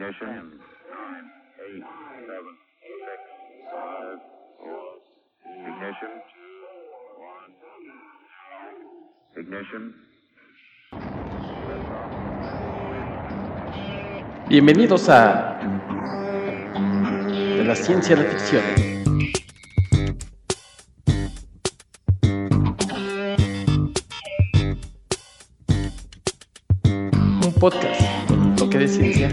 [0.00, 0.24] Ignition.
[0.24, 1.28] Nine,
[1.60, 1.84] eight,
[2.24, 2.54] seven,
[3.04, 3.20] six,
[3.70, 4.20] five,
[4.56, 4.96] four.
[5.68, 6.12] Ignition.
[7.20, 7.52] One.
[9.36, 9.84] Ignition.
[14.48, 15.60] Bienvenidos a
[17.58, 18.62] de la ciencia de la ficción.
[27.44, 29.28] Un podcast con un toque de ciencia.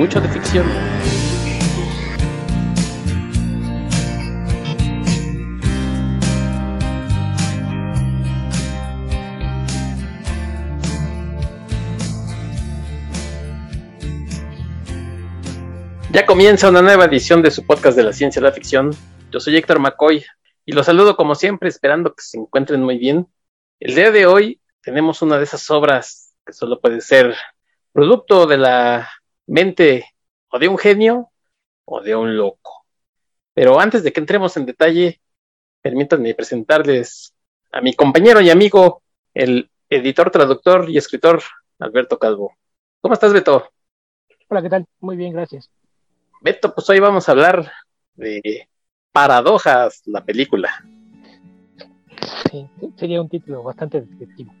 [0.00, 0.66] Mucho de ficción.
[16.10, 18.92] Ya comienza una nueva edición de su podcast de la ciencia de la ficción.
[19.30, 20.24] Yo soy Héctor McCoy
[20.64, 23.28] y los saludo como siempre, esperando que se encuentren muy bien.
[23.78, 27.36] El día de hoy tenemos una de esas obras que solo puede ser
[27.92, 29.10] producto de la
[29.50, 30.06] mente
[30.48, 31.30] o de un genio
[31.84, 32.86] o de un loco.
[33.52, 35.20] Pero antes de que entremos en detalle,
[35.82, 37.34] permítanme presentarles
[37.72, 39.02] a mi compañero y amigo,
[39.34, 41.42] el editor, traductor y escritor
[41.80, 42.54] Alberto Calvo.
[43.00, 43.68] ¿Cómo estás, Beto?
[44.48, 44.86] Hola, ¿qué tal?
[45.00, 45.68] Muy bien, gracias.
[46.40, 47.72] Beto, pues hoy vamos a hablar
[48.14, 48.68] de
[49.12, 50.84] Paradojas, la película.
[52.50, 54.52] Sí, sería un título bastante descriptivo.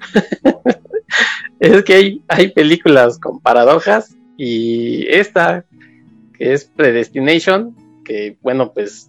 [1.60, 5.64] es que hay, hay películas con paradojas y esta,
[6.38, 9.08] que es Predestination, que bueno, pues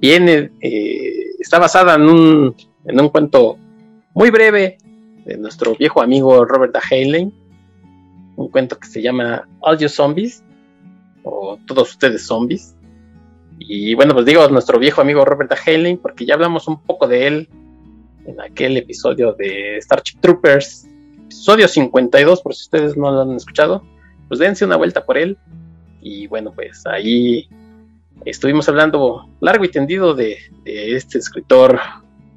[0.00, 3.58] viene, eh, está basada en un, en un cuento
[4.14, 4.78] muy breve
[5.24, 6.80] de nuestro viejo amigo Robert A.
[6.88, 7.34] Heinlein,
[8.36, 10.44] un cuento que se llama All You Zombies,
[11.24, 12.76] o todos ustedes zombies.
[13.58, 15.56] Y bueno, pues digo nuestro viejo amigo Robert A.
[15.66, 17.48] Heinlein, porque ya hablamos un poco de él
[18.26, 20.86] en aquel episodio de Starship Troopers,
[21.24, 23.82] episodio 52, por si ustedes no lo han escuchado,
[24.28, 25.36] pues dense una vuelta por él.
[26.00, 27.48] Y bueno, pues ahí
[28.24, 31.80] estuvimos hablando largo y tendido de, este escritor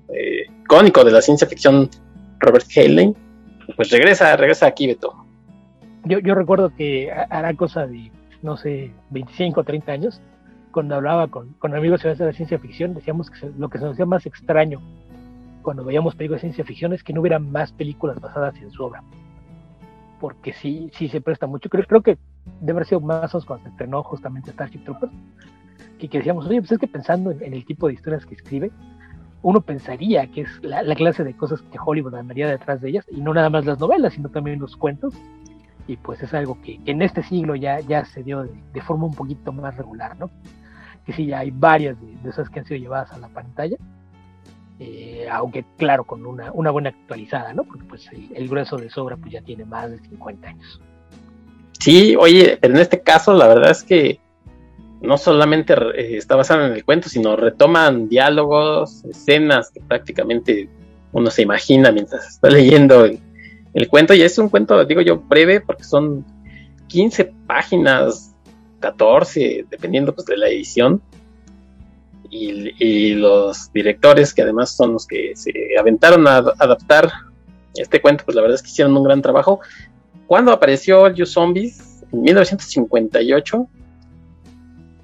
[0.09, 1.90] eh, icónico de la ciencia ficción,
[2.40, 3.16] Robert Heinlein.
[3.75, 5.13] Pues regresa, regresa aquí, Beto.
[6.06, 10.22] Yo, yo recuerdo que hará cosa de no sé, 25 o 30 años,
[10.72, 13.94] cuando hablaba con, con amigos de la ciencia ficción, decíamos que lo que se nos
[13.94, 14.81] hacía más extraño
[15.62, 18.84] cuando veíamos películas de ciencia ficción es que no hubiera más películas basadas en su
[18.84, 19.03] obra.
[20.21, 21.67] Porque sí, sí se presta mucho.
[21.67, 22.17] Creo, creo que
[22.61, 25.11] debe haber sido más cuando se estrenó justamente Starship Troopers,
[25.99, 28.35] que, que decíamos, oye, pues es que pensando en, en, el tipo de historias que
[28.35, 28.71] escribe,
[29.41, 33.05] uno pensaría que es la, la, clase de cosas que Hollywood andaría detrás de ellas,
[33.09, 35.15] y no nada más las novelas, sino también los cuentos,
[35.87, 38.81] y pues es algo que, que en este siglo ya, ya se dio de, de,
[38.81, 40.29] forma un poquito más regular, ¿no?
[41.03, 43.77] Que sí, ya hay varias de, de esas que han sido llevadas a la pantalla,
[44.84, 47.66] eh, aunque claro, con una, una, buena actualizada, ¿no?
[47.66, 50.81] Porque pues el, el, grueso de sobra pues ya tiene más de 50 años.
[51.80, 54.19] Sí, oye, pero en este caso la verdad es que
[55.02, 60.68] no solamente eh, está basado en el cuento, sino retoman diálogos, escenas que prácticamente
[61.12, 63.19] uno se imagina mientras está leyendo el,
[63.75, 66.25] el cuento y es un cuento, digo yo, breve porque son
[66.88, 68.34] 15 páginas,
[68.80, 71.03] 14, dependiendo pues de la edición.
[72.31, 77.12] Y, y, los directores, que además son los que se aventaron a adaptar
[77.75, 79.59] este cuento, pues la verdad es que hicieron un gran trabajo.
[80.28, 83.68] Cuando apareció You Zombies, en 1958,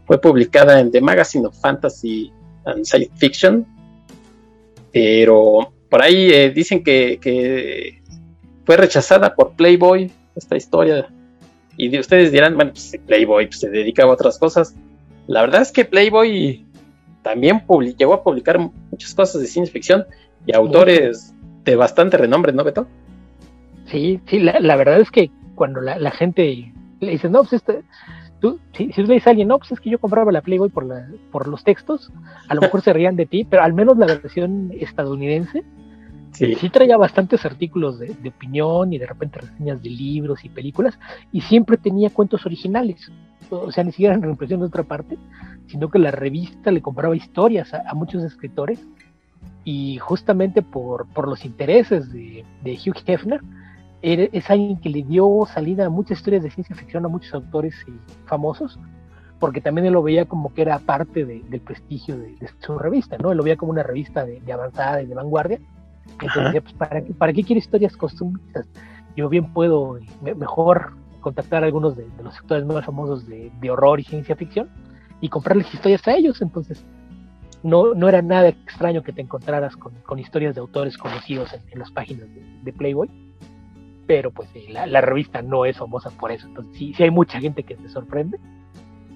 [0.06, 2.32] fue publicada en The Magazine of Fantasy
[2.66, 3.66] and Science Fiction,
[4.94, 8.02] pero por ahí eh, dicen que, que
[8.66, 11.10] fue rechazada por Playboy esta historia.
[11.76, 14.76] Y de ustedes dirán, bueno, pues Playboy pues, se dedica a otras cosas.
[15.28, 16.66] La verdad es que Playboy
[17.28, 17.62] también
[17.98, 20.06] llegó a publicar muchas cosas de ciencia ficción
[20.46, 22.88] y autores de bastante renombre, ¿no, Beto?
[23.88, 26.72] Sí, sí, la, la verdad es que cuando la, la, gente
[27.02, 27.84] le dice, no, pues este,
[28.40, 30.42] tú, si, si tú le dices a alguien, no, pues es que yo compraba la
[30.42, 32.14] Playboy por, la, por los textos,
[32.48, 35.64] a lo mejor se rían de ti, pero al menos la versión estadounidense
[36.34, 36.54] Sí.
[36.54, 36.70] sí.
[36.70, 41.00] traía bastantes artículos de, de, opinión y de repente reseñas de libros y películas
[41.32, 43.12] y siempre tenía cuentos originales.
[43.50, 45.18] O sea, ni siquiera en reimpresión de otra parte,
[45.68, 48.86] sino que la revista le compraba historias a, a muchos escritores
[49.64, 53.42] y justamente por, por los intereses de, de Hugh Hefner,
[54.02, 57.76] es alguien que le dio salida a muchas historias de ciencia ficción a muchos autores
[57.88, 57.92] y
[58.28, 58.80] famosos,
[59.40, 62.78] porque también él lo veía como que era parte de, del prestigio de, de, su
[62.78, 63.32] revista, ¿no?
[63.32, 65.60] Él lo veía como una revista de, de avanzada y de vanguardia,
[66.22, 68.68] entonces, pues, ¿para qué, ¿para qué quiere historias costumbristas?
[69.16, 70.94] Yo bien puedo mejor
[71.28, 74.70] contactar a algunos de, los sectores más famosos de, de, horror y ciencia ficción
[75.20, 76.42] y comprarles historias a ellos.
[76.42, 76.86] Entonces,
[77.64, 81.92] no, no era nada extraño que te encontraras con, historias de autores conocidos en, las
[81.92, 82.28] páginas
[82.64, 83.10] de, Playboy,
[84.08, 87.64] pero pues la, revista no es famosa por eso, entonces sí, sí hay mucha gente
[87.64, 88.40] que se sorprende,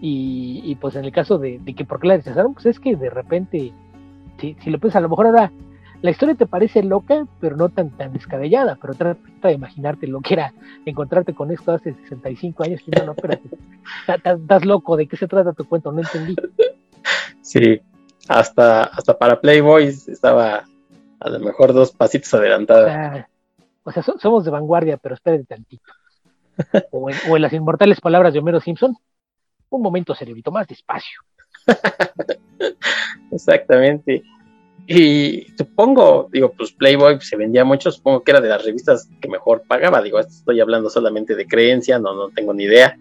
[0.03, 3.09] y, pues en el caso de, que por qué la rechazaron, pues es que de
[3.09, 3.71] repente,
[4.39, 5.51] si, si lo piensas, a lo mejor ahora
[6.01, 10.21] la historia te parece loca, pero no tan, tan descabellada, pero trata de imaginarte lo
[10.21, 10.53] que era
[10.85, 13.49] encontrarte con esto hace 65 años, y no, no, espérate,
[14.07, 15.91] estás loco, ¿de qué se trata tu cuento?
[15.91, 16.35] No entendí.
[17.41, 17.81] Sí,
[18.27, 20.63] hasta, hasta para Playboy estaba
[21.19, 23.27] a lo mejor dos pasitos adelantada.
[23.83, 25.91] O sea, somos de vanguardia, pero espérate tantito.
[26.91, 28.95] O en, las inmortales palabras de Homero Simpson,
[29.69, 31.21] un momento, cerebrito, más despacio.
[33.31, 34.23] Exactamente.
[34.93, 39.29] Y supongo, digo, pues Playboy se vendía mucho, supongo que era de las revistas que
[39.29, 40.01] mejor pagaba.
[40.01, 42.97] Digo, estoy hablando solamente de creencia, no, no tengo ni idea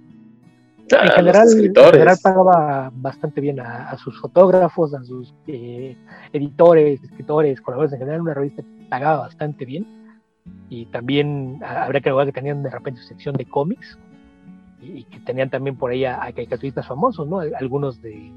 [0.98, 5.96] en, general, en general pagaba bastante bien a, sus fotógrafos, a sus eh,
[6.32, 7.94] editores, escritores, colaboradores.
[7.94, 9.86] En general, una revista pagaba bastante bien.
[10.68, 13.98] Y también habría que que tenían de repente su sección de cómics
[14.80, 17.40] y, que tenían también por ahí a, caricaturistas famosos, ¿no?
[17.40, 18.32] Algunos de,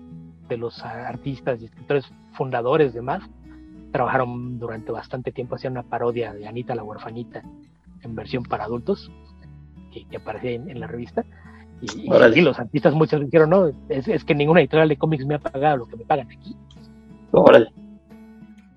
[0.49, 3.23] de, los artistas y escritores fundadores de más
[3.93, 7.41] trabajaron durante bastante tiempo, hacían una parodia de Anita la huerfanita
[8.01, 9.09] en versión para adultos
[9.93, 11.23] que, aparecía en la revista
[11.83, 15.77] y, los artistas muchos dijeron, no, es, que ninguna editorial de cómics me ha pagado
[15.77, 16.55] lo que me pagan aquí.
[17.31, 17.71] Órale.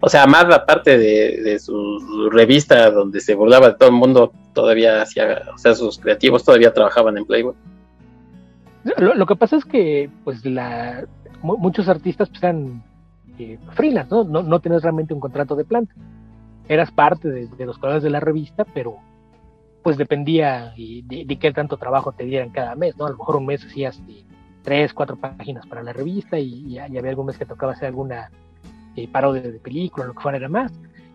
[0.01, 4.33] O sea, más la parte de, su revista donde se burlaba de todo el mundo,
[4.53, 7.55] todavía hacía, o sea, sus creativos todavía trabajaban en Playboy.
[8.99, 11.07] Lo, que pasa es que, pues, la,
[11.43, 12.83] muchos artistas pues, eran
[13.39, 14.25] eh, freelance, ¿no?
[14.25, 14.43] ¿no?
[14.43, 15.95] No tenías realmente un contrato de planta.
[16.69, 18.97] Eras parte de, los colores de la revista, pero
[19.83, 23.07] pues dependía de, qué tanto trabajo te dieran cada mes, ¿no?
[23.07, 24.01] A lo mejor un mes hacías
[24.63, 28.31] tres, cuatro páginas para la revista y, había algún mes que tocaba hacer alguna
[28.97, 30.73] eh, parodia de película, lo que fuera era más.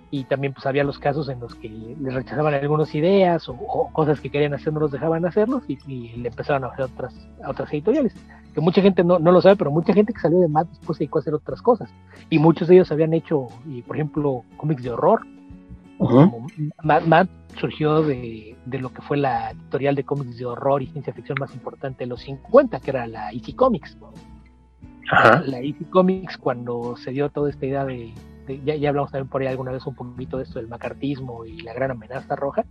[0.10, 4.22] Y también pues había los casos en los que les rechazaban algunas ideas o, cosas
[4.22, 5.78] que querían hacer no los dejaban hacerlos y,
[6.16, 7.14] le empezaban a hacer otras,
[7.44, 8.14] a otras editoriales.
[8.54, 10.98] Que mucha gente no, no, lo sabe, pero mucha gente que salió de MAD después
[10.98, 11.90] se dedicó a hacer otras cosas.
[12.30, 15.22] Y muchos de ellos habían hecho, y, por ejemplo, cómics de horror.
[16.84, 21.38] Matt surgió de, lo que fue la editorial de cómics de horror y ciencia ficción
[21.40, 23.98] más importante de los 50, que era la Easy Comics.
[25.46, 28.14] La Easy Comics, cuando se dio toda esta idea de,
[28.66, 31.62] ya, ya, hablamos también por ahí alguna vez un poquito de esto del macartismo y
[31.62, 32.66] la gran amenaza roja,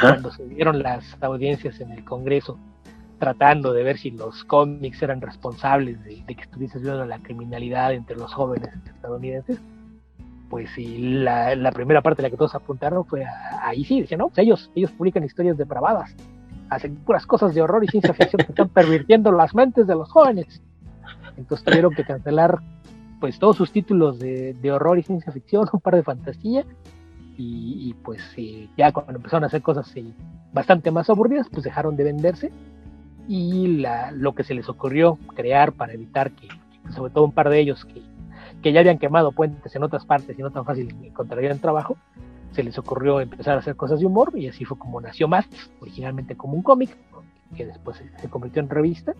[0.00, 2.58] cuando se dieron las audiencias en el Congreso
[3.20, 8.16] tratando de ver si los cómics eran responsables de, que estuviese viendo la criminalidad entre
[8.16, 9.60] los jóvenes estadounidenses,
[10.48, 13.24] pues sí, la, la, primera parte de la que todos apuntaron fue
[13.62, 16.16] ahí sí, decían, no, pues ellos, ellos publican historias depravadas,
[16.70, 20.10] hacen puras cosas de horror y ciencia ficción que están pervirtiendo las mentes de los
[20.10, 20.60] jóvenes.
[21.36, 22.58] Entonces tuvieron que cancelar
[23.20, 26.64] pues todos sus títulos de, de horror y ciencia ficción, un par de fantasía,
[27.42, 28.20] y, pues
[28.76, 29.92] ya cuando empezaron a hacer cosas
[30.52, 32.52] bastante más aburridas, pues dejaron de venderse,
[33.30, 36.48] y la, lo que se les ocurrió crear para evitar que,
[36.92, 38.02] sobre todo un par de ellos que
[38.62, 41.96] que ya habían quemado puentes en otras partes y no tan fácil encontrarían trabajo,
[42.52, 45.48] se les ocurrió empezar a hacer cosas de humor y así fue como nació Max,
[45.80, 46.96] originalmente como un cómic,
[47.56, 49.14] que después se convirtió en revista,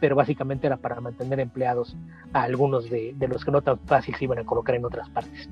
[0.00, 1.96] pero básicamente era para mantener empleados
[2.32, 5.48] a algunos de, los que no tan fácil se iban a colocar en otras partes.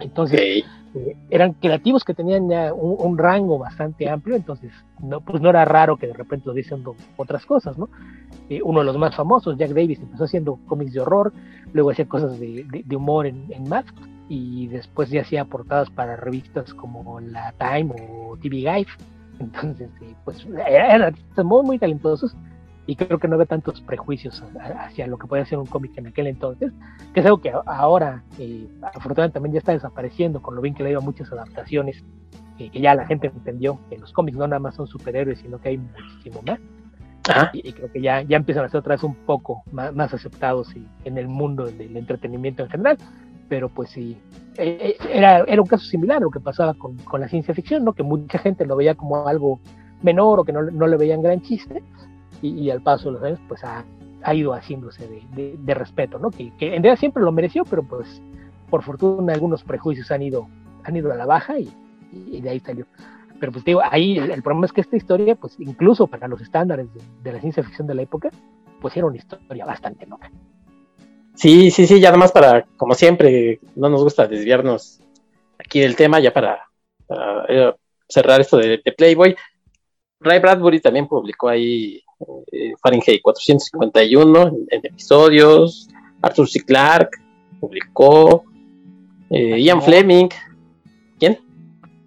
[0.00, 5.50] Entonces, eh, eran creativos que tenían ya un, rango bastante amplio, entonces no, pues no
[5.50, 7.88] era raro que de repente lo diciendo otras cosas, ¿no?
[8.48, 11.32] Eh, uno de los más famosos, Jack Davis, empezó haciendo cómics de horror,
[11.72, 13.86] luego hacía cosas de, humor en, en Math,
[14.28, 18.86] y después ya hacía portadas para revistas como la Time o TV Guide.
[19.40, 19.90] Entonces,
[20.24, 22.36] pues eran artistas muy, muy talentosos
[22.86, 24.42] y creo que no había tantos prejuicios
[24.78, 26.72] hacia lo que podía ser un cómic en aquel entonces,
[27.12, 30.82] que es algo que ahora, eh, afortunadamente, también ya está desapareciendo, con lo bien que
[30.82, 32.04] le ido a muchas adaptaciones,
[32.58, 35.70] que ya la gente entendió que los cómics no nada más son superhéroes, sino que
[35.70, 36.60] hay muchísimo más.
[37.54, 40.68] Y, creo que ya, ya empiezan a ser otra vez un poco más, aceptados
[41.04, 42.98] en el mundo del entretenimiento en general.
[43.48, 44.16] Pero pues sí,
[44.56, 47.54] eh, eh, era, era un caso similar a lo que pasaba con, con, la ciencia
[47.54, 47.92] ficción, ¿no?
[47.92, 49.60] que mucha gente lo veía como algo
[50.02, 51.82] menor o que no, no le veían gran chiste,
[52.42, 53.84] y, al paso de los años pues ha,
[54.22, 56.30] ha ido haciéndose de, de, respeto, ¿no?
[56.30, 58.20] Que, que, en realidad siempre lo mereció, pero pues
[58.70, 60.48] por fortuna algunos prejuicios han ido,
[60.84, 61.68] han ido a la baja y,
[62.12, 62.86] y de ahí salió.
[63.40, 66.86] Pero pues digo, ahí el, problema es que esta historia, pues incluso para los estándares
[67.22, 68.30] de, la ciencia ficción de la época,
[68.80, 70.30] pues era una historia bastante loca.
[71.34, 75.00] Sí, sí, sí, ya nada más para, como siempre, no nos gusta desviarnos
[75.58, 76.62] aquí del tema, ya para,
[77.48, 77.72] eh,
[78.08, 79.36] cerrar esto de, Playboy.
[80.20, 82.02] Ray Bradbury también publicó ahí
[82.52, 85.88] eh, Fahrenheit 451 en, episodios,
[86.22, 86.60] Arthur C.
[86.60, 87.18] Clarke,
[87.60, 88.44] publicó.
[89.30, 90.28] Eh, Ian Fleming.
[91.18, 91.38] ¿Quién?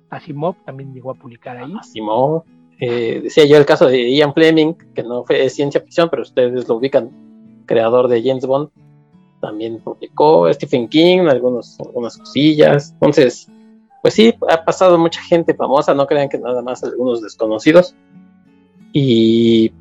[0.10, 1.74] Asimov también llegó a publicar ahí.
[1.80, 2.44] Asimov.
[2.80, 6.68] Eh, decía yo el caso de Ian Fleming, que no fue ciencia ficción, pero ustedes
[6.68, 7.10] lo ubican,
[7.66, 8.70] creador de James Bond,
[9.42, 12.92] también publicó Stephen King, algunos, algunas cosillas.
[12.94, 13.50] Entonces,
[14.02, 17.96] pues sí, ha pasado mucha gente famosa, no crean que nada más algunos desconocidos.
[18.94, 19.72] Y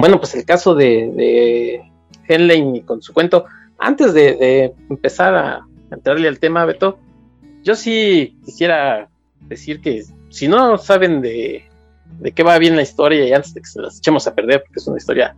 [0.00, 1.82] bueno, pues el caso de,
[2.28, 3.46] Henley con su cuento,
[3.78, 6.98] antes de, empezar a entrarle al tema, Beto,
[7.62, 9.08] yo sí quisiera
[9.40, 11.64] decir que si no saben de,
[12.20, 14.62] de qué va bien la historia y antes de que se las echemos a perder,
[14.62, 15.34] porque es una historia,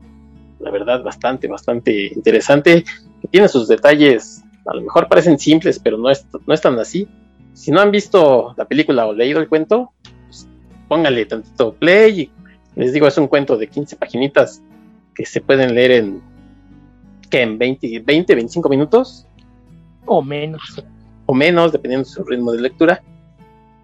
[0.60, 2.84] la verdad, bastante, bastante interesante,
[3.20, 6.78] que tiene sus detalles, a lo mejor parecen simples, pero no es, no es tan
[6.78, 7.08] así.
[7.54, 9.92] Si no han visto la película o leído el cuento,
[10.26, 10.46] pues,
[10.88, 12.30] póngale tantito play
[12.78, 14.62] les digo, es un cuento de 15 paginitas
[15.14, 16.22] que se pueden leer en,
[17.28, 17.42] ¿qué?
[17.42, 19.26] en 20, 20, 25 minutos.
[20.06, 20.84] O menos.
[21.26, 23.02] O menos, dependiendo de su ritmo de lectura.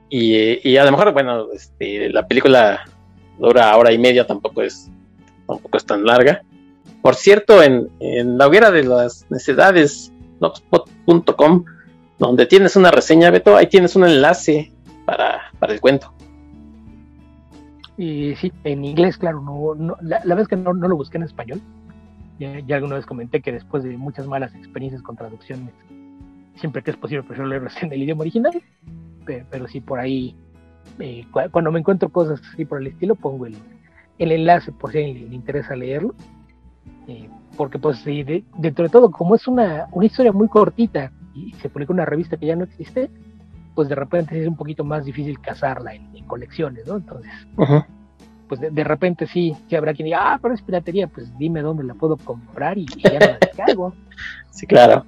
[0.08, 2.84] Y, a lo mejor, bueno, este, la película
[3.36, 4.88] dura hora y media, tampoco es,
[5.48, 6.42] tampoco es tan larga.
[7.02, 7.90] Por cierto, en,
[8.38, 11.64] la hoguera de las necesidades, blogspot.com,
[12.20, 14.70] donde tienes una reseña, Beto, ahí tienes un enlace
[15.04, 16.14] para, para el cuento.
[17.96, 21.60] Y sí, en inglés, claro, no, la, la, vez que no, lo busqué en español.
[22.38, 25.72] Ya, alguna vez comenté que después de muchas malas experiencias con traducciones,
[26.56, 28.60] siempre que es posible prefiero leerlo en el idioma original.
[29.24, 30.36] Pero, sí, por ahí,
[30.98, 33.56] eh, cuando me encuentro cosas así por el estilo, pongo el,
[34.18, 36.14] el enlace por si alguien le, interesa leerlo.
[37.06, 38.24] Eh, porque pues sí,
[38.58, 42.36] dentro de todo, como es una, una historia muy cortita y se publica una revista
[42.36, 43.10] que ya no existe,
[43.74, 46.96] pues de repente es un poquito más difícil cazarla en, colecciones, ¿no?
[46.96, 47.30] Entonces,
[48.48, 51.84] pues de, repente sí, sí habrá quien diga, ah, pero es piratería, pues dime dónde
[51.84, 53.94] la puedo comprar y, ya no la descargo.
[54.50, 55.04] sí, claro.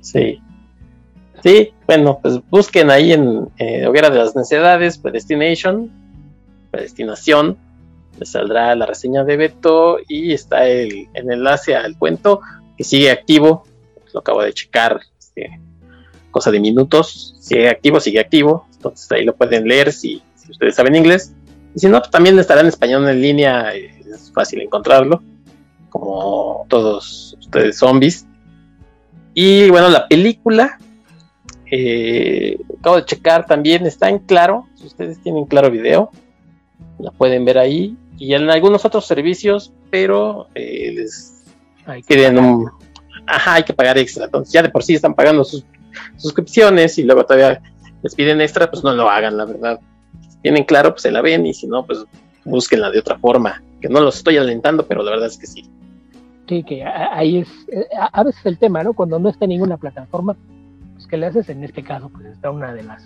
[0.00, 0.40] Sí.
[1.42, 5.90] Sí, bueno, pues busquen ahí en eh, Hoguera de las Necesidades, Predestination,
[6.72, 7.56] Predestinación,
[8.18, 12.40] les saldrá la reseña de Beto y está el, el enlace al cuento
[12.76, 13.64] que sigue activo,
[14.12, 15.60] lo acabo de checar, este,
[16.30, 20.94] cosa de minutos, sigue activo, sigue activo, entonces ahí lo pueden leer si, ustedes saben
[20.94, 21.34] inglés,
[21.74, 25.22] y si no, pues también estará en español en línea, es fácil encontrarlo,
[25.90, 28.26] como todos ustedes zombies.
[29.34, 30.78] Y bueno, la película,
[31.70, 36.10] eh, acabo de checar también, está en claro, si ustedes tienen claro video,
[36.98, 41.44] la pueden ver ahí, y en algunos otros servicios, pero eh, les
[42.06, 42.70] quieren un...
[43.26, 45.64] Ajá, hay que pagar extra, entonces ya de por sí están pagando sus
[46.16, 47.60] suscripciones y luego todavía
[48.02, 49.80] les piden extra, pues no lo hagan, la verdad.
[50.28, 52.04] Si tienen claro, pues se la ven y si no, pues
[52.44, 53.62] búsquenla de otra forma.
[53.80, 55.68] Que no los estoy alentando, pero la verdad es que sí.
[56.48, 58.94] Sí, que ahí es, eh, a veces el tema, ¿no?
[58.94, 60.34] Cuando no está en ninguna plataforma,
[60.94, 61.48] pues que le haces?
[61.50, 63.04] En este caso, pues está una de las,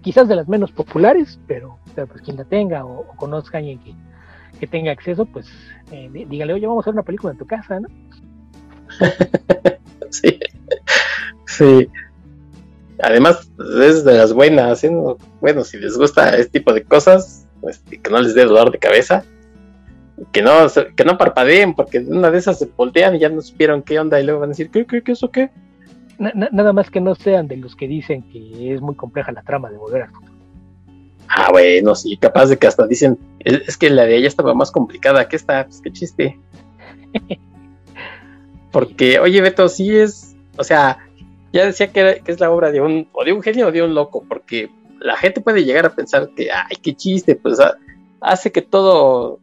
[0.00, 3.94] quizás de las menos populares, pero, pues quien la tenga o, conozca a alguien que,
[4.58, 5.46] que tenga acceso, pues
[5.92, 7.88] eh, dígale, oye, vamos a hacer una película en tu casa, ¿no?
[10.10, 10.40] sí,
[11.46, 11.88] sí.
[13.02, 13.50] Además,
[13.82, 14.90] es de las buenas, ¿eh?
[15.40, 18.78] bueno, si les gusta este tipo de cosas, pues, que no les dé dolor de
[18.78, 19.24] cabeza,
[20.32, 20.52] que no,
[20.96, 24.20] que no parpadeen, porque una de esas se voltean y ya no supieron qué onda
[24.20, 25.50] y luego van a decir, ¿qué, qué, qué, eso qué?
[26.18, 29.70] nada más que no sean de los que dicen que es muy compleja la trama
[29.70, 30.32] de volver al futuro.
[31.28, 34.70] Ah, bueno, sí, capaz de que hasta dicen, es, que la de ella estaba más
[34.70, 36.40] complicada que esta, pues qué chiste.
[38.72, 40.98] Porque, oye, Beto, sí es, o sea,
[41.52, 43.94] ya decía que, es la obra de un, o de un genio o de un
[43.94, 47.58] loco, porque la gente puede llegar a pensar que, ay, qué chiste, pues
[48.20, 49.40] hace que todo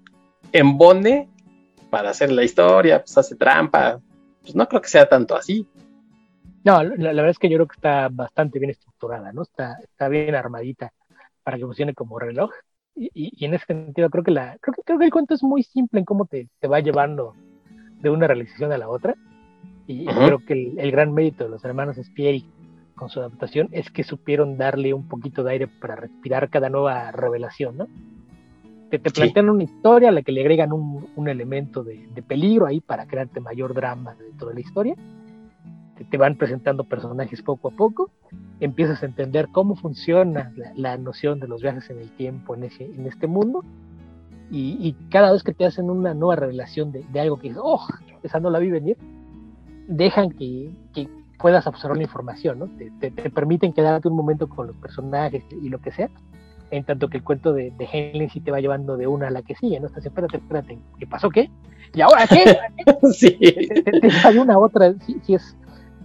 [0.51, 1.29] embone
[1.89, 3.99] para hacer la historia, pues hace trampa.
[4.41, 5.67] Pues no creo que sea tanto así.
[6.63, 9.43] No, la, verdad es que yo creo que está bastante bien estructurada, ¿no?
[9.43, 10.91] Está, está bien armadita
[11.43, 12.51] para que funcione como reloj.
[12.95, 15.63] Y, en ese sentido creo que la creo que, creo que el cuento es muy
[15.63, 17.35] simple en cómo te va llevando
[18.01, 19.15] de una realización a la otra
[19.87, 22.45] y creo que el, gran mérito de los hermanos Spieri
[22.95, 27.11] con su adaptación es que supieron darle un poquito de aire para respirar cada nueva
[27.11, 27.87] revelación, ¿no?
[28.89, 32.21] Te, te plantean una historia a la que le agregan un, un elemento de, de,
[32.21, 34.95] peligro ahí para crearte mayor drama dentro de la historia.
[35.97, 38.11] Te, te, van presentando personajes poco a poco.
[38.59, 42.65] Empiezas a entender cómo funciona la, la noción de los viajes en el tiempo en,
[42.65, 43.63] ese, en este mundo.
[44.51, 47.61] Y, y, cada vez que te hacen una nueva revelación de, de algo que dices,
[47.65, 47.85] oh,
[48.21, 48.97] esa no la vi venir,
[49.87, 50.71] dejan que,
[51.37, 52.69] puedas absorber la información, ¿no?
[52.99, 56.09] Te, permiten quedarte un momento con los personajes y lo que sea,
[56.71, 59.31] en tanto que el cuento de, de Henley sí te va llevando de una a
[59.31, 59.87] la que sigue, ¿no?
[59.87, 61.49] Estás, espérate, espérate, ¿qué pasó qué?
[61.93, 62.57] ¿Y ahora qué?
[63.13, 63.37] sí.
[63.37, 65.55] Te, una otra, sí, es,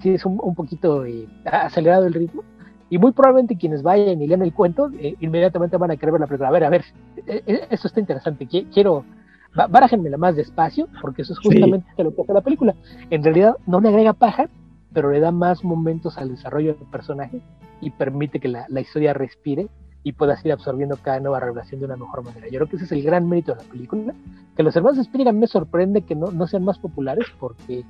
[0.01, 2.43] sí es un, un poquito eh, acelerado el ritmo.
[2.91, 6.21] Y muy probablemente quienes vayan y lean el cuento, eh, inmediatamente van a querer ver
[6.23, 6.49] la película.
[6.49, 6.85] A ver, a ver,
[7.27, 8.49] eh, eh, esto está interesante.
[8.49, 9.05] Qui- Quiero,
[9.55, 12.75] barájenmela más despacio, porque eso es justamente lo que hace la película.
[13.11, 14.49] En realidad no le agrega paja,
[14.93, 17.41] pero le da más momentos al desarrollo del personaje
[17.81, 19.69] y permite que la, la historia respire
[20.03, 22.47] y puedas ir absorbiendo cada nueva revelación de una mejor manera.
[22.49, 24.15] Yo creo que ese es el gran mérito de la película.
[24.57, 27.85] Que los hermanos Spielberg me sorprende que no, no sean más populares porque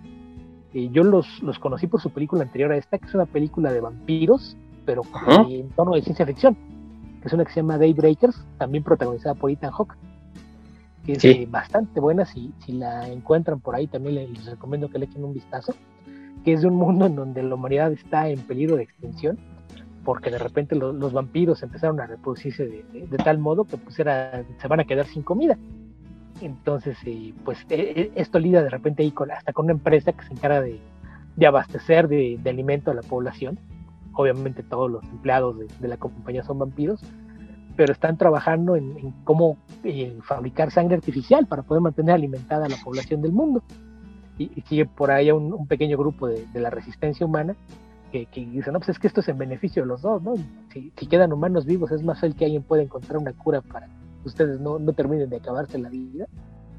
[0.74, 3.72] eh, yo los, los conocí por su película anterior a esta, que es una película
[3.72, 5.02] de vampiros, pero
[5.48, 6.56] en tono de ciencia ficción,
[7.20, 9.94] que es una que se llama Daybreakers, también protagonizada por Ethan Hawke,
[11.04, 11.28] que es Sí.
[11.30, 15.24] eh, bastante buena, si, si la encuentran por ahí también les, recomiendo que le echen
[15.24, 15.74] un vistazo,
[16.44, 19.38] que es de un mundo en donde la humanidad está en peligro de extinción,
[20.04, 23.76] porque de repente lo- los vampiros empezaron a reproducirse de, de- de tal modo que
[23.76, 25.58] pues era, se van a quedar sin comida.
[26.40, 30.24] Entonces, eh, pues eh, esto lidia de repente ahí con, hasta con una empresa que
[30.24, 30.80] se encarga de,
[31.36, 33.58] de abastecer de, de alimento a la población.
[34.14, 37.00] Obviamente todos los empleados de, de la compañía son vampiros,
[37.80, 42.68] pero están trabajando en, en cómo eh, fabricar sangre artificial para poder mantener alimentada a
[42.68, 43.62] la población del mundo.
[44.36, 47.56] Y, y sigue por ahí un, un pequeño grupo de, de la resistencia humana
[48.12, 50.34] que, que dicen, no, pues es que esto es en beneficio de los dos, ¿no?
[50.74, 53.86] Si, si quedan humanos vivos, es más fácil que alguien pueda encontrar una cura para
[53.86, 56.26] que ustedes no, no terminen de acabarse la vida.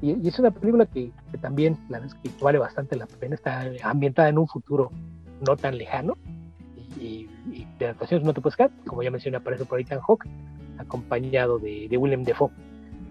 [0.00, 3.06] Y, y es una película que, que también, la verdad es que vale bastante la
[3.08, 4.92] pena, está ambientada en un futuro
[5.44, 6.16] no tan lejano.
[7.00, 9.98] Y, y- de actuaciones no te puedes quedar, como ya mencioné, aparece por ahí Ethan
[10.06, 10.28] Hawke,
[10.82, 12.50] acompañado de, de Willem Dafoe.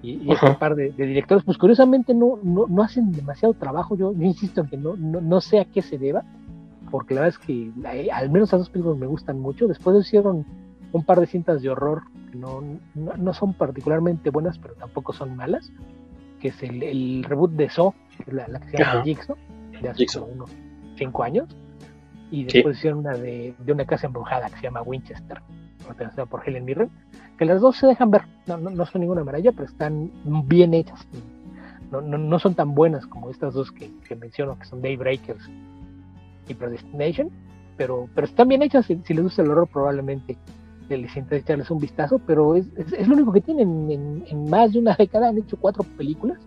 [0.03, 3.95] Y, y este par de, de directores, pues curiosamente no, no, no hacen demasiado trabajo.
[3.95, 6.23] Yo, yo insisto en que no, no, no sé a qué se deba,
[6.89, 9.67] porque la verdad es que eh, al menos esas dos películas me gustan mucho.
[9.67, 10.45] Después hicieron
[10.91, 12.01] un par de cintas de horror
[12.31, 12.61] que no,
[12.95, 15.71] no, no son particularmente buenas, pero tampoco son malas,
[16.39, 19.03] que es el, el reboot de Saw, que es la, la que se llama Ajá.
[19.03, 19.35] Jigsaw,
[19.81, 20.25] de hace Jigsaw.
[20.25, 20.49] unos
[20.95, 21.47] cinco años.
[22.31, 25.41] Y después hicieron una de, de una casa embrujada que se llama Winchester,
[25.81, 26.89] protagonizada por Helen Mirren,
[27.37, 30.11] que las dos se dejan ver, no, no, no son ninguna maravilla, pero están
[30.45, 31.07] bien hechas.
[31.91, 35.49] No, no, son tan buenas como estas dos que, que menciono, que son Daybreakers
[36.47, 37.29] y Predestination,
[37.75, 38.85] pero, pero están bien hechas.
[38.85, 40.37] Si, si les gusta el horror, probablemente
[40.87, 43.91] les interesa echarles un vistazo, pero es, es, es lo único que tienen.
[43.91, 46.39] En, en más de una década han hecho cuatro películas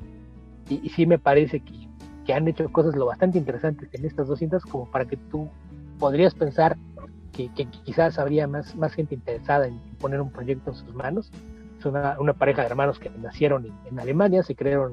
[0.71, 1.89] y, y sí me parece que,
[2.25, 5.49] que han hecho cosas lo bastante interesantes en estas dos cintas, como para que tú
[5.99, 6.77] podrías pensar
[7.37, 11.31] que, que quizás habría más, más gente interesada en poner un proyecto en sus manos.
[11.79, 14.93] Es una, una pareja de hermanos que nacieron en, en Alemania, se crearon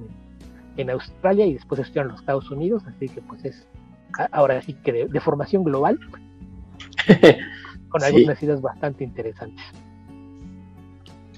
[0.76, 3.68] en, en Australia y después estuvieron en los Estados Unidos, así que pues es
[4.32, 5.98] ahora sí que de, de formación global,
[7.90, 8.08] con Sí.
[8.08, 9.64] algunas ideas bastante interesantes.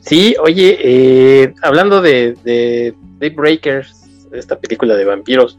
[0.01, 5.57] Sí, oye, eh, hablando de, de Daybreakers, esta película de vampiros,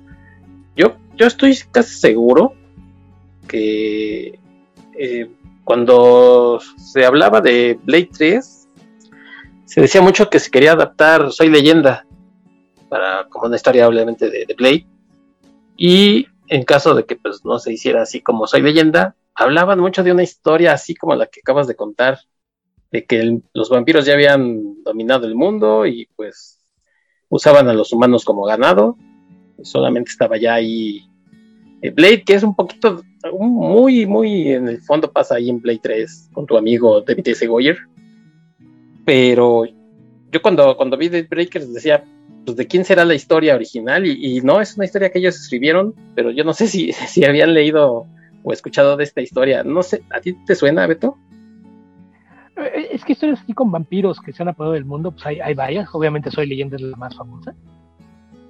[0.76, 2.52] yo, yo estoy casi seguro
[3.48, 4.38] que
[4.98, 5.30] eh,
[5.64, 8.68] cuando se hablaba de Blade 3,
[9.64, 12.06] se decía mucho que se quería adaptar Soy Leyenda
[12.88, 14.86] para como una historia obviamente de, de Blade.
[15.76, 20.02] Y en caso de que pues no se hiciera así como Soy Leyenda, hablaban mucho
[20.02, 22.20] de una historia así como la que acabas de contar,
[22.92, 26.60] de que los vampiros ya habían dominado el mundo y pues
[27.28, 28.96] usaban a los humanos como ganado.
[29.62, 31.08] Solamente estaba ya ahí
[31.90, 33.02] Blade, que es un poquito,
[33.38, 37.46] muy, muy en el fondo pasa ahí en Blade 3 con tu amigo David S.
[37.46, 37.78] Goyer.
[39.04, 39.64] Pero
[40.32, 42.04] yo cuando, cuando vi The Breakers decía,
[42.44, 45.94] pues de quién será la historia original y, no es una historia que ellos escribieron,
[46.14, 48.06] pero yo no sé si, si habían leído
[48.42, 49.64] o escuchado de esta historia.
[49.64, 51.16] No sé, ¿a ti te suena, Beto?
[52.56, 55.40] Eh, Es que historias así con vampiros que se han apoderado del mundo, pues hay,
[55.40, 55.88] hay varias.
[55.92, 57.54] Obviamente Soy Leyenda es la más famosa,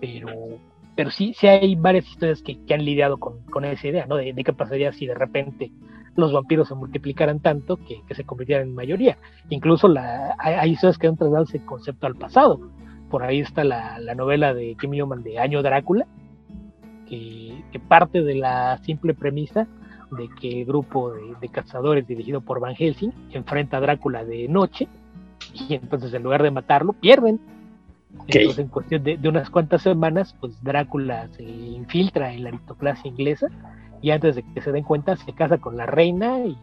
[0.01, 0.59] pero,
[0.97, 4.17] pero sí, sí hay varias historias que, que han lidiado con, con esa idea, ¿no?
[4.17, 5.73] De, qué pasaría si de repente
[6.17, 9.19] los vampiros se multiplicaran tanto que, que se convirtieran en mayoría.
[9.49, 12.61] Incluso la, hay, hay historias que han trasladado ese concepto al pasado.
[13.11, 16.07] Por ahí está la, la novela de Kim Newman de Año Drácula,
[17.09, 19.67] que, que parte de la simple premisa
[20.13, 24.47] de que el grupo de, de cazadores dirigido por Van Helsing enfrenta a Drácula de
[24.49, 24.89] noche
[25.53, 27.41] y entonces en lugar de matarlo pierden.
[28.27, 33.09] Entonces en cuestión de, de, unas cuantas semanas pues Drácula se infiltra en la aristocracia
[33.09, 33.48] inglesa
[34.00, 36.57] y antes de que se den cuenta se casa con la reina y,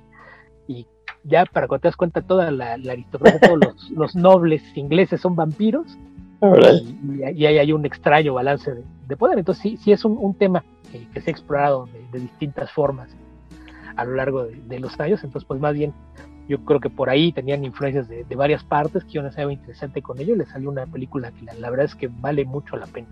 [0.67, 0.87] y
[1.23, 5.21] ya para cuando te das cuenta toda la, la aristocracia, todos los, los, nobles ingleses
[5.21, 5.97] son vampiros
[6.41, 9.37] y, y, ahí hay un extraño balance de, de poder.
[9.37, 12.71] Entonces sí, sí es un, un tema que, que, se ha explorado de, de distintas
[12.71, 13.09] formas
[13.95, 15.93] a lo largo de, de, los años, entonces pues más bien
[16.47, 19.41] yo creo que por ahí tenían influencias de, de varias partes que iban a ser
[19.41, 22.45] algo interesante con ello, le salió una película que la, la, verdad es que vale
[22.45, 23.07] mucho la pena.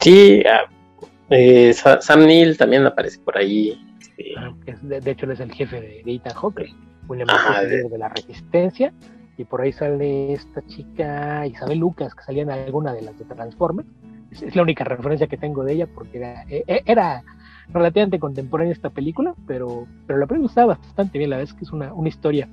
[0.00, 5.26] Sí, uh, eh, Sam Neill también aparece por ahí, Este, Ah, es- de, de hecho,
[5.26, 6.74] él es el jefe de, de Ethan Hawke,
[7.08, 8.92] William de- la Resistencia.
[9.38, 13.24] Y por ahí sale esta chica Isabel Lucas, que salía en alguna de las de
[13.24, 13.88] Transformers.
[14.30, 17.22] Es, es la única referencia que tengo de ella, porque era, eh, eh, era
[17.68, 21.30] relativamente contemporánea esta película, pero, pero la película está bastante bien.
[21.30, 22.48] La verdad es que es una, una historia.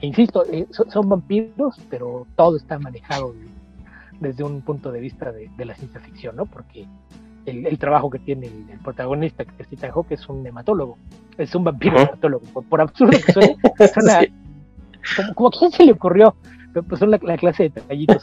[0.00, 3.48] E insisto, eh, son, son vampiros, pero todo está manejado de-
[4.20, 6.46] desde un punto de vista de, de la ciencia ficción, ¿no?
[6.46, 6.86] Porque
[7.46, 10.98] el, el trabajo que tiene el, el protagonista, que es Ethan Hawke, es un hematólogo.
[11.36, 12.44] Es un vampiro hematólogo.
[12.52, 13.56] Por, por absurdo que suene,
[13.94, 14.32] suena Sí.
[15.16, 16.34] como, como a quién se le ocurrió.
[16.72, 18.22] Pero, Pues son la, la clase de detallitos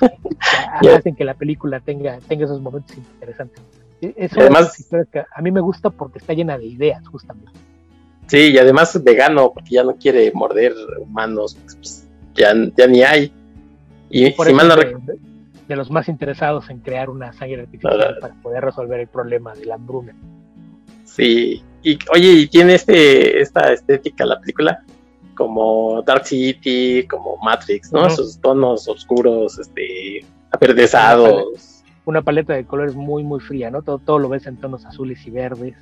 [0.82, 3.62] que, hacen que la película tenga, tenga esos momentos interesantes.
[4.01, 7.08] E- Es una de además- que a mí me gusta porque está llena de ideas,
[7.08, 7.51] justamente.
[8.27, 13.03] Sí, y además es vegano, porque ya no quiere morder humanos, pues, ya, ya ni
[13.03, 13.31] hay.
[14.10, 15.19] Y Por si eso mal no es rec-
[15.67, 19.53] de, los más interesados en crear una sangre artificial Ahora- para poder resolver el problema
[19.55, 20.15] de la hambruna.
[21.05, 24.84] Sí, y oye, y tiene este, esta estética la película,
[25.36, 28.01] como Dark City, como Matrix, ¿no?
[28.01, 28.08] Ujú.
[28.08, 31.74] Esos tonos oscuros, este, averdezados.
[32.05, 33.81] Una paleta de colores muy, muy fría, ¿no?
[33.81, 35.75] Todo, todo lo ves en tonos azules y verdes.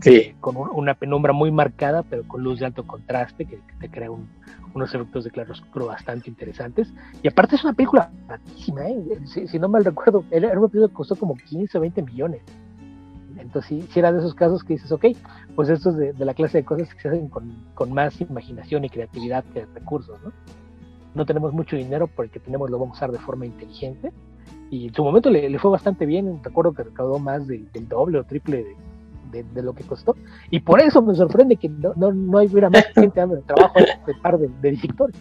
[0.00, 3.74] Sí, con un- una penumbra muy marcada, pero con luz de alto contraste, que, que
[3.80, 4.28] te crea un-
[4.74, 6.92] unos efectos de claroscuro bastante interesantes.
[7.22, 9.02] Y aparte es una película baratísima, ¿eh?
[9.24, 12.42] si, si no mal recuerdo, era una película que costó como 15 o 20 millones.
[13.38, 15.06] Entonces, sí, sí era de esos casos que dices, ok,
[15.56, 18.20] pues esto es de, de la clase de cosas que se hacen con, con más
[18.20, 20.32] imaginación y creatividad que recursos, ¿no?
[21.14, 24.12] No tenemos mucho dinero, porque tenemos lo vamos a usar de forma inteligente.
[24.74, 27.86] Y en su momento le, le fue bastante bien, recuerdo que recaudó más del, del
[27.88, 28.76] doble o triple de,
[29.30, 30.16] de, de lo que costó.
[30.50, 33.82] Y por eso me sorprende que no, no, no hubiera más gente dando trabajo a
[33.82, 35.14] este par de, de directores.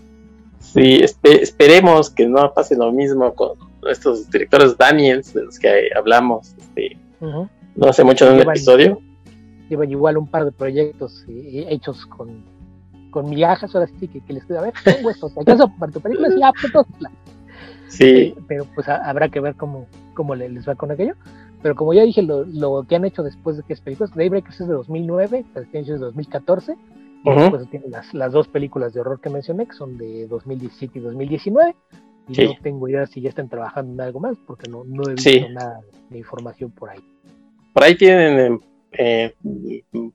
[0.59, 3.51] sí, espe- esperemos que no pase lo mismo con
[3.89, 8.99] estos directores Daniels de los que hablamos, este, no hace mucho en un Llevan- episodio.
[9.69, 12.43] Llevan igual un par de proyectos eh, hechos con,
[13.11, 15.91] con migajas, ahora sí que, que les estoy a ver, tengo esto, ¿te alcanza para
[15.91, 16.29] tu película?
[16.29, 16.85] Sí, ah, pues,
[17.87, 21.13] Sí, pero pues ha- habrá que ver cómo, cómo le- les va con aquello.
[21.61, 24.61] Pero como ya dije, lo, lo que han hecho después de que es películas, Daybreakers
[24.61, 26.75] es de 2009, Prestige es de 2014,
[27.23, 27.39] y Ujú.
[27.39, 31.01] después tienen las, las dos películas de horror que mencioné, que son de 2017 y
[31.01, 31.75] 2019.
[32.27, 32.45] Y Sí.
[32.45, 35.29] no tengo idea si ya están trabajando en algo más, porque no, no he visto
[35.29, 35.45] Sí.
[35.51, 36.99] nada de información por ahí.
[37.73, 38.59] por ahí tienen
[38.91, 40.07] eh, mm,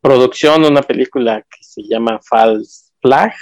[0.00, 3.32] producción una película que se llama False Flag,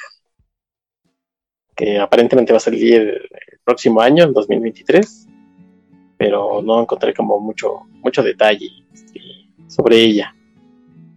[1.74, 5.28] que aparentemente va a salir el próximo año, en 2023,
[6.16, 9.20] pero no encontré como mucho, mucho detalle este,
[9.66, 10.34] sobre ella.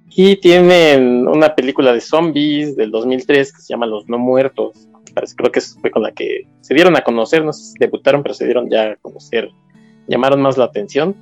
[0.09, 4.87] Y tienen una película de zombies del 2003 que se llama Los No Muertos.
[5.13, 8.23] Parece, creo que fue con la que se dieron a conocer, no sé si debutaron,
[8.23, 9.49] pero se dieron ya a conocer,
[10.07, 11.15] llamaron más la atención.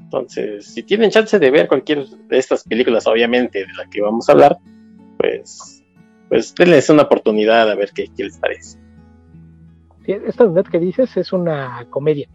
[0.00, 4.28] Entonces, si tienen chance de ver cualquier de estas películas, obviamente, de la que vamos
[4.28, 4.56] a hablar,
[5.18, 5.77] pues,
[6.28, 8.78] pues denles una oportunidad a ver qué, qué les parece.
[10.04, 12.28] Sí, esta unidad que dices es una comedia.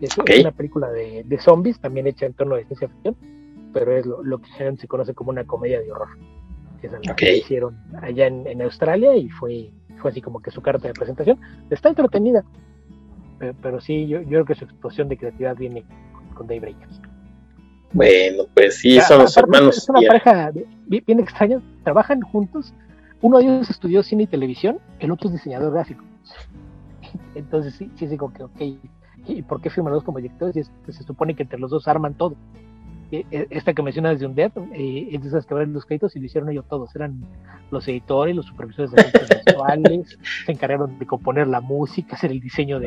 [0.00, 3.16] Es, una película de, de zombies, también hecha en torno de ciencia ficción,
[3.72, 6.08] pero es lo, lo que se conoce como una comedia de horror.
[6.80, 10.50] Que es la que hicieron allá en, en Australia y fue, fue así como que
[10.50, 11.40] su carta de presentación.
[11.70, 12.44] Está entretenida,
[13.38, 17.00] pero, pero sí, yo, yo creo que su explosión de creatividad viene con, con Daybreakers.
[17.94, 19.78] Bueno, pues sí, son los hermanos.
[19.78, 22.74] Es una pareja bien, bien extraña, trabajan juntos.
[23.22, 26.04] Uno de ellos estudió cine y televisión, el otro es diseñador gráfico.
[27.34, 28.60] Entonces, sí, sí, digo que, ok,
[29.28, 30.56] ¿y por qué firman los dos como directores?
[30.56, 32.34] Y es que se supone que entre los dos arman todo.
[33.12, 36.16] E- e- Esta que mencionas de Undead eh, es de esas que abren los créditos
[36.16, 36.94] y lo hicieron ellos todos.
[36.96, 37.20] Eran
[37.70, 42.40] los editores, los supervisores de efectos visuales, se encargaron de componer la música, hacer el
[42.40, 42.86] diseño de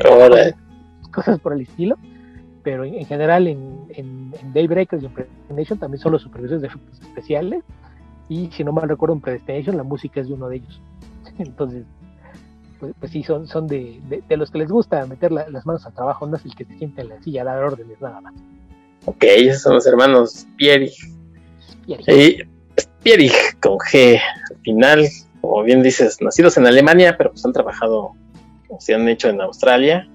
[1.10, 1.96] cosas por el estilo.
[2.62, 6.60] Pero en, en general en, en, en Daybreakers y en Predestination también son los supervisores
[6.62, 7.62] de efectos especiales.
[8.28, 10.80] Y si no mal recuerdo, en Predestination la música es de uno de ellos.
[11.38, 11.84] Entonces,
[12.80, 15.64] pues, pues sí, son, son de, de, de los que les gusta meter la- las
[15.66, 18.00] manos al trabajo, no es el que se sienta en la silla a dar órdenes
[18.00, 18.34] nada más.
[19.04, 20.90] Ok, esos son los hermanos Y ahí-
[22.08, 22.38] y
[23.02, 23.30] Pierre
[23.62, 25.04] con G al final,
[25.40, 28.12] como bien dices, nacidos en Alemania, pero pues han trabajado,
[28.68, 30.06] o se han hecho en Australia.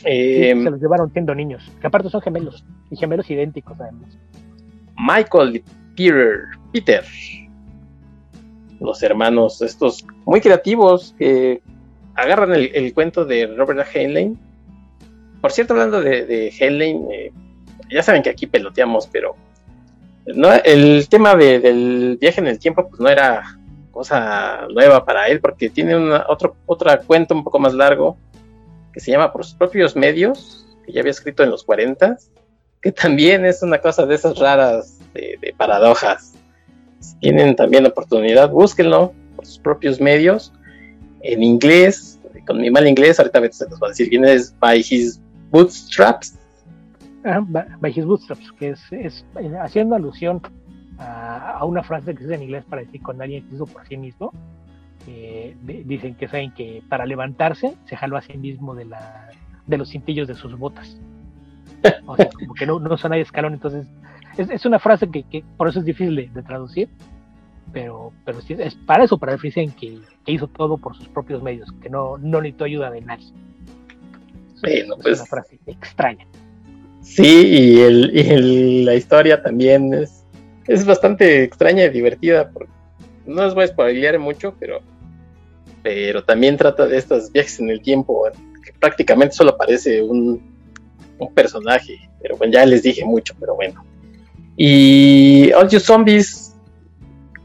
[0.00, 4.18] Sí, Eh, se los llevaron siendo niños, que aparte son gemelos, y gemelos idénticos además.
[4.96, 5.64] Michael y
[5.96, 6.40] Peter,
[6.72, 7.04] Peter,
[8.80, 11.60] los hermanos estos muy creativos que
[12.14, 13.86] agarran el, el cuento de Robert.
[13.94, 14.38] Heinlein.
[15.40, 17.32] Por cierto, hablando de, de Heinlein, eh,
[17.90, 19.36] ya saben que aquí peloteamos, pero
[20.34, 23.58] no, el tema de- del viaje en el tiempo pues no era
[23.90, 28.16] cosa nueva para él porque tiene una, otro, otra cuento un poco más largo
[28.92, 32.18] que se llama Por sus propios medios, que ya había escrito en los 40
[32.82, 36.34] que también es una cosa de esas raras de, paradojas.
[37.00, 40.52] Si tienen también oportunidad, búsquenlo por sus propios medios,
[41.22, 44.78] en inglés, con mi mal inglés, ahorita se los va a decir quién es By
[44.78, 46.38] His Bootstraps.
[47.24, 49.24] Ah, by His Bootstraps, que es, es
[49.60, 50.40] haciendo alusión
[50.98, 53.96] a, una frase que se en inglés para decir con alguien que hizo por sí
[53.96, 54.32] mismo.
[55.06, 59.28] Eh, dicen que saben que para levantarse se jaló a sí mismo de, la,
[59.66, 60.98] de los cintillos de sus botas.
[62.06, 63.86] O sea, como que no, no son ahí escalón, entonces
[64.36, 66.88] es, es, una frase que, que, por eso es difícil de, traducir,
[67.72, 71.08] pero, pero sí, es para eso, para referirse en que, que, hizo todo por sus
[71.08, 73.32] propios medios, que no, no necesitó ayuda de nadie.
[74.60, 76.26] Bueno, es pues, una frase extraña.
[77.00, 80.24] Sí, y, el, y la historia también es,
[80.66, 82.50] es bastante extraña y divertida.
[82.50, 82.70] Porque
[83.26, 84.80] no les voy a spoilear mucho, pero,
[85.82, 88.24] pero también trata de estos viajes en el tiempo,
[88.64, 90.42] que prácticamente solo aparece un,
[91.18, 92.08] un personaje.
[92.20, 93.84] Pero bueno, ya les dije mucho, pero bueno.
[94.56, 96.54] Y All You Zombies,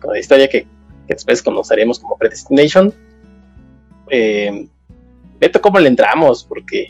[0.01, 0.67] con la historia que,
[1.07, 2.93] después conoceremos como Predestination.
[4.09, 4.67] Eh,
[5.61, 6.43] ¿cómo le entramos?
[6.43, 6.87] Porque.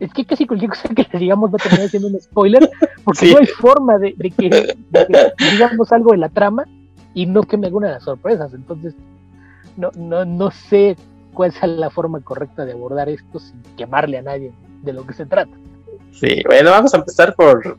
[0.00, 2.68] Es que casi cualquier cosa que le digamos va a terminar siendo un spoiler,
[3.04, 4.76] porque no hay forma de, que,
[5.52, 6.64] digamos algo de la trama
[7.14, 8.52] y no que me haga una de las sorpresas.
[8.52, 8.94] Entonces,
[9.76, 10.96] no, no, no sé
[11.32, 15.14] cuál sea la forma correcta de abordar esto sin quemarle a nadie de lo que
[15.14, 15.56] se trata.
[16.12, 17.76] Sí, bueno, vamos a empezar por,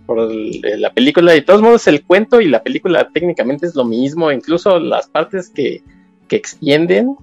[0.78, 1.32] la película.
[1.32, 4.32] De todos modos, el cuento y la película técnicamente es lo mismo.
[4.32, 5.82] Incluso las partes que,
[6.30, 7.16] extienden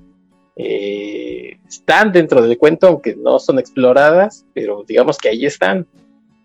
[0.57, 5.87] eh, están dentro del cuento, aunque no son exploradas, pero digamos que ahí están.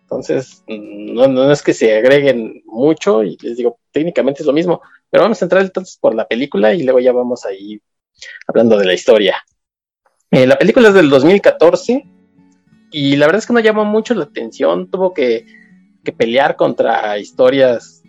[0.01, 4.81] Entonces, no, no es que se agreguen mucho y les digo, técnicamente es lo mismo.
[5.09, 7.81] Pero vamos a entrar entonces por la película y luego ya vamos a ir
[8.47, 9.37] hablando de la historia.
[10.31, 12.05] Eh, la película es del 2014
[12.91, 15.45] y la verdad es que no llamó mucho la atención, tuvo que,
[16.17, 18.01] pelear contra historias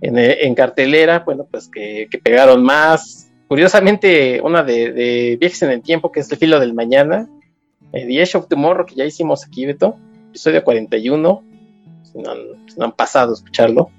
[0.00, 3.30] en, cartelera, bueno, pues que, pegaron más.
[3.46, 7.28] Curiosamente, una de, Viajes en el Tiempo, que es El Filo del Mañana,
[7.92, 9.98] eh, The Edge of Tomorrow, que ya hicimos aquí, Beto,
[10.30, 11.44] episodio 41,
[12.04, 13.90] si no han, pasado a escucharlo,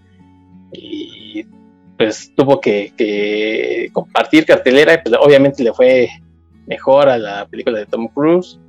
[2.02, 6.10] pues tuvo que, compartir cartelera, y pues obviamente le fue
[6.66, 8.60] mejor a la película de Tom Cruise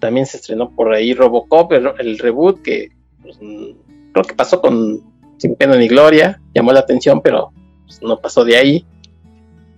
[0.00, 2.90] también se estrenó por ahí Robocop, el, reboot, que
[3.22, 3.38] pues,
[4.12, 5.00] creo que pasó con
[5.36, 7.52] Sin Pena ni Gloria, llamó la atención, pero
[7.84, 8.86] pues, no pasó de ahí.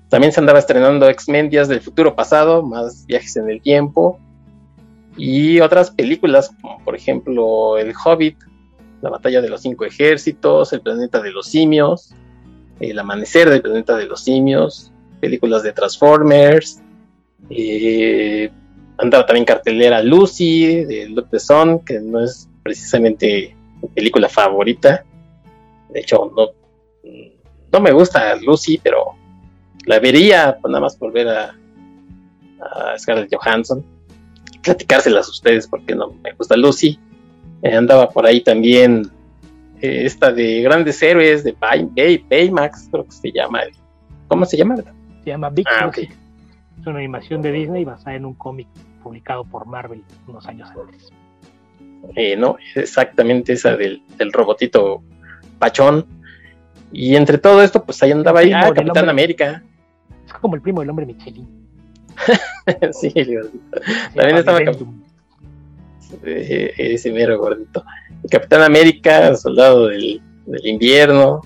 [0.09, 4.19] También se andaba estrenando X-Men Días del Futuro Pasado, más viajes en el tiempo.
[5.17, 8.39] Y otras películas, como por ejemplo El Hobbit,
[9.01, 12.15] La Batalla de los Cinco Ejércitos, El Planeta de los Simios,
[12.83, 14.91] El Amanecer del Planeta de los Simios,
[15.21, 16.81] películas de Transformers,
[17.49, 18.51] eh,
[18.99, 25.05] andaba también cartelera Lucy de Luc Besson, que no es precisamente mi película favorita.
[25.91, 26.49] De hecho, no,
[27.73, 29.15] no me gusta Lucy, pero
[29.87, 31.55] la vería pues, nada más por ver a,
[32.97, 33.85] Scarlett Johansson.
[34.63, 36.99] Platicárselas a ustedes porque no me gusta Lucy.
[37.63, 39.11] Eh, andaba por ahí también
[39.83, 41.89] eh, esta de Grandes Héroes de Bay,
[42.31, 43.61] Baymax, creo que se llama.
[44.29, 44.77] ¿Cómo se llama?
[44.77, 45.91] Se llama Big ah,
[46.83, 48.67] es una animación de Disney basada en un cómic
[49.03, 51.11] publicado por Marvel unos años antes.
[52.17, 55.03] Eh, no, exactamente esa del, robotito
[55.59, 56.07] pachón.
[56.91, 59.63] Y entre todo esto, pues ahí andaba ahí, ah, Capitán América.
[60.27, 61.49] Es como el primo del hombre Michelin.
[62.93, 63.13] sí,
[64.15, 64.61] también estaba
[66.25, 67.85] eh, ese mero gordito.
[68.31, 71.43] Capitán América, Soldado del, del Invierno,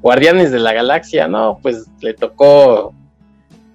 [0.00, 2.94] Guardianes de la Galaxia, no, pues le tocó,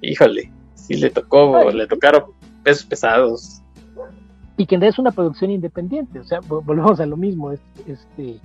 [0.02, 2.26] híjole, sí le tocó, le tocaron
[2.64, 3.62] pesos pesados.
[4.58, 8.40] Y que en realidad es una producción independiente, o sea, volvemos a lo mismo, este,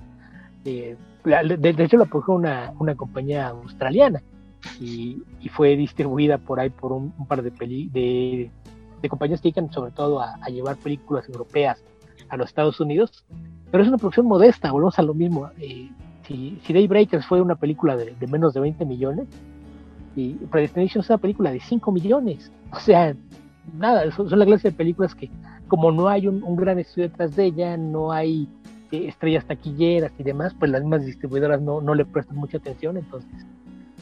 [0.65, 4.21] eh, de, hecho la produjo una, una compañía australiana
[4.79, 8.51] y, fue distribuida por ahí por un, par de, de,
[9.01, 11.83] de, compañías que dedican sobre todo a, llevar películas europeas
[12.31, 13.25] a los Estados Unidos,
[13.69, 15.49] pero es una producción modesta, volvemos a lo mismo.
[15.59, 15.89] Eh,
[16.25, 19.27] si, si Daybreakers fue una película de, menos de 20 millones,
[20.15, 22.51] y Predestination es una película de 5 millones.
[22.71, 23.13] O sea,
[23.77, 25.29] nada, son, la clase de películas que,
[25.67, 28.47] como no hay un, gran estudio detrás de ella, no hay
[28.91, 32.95] eh, estrellas taquilleras y demás, pues las mismas distribuidoras no, no le prestan mucha atención.
[32.97, 33.45] Entonces,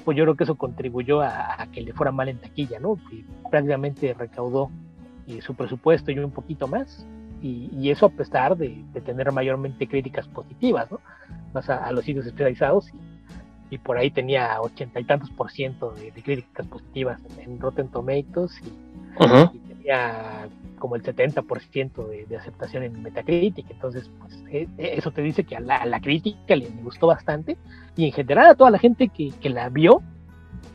[0.06, 2.98] pues yo creo que eso contribuyó a, que le fuera mal en taquilla, ¿no?
[3.50, 4.70] Prácticamente recaudó
[5.28, 7.08] eh, su presupuesto y un poquito más.
[7.42, 11.00] Y, eso a pesar de, tener mayormente críticas positivas, ¿no?
[11.54, 12.90] Más a, a los sitios especializados.
[12.90, 12.98] Y,
[13.70, 18.52] y por ahí tenía ochenta y tantos por ciento de, críticas positivas en Rotten Tomatoes
[18.64, 20.48] y, tenía
[20.78, 25.56] como el 70% de, de, aceptación en Metacritic, entonces pues, eh, eso te dice que
[25.56, 27.58] a la, crítica le, gustó bastante
[27.96, 30.02] y en general a toda la gente que, que la vio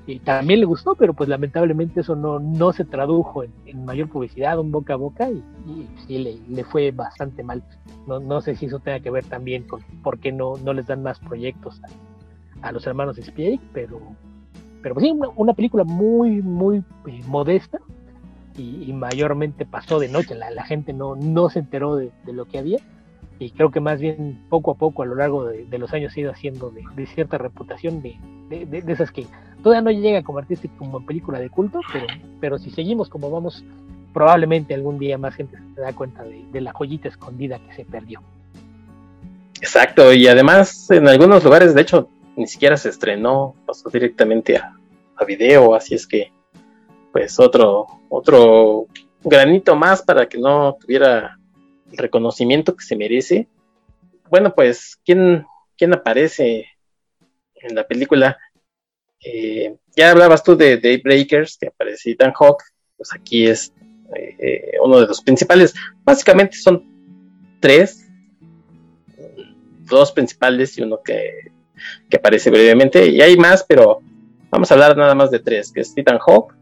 [0.06, 4.58] y también le gustó, pero pues lamentablemente eso no, no se tradujo en, mayor publicidad,
[4.58, 5.42] un boca a boca y,
[6.06, 7.62] sí le, le, fue bastante mal.
[8.06, 10.86] No, no sé si eso tenga que ver también con por qué no, no les
[10.86, 11.80] dan más proyectos
[12.60, 13.98] a, los hermanos Spielberg, pero,
[14.82, 17.78] pero pues sí, una, película muy, muy eh, modesta
[18.58, 22.44] y, mayormente pasó de noche, la, la gente no, no se enteró de, de, lo
[22.44, 22.78] que había
[23.38, 26.20] y creo que más bien poco a poco a lo largo de, los años ha
[26.20, 28.16] ido haciendo de, cierta reputación de,
[28.48, 29.26] de, esas que
[29.62, 32.06] todavía no llega a convertirse como película de culto, pero,
[32.40, 33.64] pero si seguimos como vamos,
[34.12, 38.22] probablemente algún día más gente se da cuenta de, la joyita escondida que se perdió.
[39.60, 44.76] Exacto, y además en algunos lugares, de hecho, ni siquiera se estrenó, pasó directamente a,
[45.16, 46.30] a video, así es que,
[47.12, 48.86] pues otro, otro
[49.22, 51.38] granito más para que no tuviera
[51.96, 53.48] reconocimiento que se merece.
[54.30, 56.66] Bueno, pues, ¿quién, quién aparece
[57.54, 58.38] en la película?
[59.24, 62.62] Eh, ya hablabas tú de Daybreakers, que aparece Ethan Hawk,
[62.96, 63.72] pues aquí es
[64.14, 65.74] eh, uno de los principales.
[66.04, 66.84] Básicamente son
[67.60, 68.06] tres,
[69.86, 71.52] dos principales y uno que,
[72.08, 73.06] que aparece brevemente.
[73.08, 74.00] Y hay más, pero
[74.50, 76.54] vamos a hablar nada más de tres, que es Ethan Hawk,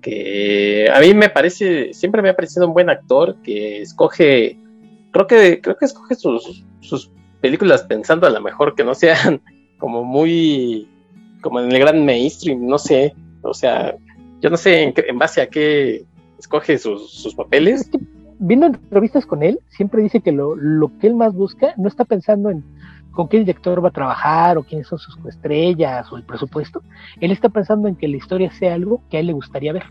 [0.00, 4.58] que a mí me parece, siempre me ha parecido un buen actor, que escoge,
[5.12, 7.10] creo que, creo que escoge sus, sus
[7.40, 9.40] películas pensando a lo mejor que no sean
[9.78, 10.88] como muy
[11.40, 13.96] como en el gran mainstream, no sé, o sea,
[14.40, 16.04] yo no sé en, base a qué
[16.38, 17.90] escoge sus, papeles.
[18.38, 22.04] viendo entrevistas con él, siempre dice que lo, lo, que él más busca no está
[22.04, 22.62] pensando en
[23.12, 26.82] con qué director va a trabajar o quiénes son sus estrellas o el presupuesto.
[27.20, 29.84] Él está pensando en que la historia sea algo que a él le gustaría ver.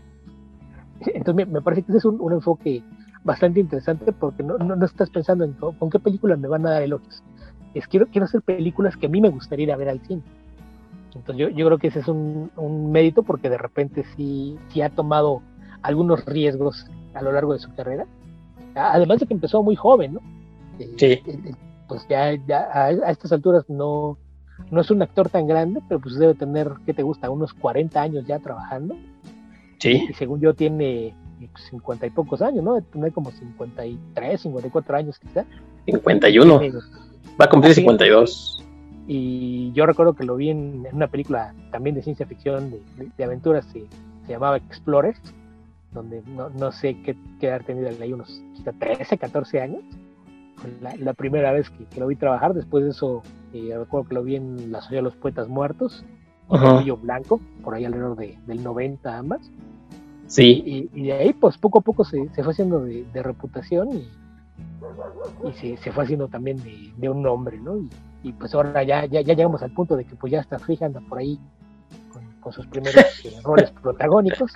[1.14, 2.82] Entonces me, parece que ese es un, enfoque
[3.24, 6.82] bastante interesante porque no, no, estás pensando en con qué película me van a dar
[6.82, 7.22] elogios.
[7.74, 10.22] Es quiero, quiero hacer películas que a mí me gustaría ir a ver al cine.
[11.14, 14.80] Entonces yo, yo creo que ese es un, un, mérito porque de repente sí, sí
[14.80, 15.42] ha tomado
[15.82, 18.06] algunos riesgos a lo largo de su carrera.
[18.74, 20.20] Además de que empezó muy joven, ¿no?
[20.96, 21.06] Sí.
[21.06, 21.54] Eh, eh,
[21.90, 24.16] pues ya, ya a, estas alturas no,
[24.70, 27.28] no es un actor tan grande, pero pues debe tener, ¿qué te gusta?
[27.28, 28.96] Unos 40 años ya trabajando.
[29.78, 30.06] Sí.
[30.08, 31.16] Y según yo tiene
[31.70, 32.80] 50 y pocos años, ¿no?
[32.80, 35.44] Tiene como 53, 54 años quizá.
[35.86, 36.60] 51.
[37.40, 38.64] Va a cumplir 52.
[39.08, 42.72] Y yo recuerdo que lo vi en, una película también de ciencia ficción,
[43.16, 43.80] de, aventuras, se,
[44.26, 45.20] se, llamaba Explorers,
[45.92, 48.40] donde no, no sé qué, qué haber tenido ahí unos
[48.78, 49.82] 13, 14 años.
[50.80, 54.22] La, la primera vez que, lo vi trabajar, después de eso eh, recuerdo que lo
[54.22, 56.04] vi en La Soya de los Poetas Muertos,
[56.48, 59.40] con Blanco, por ahí alrededor de, del 90 ambas.
[60.26, 60.88] Sí.
[60.94, 64.08] Y, de ahí, pues poco a poco se, se fue haciendo de, de reputación y,
[65.48, 67.78] y se, se, fue haciendo también de, de un nombre, ¿no?
[67.78, 67.88] Y,
[68.22, 70.78] y pues ahora ya, ya, ya llegamos al punto de que pues ya está Free
[70.80, 71.38] anda por ahí
[72.40, 74.52] con, sus primeros eh, roles protagónicos.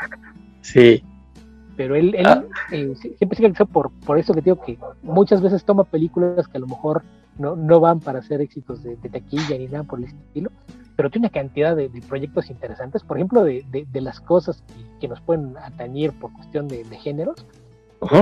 [0.60, 1.02] Sí.
[1.76, 2.44] Pero él, él ah.
[2.70, 6.60] eh, siempre sigue por, por eso que digo que muchas veces toma películas que a
[6.60, 7.02] lo mejor
[7.38, 10.50] no, no van para ser éxitos de, taquilla ni nada por el estilo,
[10.96, 14.62] pero tiene una cantidad de, proyectos interesantes, por ejemplo, de, de las cosas
[15.00, 17.44] que, nos pueden atañir por cuestión de, géneros.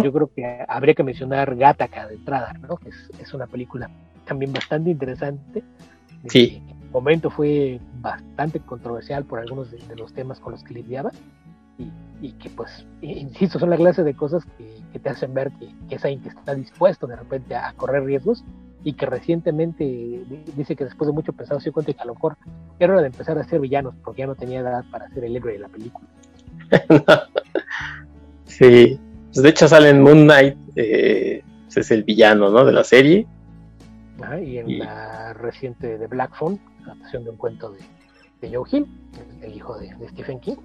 [0.02, 2.76] Yo creo que habría que mencionar Gataca de entrada, ¿no?
[2.76, 3.90] que es, es una película
[4.26, 5.64] también bastante interesante.
[6.28, 6.62] Sí.
[6.68, 11.10] En momento fue bastante controversial por algunos de, los temas con los que lidiaba
[12.21, 15.51] y, y, que pues, insisto, son la clase de cosas que, te hacen ver
[15.88, 18.45] que, es alguien que está dispuesto de repente a correr riesgos
[18.85, 19.85] y que recientemente
[20.57, 22.37] dice que después de mucho pensar se dio cuenta que a lo mejor
[22.79, 25.37] era hora de empezar a ser villanos porque ya no tenía edad para ser el
[25.37, 26.09] héroe de la película.
[28.45, 28.99] sí,
[29.33, 31.42] pues de hecho sale en Moon Knight, eh,
[31.75, 32.64] es el villano ¿no?
[32.64, 33.27] de la serie
[34.45, 37.73] y en la reciente de Black Phone, adaptación de un cuento
[38.40, 38.87] de, Joe Hill,
[39.42, 40.57] el, hijo de, Stephen King.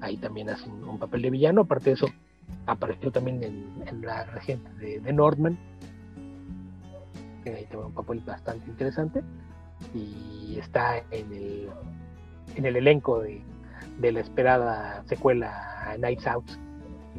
[0.00, 1.62] Ahí también hace un, papel de villano.
[1.62, 2.06] Aparte de eso,
[2.66, 5.58] apareció también en, la reciente de, de Nordman.
[7.44, 9.22] ahí tiene un papel bastante interesante.
[9.94, 11.68] Y está en el,
[12.56, 13.42] en el elenco de,
[14.00, 16.46] la esperada secuela Nights Out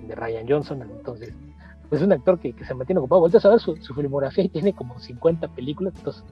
[0.07, 0.81] de Ryan Johnson.
[0.81, 1.33] Entonces,
[1.89, 3.21] pues es un actor que, se mantiene ocupado.
[3.21, 6.23] Vuelta a saber su, filmografía y tiene como 50 películas, entonces,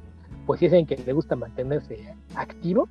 [0.45, 2.88] pues sí es alguien que le gusta mantenerse activo.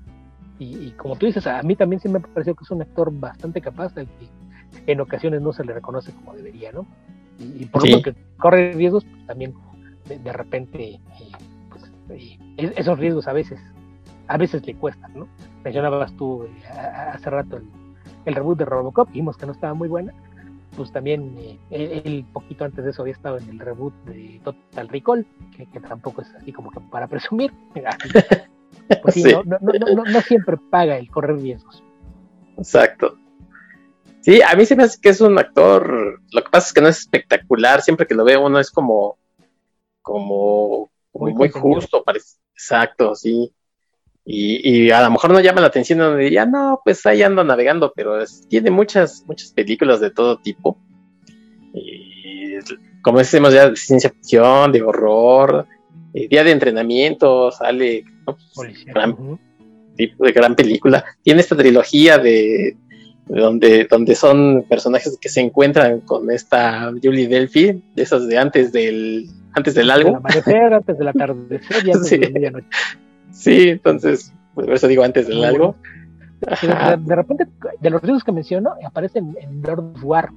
[0.58, 3.60] Y, como tú dices, a mí también sí me pareció que es un actor bastante
[3.60, 6.86] capaz, al que en ocasiones no se le reconoce como debería, ¿no?
[7.38, 9.54] Y, por lo que corre riesgos, pues también
[10.06, 11.00] de, repente, eh,
[11.70, 13.60] pues, eh, esos riesgos a veces,
[14.26, 15.28] a veces le cuestan, ¿no?
[15.62, 17.64] Mencionabas tú eh, hace rato el,
[18.24, 20.12] el reboot de Robocop, vimos que no estaba muy buena,
[20.78, 21.34] pues también
[21.70, 25.66] eh, él, poquito antes de eso había estado en el reboot de Total Recall, que,
[25.80, 27.52] tampoco es así como que para presumir.
[29.02, 31.82] pues sí, No, no, no, no, siempre paga el correr riesgos.
[32.56, 33.16] Exacto.
[34.20, 36.80] Sí, a mí se me hace que es un actor, lo que pasa es que
[36.80, 39.16] no es espectacular, siempre que lo veo uno es como,
[40.02, 42.36] como, muy, justo, parece.
[42.52, 43.52] Exacto, sí.
[44.30, 47.92] Y, a lo mejor no llama la atención donde diría, no, pues ahí ando navegando,
[47.96, 50.76] pero tiene muchas, muchas películas de todo tipo.
[51.72, 52.56] Y
[53.00, 55.66] como decimos ya, de ciencia ficción, de horror,
[56.14, 58.04] eh, día de entrenamiento, sale
[58.54, 59.38] pues, gran,
[59.96, 61.04] tipo de gran película.
[61.22, 62.76] Tiene esta trilogía de
[63.26, 68.72] donde, donde son personajes que se encuentran con esta Julie Delphi, de esas de antes
[68.72, 70.16] del, antes del algo.
[70.16, 72.18] amanecer, antes del atardecer y antes sí.
[72.18, 72.68] de medianoche.
[73.32, 75.76] Sí, entonces, pues por eso digo antes del algo.
[76.40, 77.46] De, repente,
[77.80, 80.30] de los ríos que menciono, aparecen en Lord of War,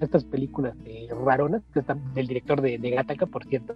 [0.00, 3.74] estas películas de raronas, que están del director de, de Gattaca, por cierto,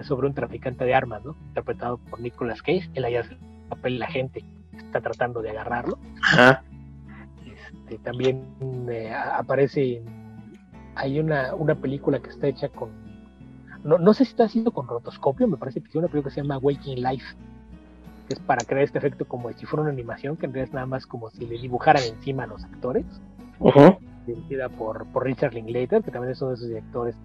[0.00, 1.36] sobre un traficante de armas, ¿no?
[1.48, 3.38] Interpretado por Nicolas Cage, él ahí hace el
[3.68, 4.44] papel la gente,
[4.76, 5.98] está tratando de agarrarlo.
[6.22, 6.62] Ajá.
[7.44, 8.44] Este, también
[8.90, 10.02] eh, aparece,
[10.94, 12.90] hay una, una película que está hecha con,
[13.84, 16.34] no, no sé si está haciendo con rotoscopio, me parece que tiene una película que
[16.34, 17.36] se llama Waking Life,
[18.28, 20.74] que es para crear este efecto como si fuera una animación, que en realidad es
[20.74, 23.04] nada más como si le dibujaran encima a los actores.
[24.26, 27.16] Dirigida por, por Richard Linklater, que también es uno de esos directores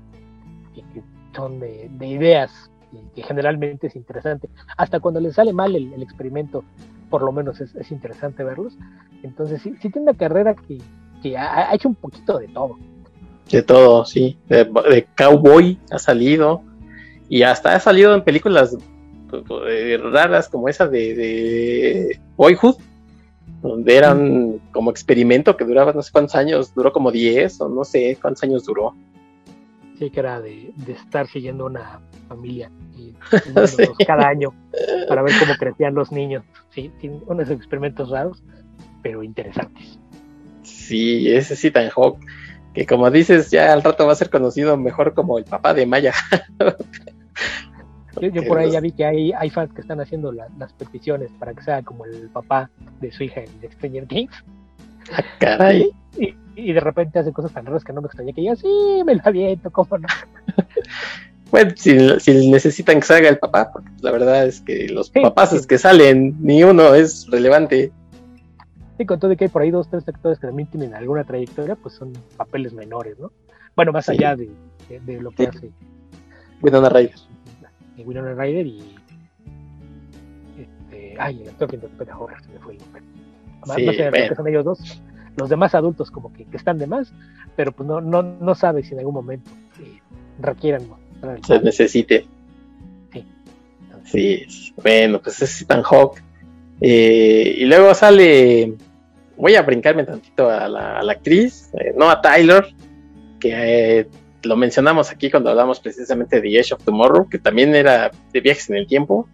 [0.74, 1.02] que,
[1.36, 4.49] son de, ideas y que generalmente es interesante.
[4.78, 6.64] Hasta cuando le sale mal el, experimento,
[7.10, 8.78] por lo menos es, es, interesante verlos.
[9.24, 10.78] Entonces sí, sí tiene una carrera que,
[11.22, 12.78] que ha, hecho un poquito de todo.
[13.49, 14.38] De todo, sí.
[14.47, 16.64] De, cowboy ha salido.
[17.30, 18.76] Y hasta ha salido en películas
[19.68, 22.76] eh, raras como esa de, de Boyhood,
[23.62, 27.84] donde eran como experimento que duraba no sé cuántos años, duró como 10 o no
[27.84, 28.95] sé cuántos años duró.
[29.99, 33.14] Sí, que era de, estar siguiendo una familia y,
[34.08, 34.54] cada año
[35.08, 36.43] para ver cómo crecían los niños.
[36.70, 36.91] Sí,
[37.28, 38.43] unos experimentos raros,
[39.04, 39.99] pero interesantes.
[40.64, 42.18] Sí, ese sí tan Hawk,
[42.74, 45.86] que como dices, ya al rato va a ser conocido mejor como el papá de
[45.86, 46.14] Maya.
[48.20, 51.53] yo, por ahí ya vi que hay, hay fans que están haciendo las peticiones para
[51.53, 54.34] que sea como el papá de su hija en Stranger Things.
[55.12, 55.91] Ah, caray.
[56.18, 58.68] Y, y, de repente hace cosas tan raras que no me extraña que diga, sí,
[59.05, 60.07] me la aviento, ¿cómo no?
[61.51, 65.66] Bueno, si, si, necesitan que salga el papá, porque la verdad es que los papás
[65.66, 67.93] que salen, ni uno es relevante
[69.05, 71.76] con todo de que hay por ahí dos, tres actores que también tienen alguna trayectoria,
[71.76, 73.32] pues son papeles menores, ¿no?
[73.76, 74.49] Bueno, más allá de,
[75.20, 75.72] lo que hace
[76.62, 77.16] Winona Ryder.
[78.06, 78.95] Winona Ryder y
[80.60, 83.02] este, ay, el actor que interpreta a se me fue el nombre.
[83.76, 85.02] Sí, que son ellos dos.
[85.38, 87.14] Los demás adultos como que, están de más,
[87.56, 89.49] pero pues no, no, no sabe si en algún momento
[89.80, 89.99] eh,
[90.39, 90.84] requieran
[91.45, 92.26] se necesite.
[93.14, 93.26] Sí.
[94.06, 96.18] sí, bueno, pues es Ethan Hawk.
[96.82, 98.76] Eh, y luego sale
[99.38, 102.74] voy a brincarme tantito a la, actriz, eh, no a Tyler,
[103.39, 104.08] que eh,
[104.43, 108.41] lo mencionamos aquí cuando hablamos precisamente de The Edge of Tomorrow, que también era de
[108.41, 109.27] viajes en el tiempo.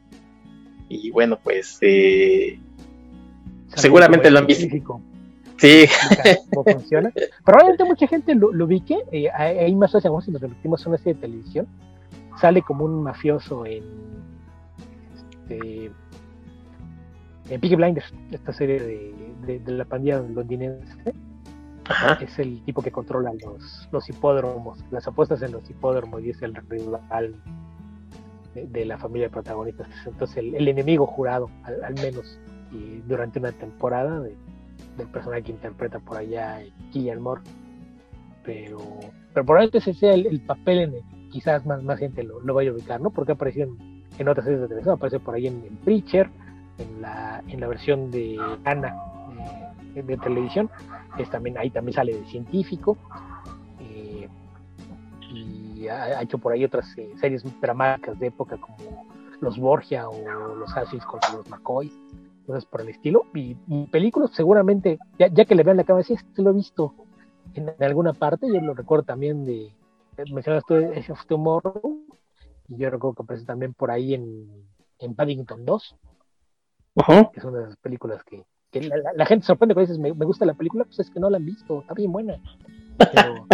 [0.90, 2.60] Y bueno, pues eh,
[3.76, 4.68] seguramente lo han visto.
[5.58, 5.86] Sí.
[6.54, 7.12] ¿Cómo funciona?
[7.44, 8.98] Probablemente mucha gente lo, lo ubique.
[9.12, 11.68] Eh, ahí más o menos, si nos repetimos una serie de televisión,
[12.40, 13.84] sale como un mafioso en.
[15.50, 15.92] Este,
[17.50, 21.14] en Peaky Blinders, esta serie de, de, la pandilla londinense.
[22.22, 26.42] Es el tipo que controla los, los hipódromos, las apuestas en los hipódromos y es
[26.42, 27.36] el rival
[28.54, 29.88] de, la familia de protagonistas.
[30.06, 32.40] Entonces, el, enemigo jurado, al, menos,
[33.08, 36.62] durante una temporada del personaje que interpreta por allá
[36.92, 37.42] Killian Moore.
[38.44, 38.80] Pero,
[39.34, 42.72] pero probablemente ese sea el, papel en el quizás más, más gente lo, lo vaya
[42.72, 43.10] a ubicar, ¿no?
[43.10, 46.30] Porque apareció en, en otras series de televisión, aparece por ahí en, en Preacher,
[46.78, 48.96] en la, en la versión de Ana
[49.96, 50.70] eh, de televisión,
[51.18, 52.98] es también, ahí también sale de científico.
[53.80, 54.28] Eh,
[55.34, 59.06] y ha, hecho por ahí otras eh, series dramáticas de época como
[59.42, 61.92] Los Borgia o Los Asis contra los McCoy,
[62.46, 63.24] cosas por el estilo.
[63.34, 63.56] Y,
[63.92, 66.94] películas, seguramente, ya, ya, que le vean la cabeza, este lo he visto
[67.54, 69.74] en, alguna parte, yo lo recuerdo también de,
[70.32, 72.02] mencionas tú Age of Tomorrow,
[72.70, 74.68] y yo recuerdo que aparece también por ahí en,
[75.00, 75.96] en Paddington 2
[77.34, 78.44] que son de esas películas que,
[78.74, 81.46] la, gente sorprende cuando dices, me, gusta la película, pues es que no la han
[81.46, 82.40] visto, está bien buena.
[82.98, 83.46] Pero,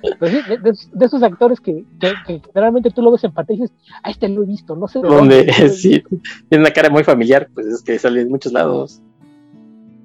[0.62, 4.28] de, esos actores que, que, generalmente tú lo ves en pantalla y dices, ah, este
[4.28, 5.52] lo he visto, no sé de dónde.
[5.70, 6.02] sí,
[6.48, 9.02] tiene una cara muy familiar, pues es que sale en muchos lados.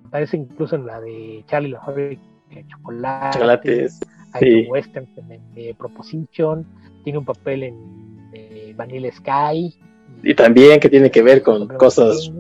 [0.06, 3.34] Aparece incluso en la de Charlie la fábrica de chocolates.
[3.34, 4.00] Chocolates.
[4.34, 4.66] ha Sí.
[4.70, 6.66] westerns en, en, eh, Proposition,
[7.04, 9.76] tiene un papel en eh, Vanilla Sky.
[10.24, 12.32] Y también que tiene que ver con cosas,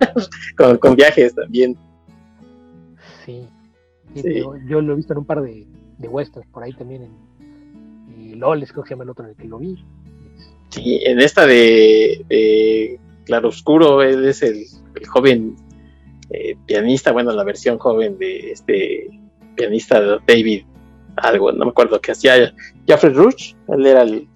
[0.56, 1.76] con, con viajes también.
[3.24, 3.46] Sí.
[4.14, 4.22] Sí, Sí.
[4.24, 5.66] pero Yo lo he visto en un par de,
[5.98, 7.30] de westerns por ahí también en
[8.18, 9.82] y Loles, creo que se llama el otro en el que lo vi.
[10.70, 15.56] Sí, en esta de, de Claroscuro, él es el, el joven
[16.30, 19.08] eh, pianista, bueno, la versión joven de este
[19.56, 20.64] pianista David,
[21.16, 22.52] algo, no me acuerdo, que hacía
[22.86, 24.26] Jeffrey Rush, él era el-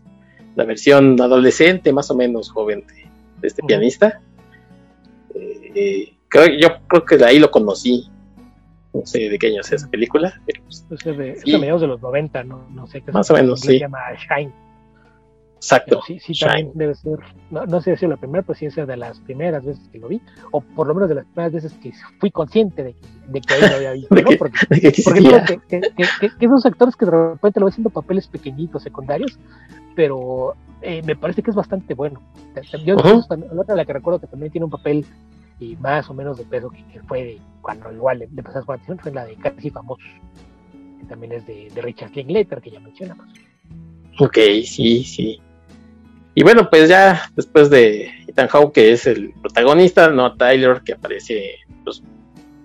[0.57, 2.95] la versión adolescente, más o menos joven de,
[3.41, 4.21] de este pianista.
[5.75, 8.09] Eh, creo, yo creo que de ahí lo conocí,
[8.93, 11.53] no sé de qué año es esa película, pero pues, es de, es Sí.
[11.53, 13.67] de mediados de los 90, no, no sé qué Más o menos, sí.
[13.69, 14.53] Se llama Shine.
[15.57, 15.87] exacto.
[15.91, 16.49] Pero sí, sí, Shine.
[16.51, 17.19] también debe ser,
[17.51, 20.09] no, no sé si la primera, pero sí es de las primeras veces que lo
[20.09, 20.21] vi,
[20.53, 22.95] o por lo menos de las primeras veces que fui consciente de,
[23.29, 24.09] de que ahí lo había visto,
[24.39, 24.59] Porque,
[24.93, 25.81] que porque creo que, que,
[26.21, 29.39] que, esos actores que de repente lo ves haciendo papeles pequeñitos, secundarios,
[29.97, 32.21] pero eh, me parece que es bastante bueno.
[32.85, 35.07] Yo la otra la que recuerdo que también tiene un papel
[35.61, 38.99] y más o menos de peso que, fue cuando igual le, le pasas por atención
[38.99, 40.05] fue la de Casi Famosos,
[41.01, 43.27] que también es de, de Richard Linklater, que ya mencionamos.
[44.19, 45.41] Ok, sí, sí.
[46.35, 50.95] Y bueno, pues ya después de Ethan Hawke, que es el protagonista, no Tyler, que
[50.95, 52.03] aparece pues,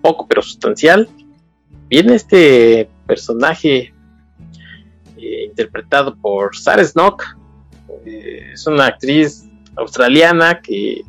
[0.02, 1.08] poco pero sustancial,
[1.88, 3.94] viene este personaje
[5.16, 7.24] eh, interpretado por Sarah Snook.
[8.06, 11.02] Eh, es una actriz australiana que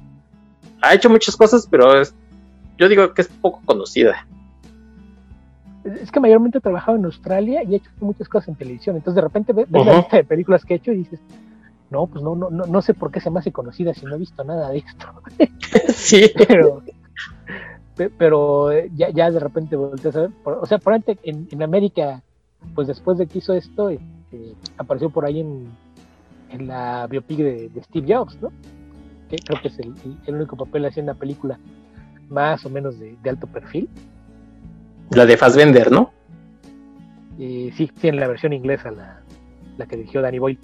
[0.81, 2.13] ha hecho muchas cosas, pero es-
[2.77, 4.25] yo digo que es poco conocida.
[6.01, 8.95] Es que mayormente ha trabajado en Australia y ha hecho muchas cosas en televisión.
[8.95, 11.19] Entonces de repente ves la lista de películas que ha hecho y dices,
[11.89, 14.15] no, pues no, no, no, no sé por qué se me hace conocida si no
[14.15, 15.07] he visto nada de esto.
[15.93, 16.31] sí.
[16.47, 16.83] pero,
[17.95, 21.15] pe- pero eh, ya, ya de repente volteas a ver, por- o sea, por ejemplo,
[21.23, 22.21] en, en América,
[22.75, 25.67] pues después de que hizo esto, este, apareció por ahí en,
[26.51, 28.51] en la biopic de, de Steve Jobs, ¿no?
[29.31, 29.93] Que creo que es el,
[30.27, 31.57] el- único papel así en una película
[32.29, 33.89] más o menos de, de alto perfil.
[35.11, 36.11] La de Fassbender, ¿no?
[37.37, 39.21] Y sí, sí, en la versión inglesa, la,
[39.77, 40.59] la que dirigió Danny Boyle,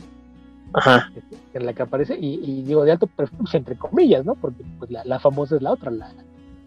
[0.73, 1.09] Ajá.
[1.53, 4.35] en la que aparece, y, y digo de alto perfil, pues, entre comillas, ¿no?
[4.35, 6.11] Porque pues, la, la famosa es la otra, la,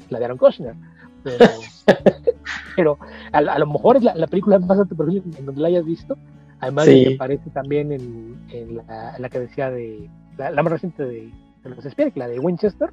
[0.09, 0.75] la de Aaron Kushner.
[1.23, 1.45] Pero,
[2.77, 2.99] pero
[3.33, 5.85] a, a lo mejor es la, la película más alto perfil en, donde la hayas
[5.85, 6.17] visto.
[6.61, 7.05] Además de Sí.
[7.09, 11.31] que aparece también en, en la, la que decía de la, la más reciente de,
[11.63, 12.91] de los Spears, la de Winchester,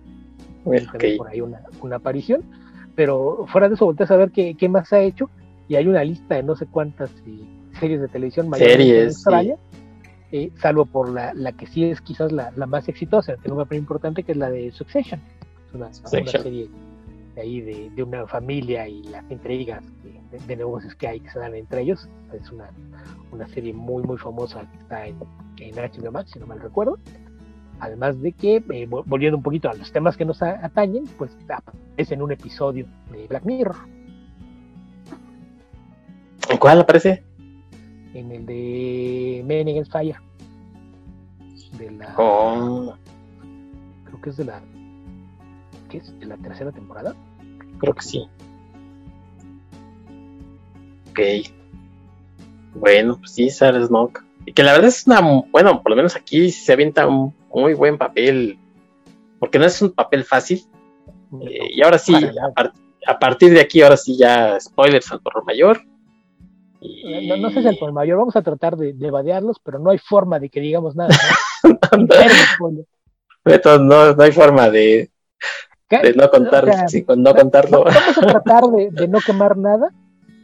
[0.64, 1.18] Bueno, también ok.
[1.18, 2.44] por ahí una, una aparición.
[2.96, 5.30] Pero fuera de eso, volteas a ver qué, qué más ha hecho.
[5.68, 7.46] Y hay una lista de no sé cuántas eh,
[7.80, 9.58] series de televisión Series, Australia,
[10.32, 13.64] eh, salvo por la, la que sí es quizás la, la más exitosa, tiene un
[13.64, 15.22] papel importante, que es la de Succession.
[15.68, 16.70] Es una, serie
[17.36, 19.84] de ahí de, de una familia y las intrigas
[20.32, 22.10] de, de negocios que hay que se dan entre ellos.
[22.34, 22.70] Es una,
[23.32, 25.18] una serie muy, muy famosa que está en,
[25.60, 26.98] en HBO Max, si no mal recuerdo.
[27.80, 31.32] Además de que, eh, vol- volviendo un poquito a los temas que nos atañen, pues
[31.50, 33.76] aparece en un episodio de Black Mirror,
[36.50, 37.24] ¿En cuál aparece?
[38.14, 40.16] en el de Men Against Fire.
[41.78, 42.96] De la, Oh,
[44.06, 44.62] creo que es de la,
[45.90, 46.20] ¿qué es?
[46.20, 47.14] De la tercera temporada.
[47.80, 48.28] creo que sí.
[51.12, 51.20] Ok.
[52.76, 54.24] Bueno, pues sí, Sarah Snook.
[54.48, 55.20] Y que la verdad es una,
[55.52, 58.58] bueno, por lo menos aquí se avienta un muy buen papel,
[59.40, 60.64] porque no es un papel fácil.
[61.42, 62.72] Eh, y ahora sí, a, par-
[63.06, 65.82] a partir de aquí, ahora sí ya spoilers al por mayor.
[66.80, 69.80] Y- No, no sé si al por mayor, vamos a tratar de, de vadearlos, pero
[69.80, 71.14] no hay forma de que digamos nada.
[71.64, 71.70] ¿no?
[73.80, 75.10] No, no hay forma de,
[76.16, 77.84] no contar, O sea, sí, con no contarlo.
[77.84, 79.90] Vamos a tratar de, de no quemar nada,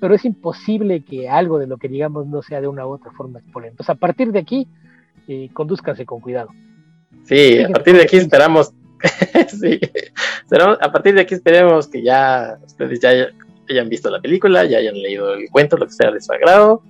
[0.04, 3.10] pero es imposible que algo de lo que digamos no sea de una u otra
[3.12, 3.72] forma spoiler.
[3.72, 4.68] Entonces, a partir de aquí,
[5.30, 6.50] eh, condúzcanse con cuidado.
[7.24, 8.74] Sí, a partir de aquí esperamos.
[9.48, 9.80] sí,
[10.46, 13.12] esperamos- a partir de aquí esperemos que ya ustedes ya
[13.70, 16.84] hayan visto la película, ya hayan leído el cuento, lo que sea de su agrado.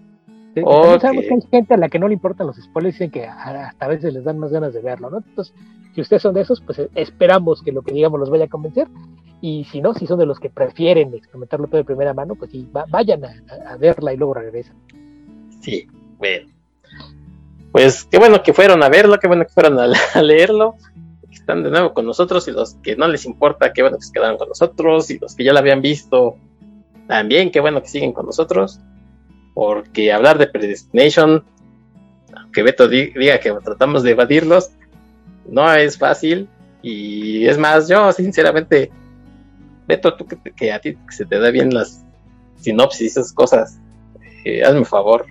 [0.61, 0.81] Ok.
[0.81, 3.11] También sabemos que hay gente a la que no le importan los spoilers y dicen
[3.11, 5.17] que hasta a veces les dan más ganas de verlo, ¿no?
[5.17, 5.53] Entonces,
[5.95, 8.49] si ustedes son de esos, pues eh, esperamos que lo que digamos los vaya a
[8.49, 8.87] convencer.
[9.41, 12.51] Y si no, si son de los que prefieren experimentarlo todo de primera mano, pues
[12.51, 13.33] sí, va- vayan a,
[13.67, 14.75] a verla y luego regresan.
[15.61, 15.87] Sí,
[16.17, 16.47] bueno.
[17.71, 20.75] Pues qué bueno que fueron a verlo, qué bueno que fueron a, a leerlo.
[21.29, 24.03] que Están de nuevo con nosotros y los que no les importa, qué bueno que
[24.03, 26.37] se quedaron con nosotros y los que ya la habían visto,
[27.07, 28.79] también qué bueno que siguen con nosotros.
[29.53, 31.43] Porque hablar de Predestination,
[32.35, 34.71] aunque Beto di- diga que tratamos de evadirlos,
[35.49, 36.49] no es fácil.
[36.81, 38.91] Y es más, yo sinceramente,
[39.87, 42.03] Beto, tú que, que a ti se te da bien las
[42.57, 43.79] sinopsis y esas cosas,
[44.45, 45.25] eh, hazme un favor,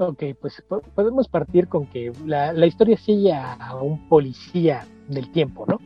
[0.00, 0.62] Ok, pues
[0.94, 5.80] podemos partir con que la, historia sigue a, un policía del tiempo, ¿no?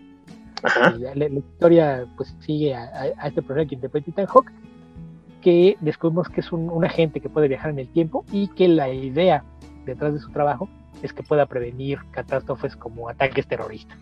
[0.63, 0.95] Ajá.
[1.15, 4.53] La, historia pues sigue a, este personaje que interpreta Ethan Hawke,
[5.43, 8.89] que descubrimos que es un, agente que puede viajar en el tiempo y que la
[8.89, 9.45] idea
[9.85, 10.69] detrás de su trabajo
[11.03, 13.99] es que pueda prevenir catástrofes como ataques terroristas.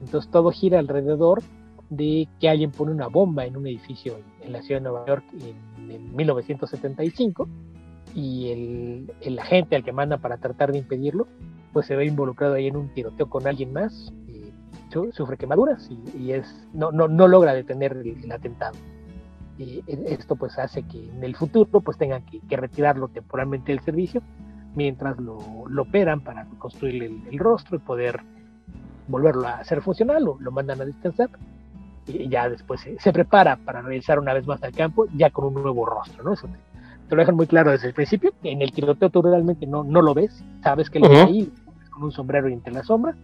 [0.00, 1.42] Entonces todo gira alrededor
[1.90, 5.24] de que alguien pone una bomba en un edificio en, la ciudad de Nueva York
[5.32, 7.48] en, en 1975
[8.14, 11.26] y el, el, agente al que manda para tratar de impedirlo,
[11.72, 14.52] pues se ve involucrado ahí en un tiroteo con alguien más, y
[15.12, 18.76] sufre quemaduras y, es, no, no, no, logra detener el, atentado.
[19.58, 24.20] Y esto pues hace que en el futuro pues tengan que, retirarlo temporalmente del servicio
[24.74, 25.38] mientras lo,
[25.68, 28.20] lo operan para construirle el, rostro y poder
[29.06, 31.30] volverlo a hacer funcional, o lo mandan a descansar
[32.06, 35.44] y ya después se, se, prepara para regresar una vez más al campo ya con
[35.46, 36.32] un nuevo rostro, ¿no?
[36.32, 36.48] Eso
[37.08, 38.32] te lo dejan muy claro desde el principio.
[38.42, 41.52] En el tiroteo tú realmente no, no lo ves, sabes que él está ahí
[41.90, 43.14] con un sombrero y entre la sombra.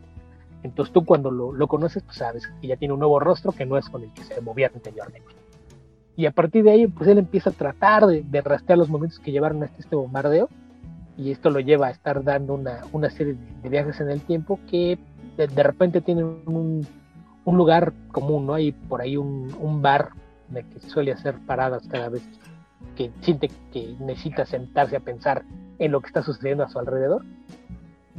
[0.63, 3.65] Entonces tú cuando lo, lo, conoces, pues sabes que ya tiene un nuevo rostro que
[3.65, 5.40] no es con el que se movía anteriormente.
[6.17, 9.19] Y a partir de ahí, pues él empieza a tratar de, de rastrear los momentos
[9.19, 10.49] que llevaron hasta este bombardeo.
[11.17, 14.59] Y esto lo lleva a estar dando una, una serie de, viajes en el tiempo
[14.71, 14.99] que
[15.37, 16.87] de, de repente tienen un,
[17.45, 18.55] un, lugar común, ¿no?
[18.55, 20.11] Hay por ahí un, un bar
[20.51, 22.23] en el que suele hacer paradas cada vez
[22.97, 25.45] que siente que necesita sentarse a pensar
[25.79, 27.25] en lo que está sucediendo a su alrededor.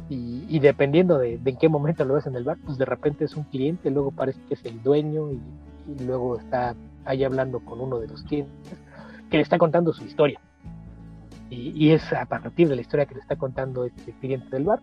[0.08, 3.34] Y, dependiendo de, en qué momento lo ves en el bar, pues de repente es
[3.34, 5.40] un cliente, luego parece que es el dueño y,
[6.04, 6.74] luego está
[7.04, 8.78] ahí hablando con uno de los clientes
[9.30, 10.40] que le está contando su historia.
[11.50, 14.80] Y, es a partir de la historia que le está contando este cliente del bar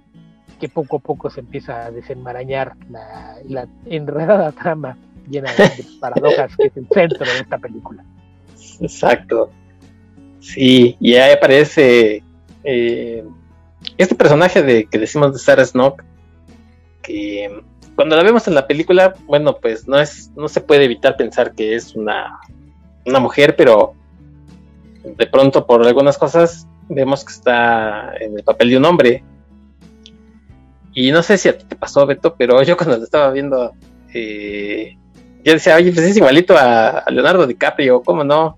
[0.60, 4.96] que poco a poco se empieza a desenmarañar la, enredada trama
[5.28, 8.04] llena de paradojas que es el centro de esta película.
[8.80, 9.50] Exacto.
[10.40, 12.24] Sí, y ahí aparece
[12.64, 13.26] eh,
[13.98, 16.04] este personaje de que decimos de Sarah Snook,
[17.02, 17.64] que
[18.00, 21.52] cuando la vemos en la película, bueno, pues no es, no se puede evitar pensar
[21.52, 22.40] que es una,
[23.06, 23.94] una mujer, pero
[25.04, 29.22] de pronto por algunas cosas vemos que está en el papel de un hombre.
[30.94, 33.74] Y no sé si a ti te pasó, Beto, pero yo cuando lo estaba viendo,
[34.14, 34.96] eh,
[35.44, 38.56] yo decía, oye, pues es igualito a, a Leonardo DiCaprio, ¿cómo no?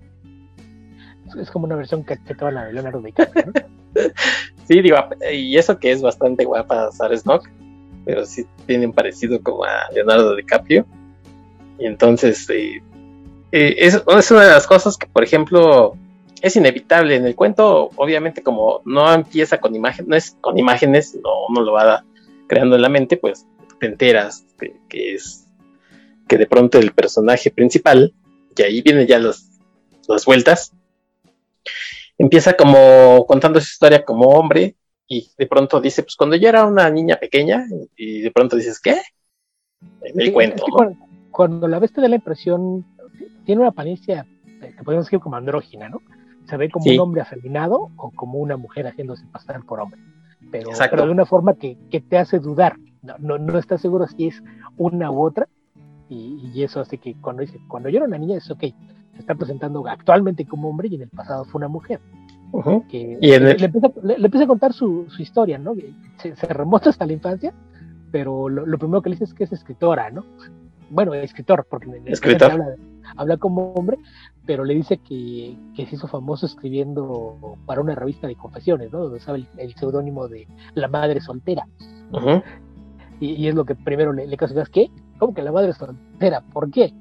[1.36, 3.52] es como una versión cachetona de Leonardo DiCaprio.
[4.68, 4.98] sí, digo,
[5.32, 7.48] y eso que es bastante guapa Sarah Snook,
[8.04, 10.86] pero sí tienen parecido como a Leonardo DiCaprio.
[11.78, 12.82] Y entonces, eh,
[13.52, 15.96] eh, es, una de las cosas que, por ejemplo,
[16.40, 21.14] es inevitable en el cuento, obviamente como no empieza con imágenes, no es con imágenes,
[21.22, 22.04] no uno lo va
[22.48, 23.46] creando en la mente, pues
[23.78, 25.46] te enteras que, que es
[26.28, 28.14] que de pronto el personaje principal,
[28.56, 29.44] y ahí vienen ya los,
[30.08, 30.72] las vueltas,
[32.18, 34.76] empieza como contando su historia como hombre
[35.12, 38.80] y de pronto dice, pues cuando yo era una niña pequeña y de pronto dices,
[38.80, 38.96] ¿qué?
[40.14, 40.64] Me cuento.
[41.30, 42.86] cuando, la ves te da la impresión,
[43.44, 44.26] tiene una apariencia
[44.60, 46.00] que podemos decir como andrógina, ¿no?
[46.48, 50.00] Se ve como un hombre afeminado o como una mujer haciéndose pasar por hombre.
[50.50, 52.76] Pero, pero de una forma que, que, te hace dudar.
[53.02, 54.42] No, no, no estás seguro si es
[54.78, 55.46] una u otra.
[56.08, 59.18] Y, y, eso hace que cuando dice, cuando yo era una niña es ok, se
[59.18, 62.00] está presentando actualmente como hombre y en el pasado fue una mujer.
[62.88, 65.74] Que y le, empieza, a contar su, su historia, ¿no?
[66.18, 67.52] Se, se, remota hasta la infancia,
[68.10, 70.24] pero lo, primero que le dice es que es escritora, ¿no?
[70.90, 71.88] Bueno, escritor, porque
[72.44, 72.76] Habla,
[73.16, 73.98] habla, como hombre,
[74.44, 79.04] pero le dice que, que, se hizo famoso escribiendo para una revista de confesiones, ¿no?
[79.04, 81.66] Donde sabe el, seudónimo de La Madre Soltera.
[83.20, 84.36] y, es lo que primero le, le
[84.70, 84.90] ¿qué?
[85.18, 86.42] ¿Cómo que la madre soltera?
[86.52, 86.92] ¿Por qué?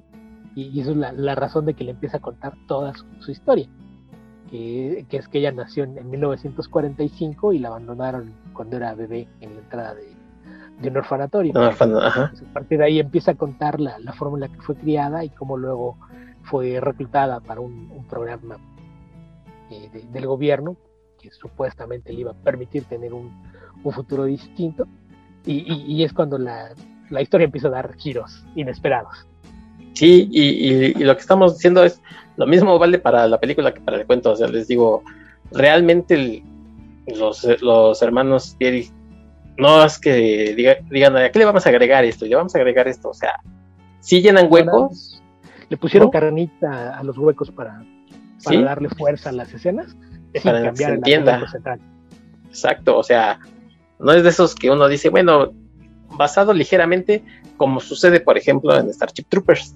[0.56, 3.68] y, eso es la, razón de que le empieza a contar toda su, historia,
[4.52, 9.62] que, es que ella nació en, 1945 y la abandonaron cuando era bebé en la
[9.62, 10.12] entrada de,
[10.88, 11.54] un orfanatorio.
[11.56, 11.74] a
[12.54, 15.30] partir de ahí empieza a contar la, la, forma en la que fue criada y
[15.30, 15.96] cómo luego
[16.44, 18.58] fue reclutada para un, programa
[19.70, 20.76] eh, del gobierno
[21.22, 23.32] que supuestamente le iba a permitir tener un,
[23.92, 24.88] futuro distinto.
[25.46, 26.70] Y, es cuando la,
[27.10, 29.28] la historia empieza a dar giros inesperados.
[29.94, 32.02] Sí, y, lo que estamos diciendo es
[32.42, 34.32] lo mismo vale para la película que para el cuento.
[34.32, 35.04] O sea, les digo,
[35.52, 36.42] realmente
[37.06, 38.88] los, los, hermanos Pierre
[39.58, 40.56] no es que
[40.90, 42.26] digan, ¿a qué le vamos a agregar esto?
[42.26, 43.10] Le vamos a agregar esto.
[43.10, 43.36] O sea,
[44.00, 45.22] sí llenan huecos.
[45.70, 47.86] Le pusieron carnita a los huecos para,
[48.44, 49.96] darle fuerza a las escenas.
[50.44, 51.46] Para cambiar que se entienda.
[52.50, 53.40] Exacto, o sea,
[54.00, 55.54] no es de esos que uno dice, bueno,
[56.18, 57.24] basado ligeramente,
[57.56, 59.76] como sucede, por ejemplo, en Starship Troopers.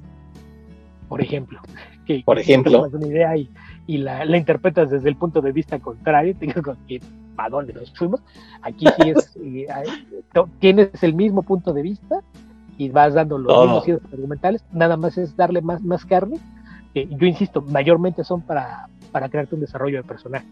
[1.07, 1.61] Por ejemplo.
[2.05, 2.87] Que, por ejemplo.
[2.91, 6.35] una idea y, la, interpretas desde el punto de vista contrario,
[6.87, 7.01] que
[7.37, 8.21] a dónde nos fuimos.
[8.61, 9.37] Aquí sí es,
[10.59, 12.21] tienes el mismo punto de vista
[12.77, 16.37] y vas dando los mismos giros argumentales, nada más es darle más, más carne.
[16.93, 20.47] yo insisto, mayormente son para, para crearte un desarrollo de personaje.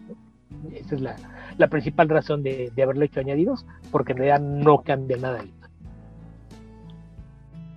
[0.72, 1.16] Esa es la,
[1.58, 5.44] la principal razón de, de, haberle hecho añadidos, porque en realidad no cambia nada.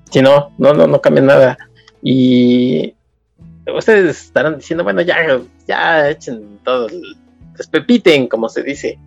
[0.10, 1.58] Sí, no, no, no, no cambia nada.
[2.02, 2.94] Y
[3.76, 6.88] ustedes estarán diciendo, bueno, ya, ya echen todo,
[7.56, 9.00] despepiten, como se dice.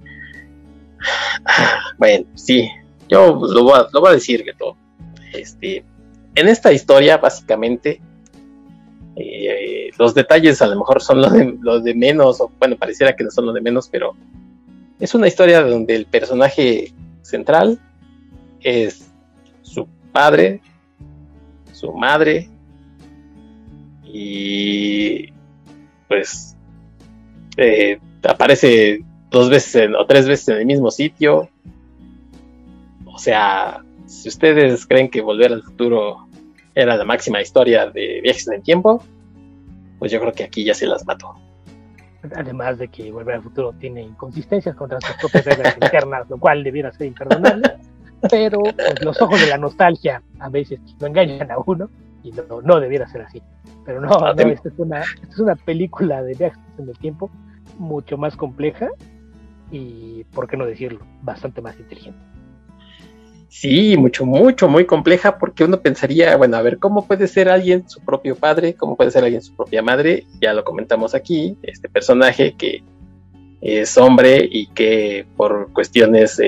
[1.99, 2.69] Bueno, sí,
[3.09, 4.77] yo lo voy a, lo voy a decir todo.
[5.33, 5.85] Este,
[6.35, 8.01] en esta historia, básicamente,
[9.17, 13.15] eh, los detalles a lo mejor son los de, los de menos, o bueno, pareciera
[13.15, 14.15] que no son los de menos, pero
[14.99, 16.93] es una historia donde el personaje
[17.23, 17.79] central
[18.61, 19.11] es
[19.63, 20.61] su padre,
[21.73, 22.49] su madre,
[24.13, 25.33] y
[26.09, 26.57] pues
[27.57, 27.99] eh,
[28.29, 29.01] aparece
[29.31, 31.49] dos veces o tres veces en el mismo sitio.
[33.07, 36.27] O sea, si ustedes creen que Volver al Futuro
[36.75, 39.03] era la máxima historia de viajes en el tiempo,
[39.99, 41.35] pues yo creo que aquí ya se las mató.
[42.35, 46.65] Además de que Volver al Futuro tiene inconsistencias contra sus propias reglas internas, lo cual
[46.65, 47.73] debiera ser imperdonable.
[48.31, 51.89] Pero pues, los ojos de la nostalgia a veces no engañan a uno
[52.23, 53.43] y no, no debiera ser así.
[53.85, 57.31] Pero no, ah, esta, es una, esta es una película de viajes en el tiempo
[57.79, 58.89] mucho más compleja
[59.71, 62.21] y, ¿por qué no decirlo?, bastante más inteligente.
[63.49, 67.89] Sí, mucho, mucho, muy compleja porque uno pensaría, bueno, a ver, ¿cómo puede ser alguien
[67.89, 68.75] su propio padre?
[68.75, 70.25] ¿Cómo puede ser alguien su propia madre?
[70.41, 72.85] Ya lo comentamos aquí, este personaje que
[73.61, 76.41] es hombre y que por cuestiones,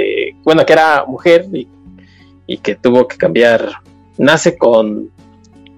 [0.44, 1.66] bueno, que era mujer y,
[2.46, 3.68] y que tuvo que cambiar,
[4.16, 5.10] nace con,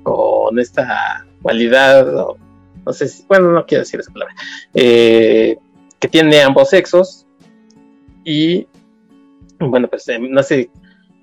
[0.05, 2.07] con esta cualidad,
[2.87, 4.35] no sé si, bueno, no quiero decir esa palabra,
[4.75, 5.59] eh,
[5.99, 7.27] que tiene ambos sexos
[8.23, 8.69] y,
[9.59, 10.71] bueno, pues eh, nace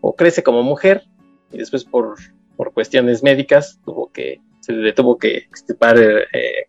[0.02, 1.04] o crece como mujer
[1.52, 2.18] y después por,
[2.58, 6.68] por cuestiones médicas tuvo que, se le tuvo que extirpar eh,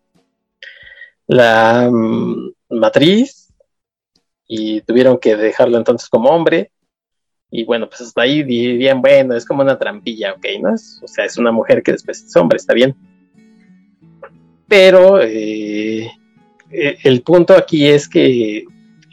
[1.27, 3.53] la mm, matriz
[4.47, 6.71] y tuvieron que dejarlo entonces como hombre
[7.53, 10.73] y bueno, pues hasta ahí dirían, bueno, es como una trampilla, ok, ¿no?
[10.73, 12.97] o sea, es una mujer que después es hombre, está bien
[14.73, 16.11] pero eh,
[16.71, 18.65] eh, el punto aquí es que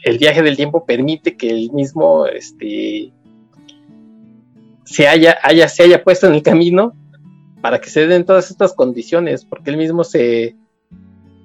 [0.02, 3.12] el viaje del tiempo permite que el mismo este,
[4.84, 6.94] se, haya, haya, se haya puesto en el camino
[7.60, 10.56] para que se den todas estas condiciones, porque él mismo se,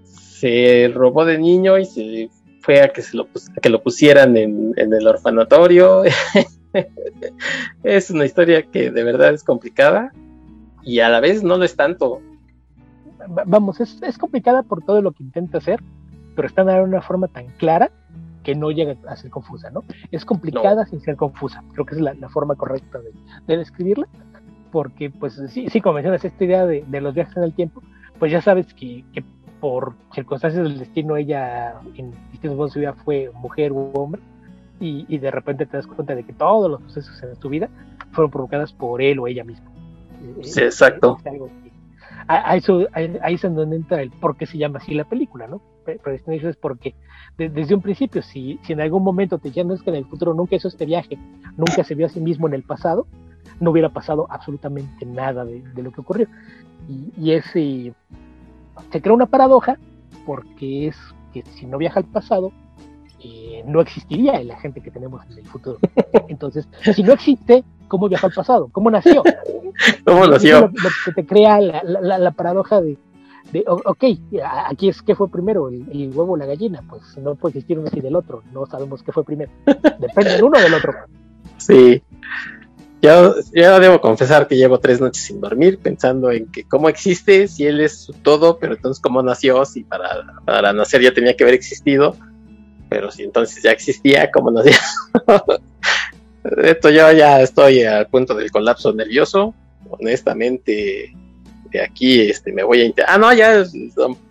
[0.06, 2.30] se robó de niño y se
[2.62, 3.28] fue a que, se lo,
[3.62, 6.04] que lo pusieran en, en el orfanatorio.
[7.84, 10.12] es una historia que de verdad es complicada
[10.84, 12.22] y a la vez no lo es tanto
[13.46, 15.82] vamos, es, es, complicada por todo lo que intenta hacer,
[16.36, 17.92] pero está de una forma tan clara
[18.44, 19.84] que no llega a ser confusa, ¿no?
[20.12, 23.00] Es complicada sin ser confusa, creo que es la, forma correcta
[23.48, 24.08] de, describirla,
[24.72, 27.82] porque pues sí, sí, como mencionas, esta idea de, los viajes en el tiempo,
[28.20, 29.04] pues ya sabes que,
[29.60, 34.22] por circunstancias del destino ella en distintos momentos de su vida fue mujer u hombre,
[34.80, 37.70] y, y, de repente te das cuenta de que todos los sucesos en tu vida
[38.12, 39.72] fueron provocadas por él o ella misma.
[40.42, 41.18] Sí, exacto
[42.28, 45.62] ahí, es donde entra el por qué se llama así la película, ¿no?
[45.84, 46.96] Predestination es porque
[47.38, 50.56] desde un principio, si, si en algún momento te es que en el futuro nunca
[50.56, 51.18] hizo este viaje,
[51.58, 53.06] nunca se vio a sí mismo en el pasado,
[53.60, 56.28] no hubiera pasado absolutamente nada de, lo que ocurrió.
[56.90, 57.94] Y, y ese
[58.92, 59.78] se crea una paradoja
[60.26, 60.98] porque es
[61.34, 62.52] que si no viaja al pasado,
[63.24, 65.80] eh, no existiría el agente que tenemos en el futuro.
[66.28, 68.70] Entonces, si no existe, ¿cómo viajó al pasado?
[68.72, 69.24] ¿Cómo nació?
[70.06, 70.62] ¿Cómo nació?
[70.62, 72.98] Lo, que te crea la, paradoja de,
[73.66, 74.04] ok,
[74.68, 76.84] aquí es qué fue primero, el, huevo o la gallina.
[76.88, 79.52] Pues no puede existir uno sin del otro, no sabemos qué fue primero.
[79.66, 80.94] Depende del uno o del otro.
[81.58, 82.04] Sí.
[83.02, 87.48] Yo, yo, debo confesar que llevo tres noches sin dormir pensando en que cómo existe,
[87.48, 91.44] si él es todo, pero entonces cómo nació, si para, para nacer ya tenía que
[91.44, 92.16] haber existido,
[92.90, 94.74] pero si entonces ya existía, cómo nació.
[96.64, 99.56] Esto yo ya estoy al punto del colapso nervioso,
[99.90, 101.16] honestamente,
[101.72, 103.04] de aquí este, me voy a...
[103.08, 103.68] Ah, no, ya el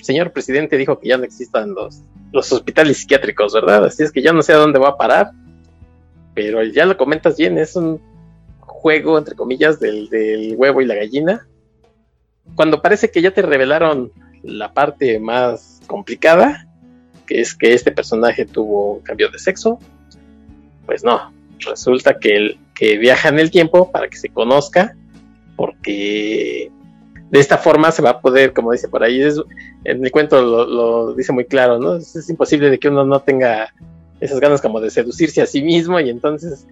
[0.01, 2.03] señor presidente dijo que ya no existan los,
[2.33, 3.85] los hospitales psiquiátricos, ¿verdad?
[3.85, 5.33] Así es que ya no sé a dónde va a parar,
[6.35, 8.01] pero ya lo comentas bien, es un
[8.61, 11.47] juego, entre comillas, del, del huevo y la gallina.
[12.55, 16.69] Cuando parece que ya te revelaron la parte más complicada,
[17.27, 19.79] que es que este personaje tuvo cambio de sexo,
[20.87, 24.97] pues no, resulta que, el, que viaja en el tiempo para que se conozca
[25.57, 26.71] porque
[27.31, 29.21] de esta forma se va a poder, como dice por ahí,
[29.85, 31.97] en el cuento lo, dice muy claro, ¿no?
[31.97, 33.73] Es, imposible de que uno no tenga
[34.21, 36.67] esas ganas como de seducirse a sí mismo y entonces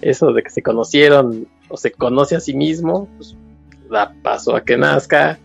[0.00, 3.36] eso de que se conocieron o se conoce a sí mismo, pues
[3.90, 5.38] da paso a que nazca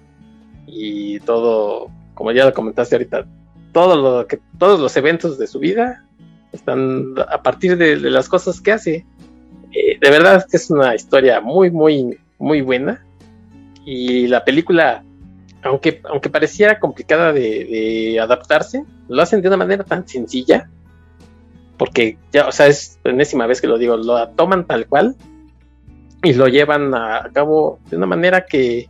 [0.65, 3.25] y todo, como ya lo comentaste ahorita,
[3.73, 6.05] todo lo todos los eventos de su vida
[6.53, 9.05] están a partir de, las cosas que hace.
[9.71, 13.03] Eh, de verdad que es una historia muy, muy, muy buena.
[13.85, 15.03] Y la película,
[15.63, 20.69] aunque, aunque pareciera complicada de, adaptarse, lo hacen de una manera tan sencilla.
[21.77, 25.15] Porque ya, o sea, es la enésima vez que lo digo, lo toman tal cual
[26.23, 28.87] y lo llevan a cabo de una manera que,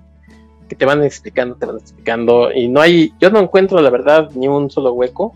[0.76, 2.52] te van explicando, te van explicando.
[2.52, 5.36] Y no hay, yo no encuentro la verdad ni un solo hueco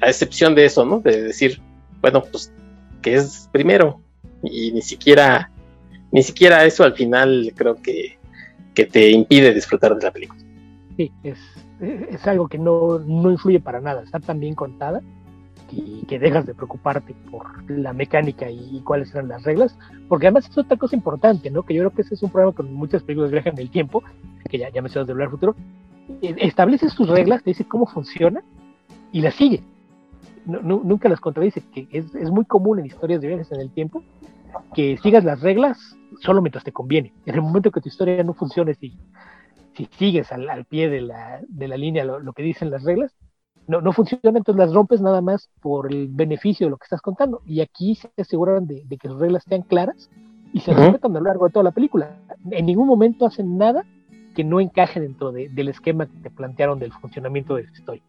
[0.00, 1.00] a excepción de eso, ¿no?
[1.00, 1.60] De decir,
[2.00, 2.52] bueno, pues,
[3.02, 4.00] que es primero?
[4.42, 5.50] Y ni siquiera,
[6.12, 8.18] ni siquiera eso al final creo que,
[8.74, 10.40] que te impide disfrutar de la película.
[10.96, 11.38] Sí, es,
[11.80, 15.02] es algo que no, no influye para nada, está tan bien contada
[15.68, 19.76] que, dejas de preocuparte por la mecánica y, cuáles eran las reglas,
[20.08, 21.62] porque además es otra cosa importante, ¿no?
[21.62, 24.02] Que yo creo que ese es un problema con muchas películas viaje en el tiempo,
[24.48, 25.56] que ya, ya mencionas de Volver al Futuro,
[26.22, 28.42] e, estableces tus reglas, te dice cómo funciona,
[29.12, 29.62] y las sigue.
[30.44, 34.02] nunca las contradice, que es, muy común en historias de viajes en el tiempo
[34.74, 35.78] que sigas las reglas
[36.20, 37.12] solo mientras te conviene.
[37.26, 38.96] En el momento que tu historia no funcione, si,
[39.74, 43.14] si sigues al, pie de la, de la línea lo, que dicen las reglas,
[43.68, 47.00] no, no funciona, entonces las rompes nada más por el beneficio de lo que estás
[47.00, 47.42] contando.
[47.46, 50.10] Y aquí se aseguran de, que las reglas sean claras
[50.52, 52.16] y se respetan a lo largo de toda la película.
[52.50, 53.84] En ningún momento hacen nada
[54.34, 58.02] que no encaje dentro del esquema que te plantearon del funcionamiento de la historia.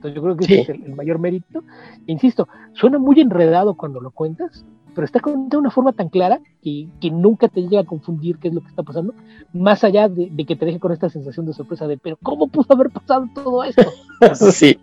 [0.00, 1.62] Entonces yo creo que ese es el, mayor mérito.
[2.06, 6.40] Insisto, suena muy enredado cuando lo cuentas, pero está contado de una forma tan clara
[6.62, 9.12] que, que, nunca te llega a confundir qué es lo que está pasando,
[9.52, 12.74] más allá de, que te deje con esta sensación de sorpresa de, pero ¿cómo pudo
[12.74, 13.90] haber pasado todo esto?
[14.52, 14.78] sí.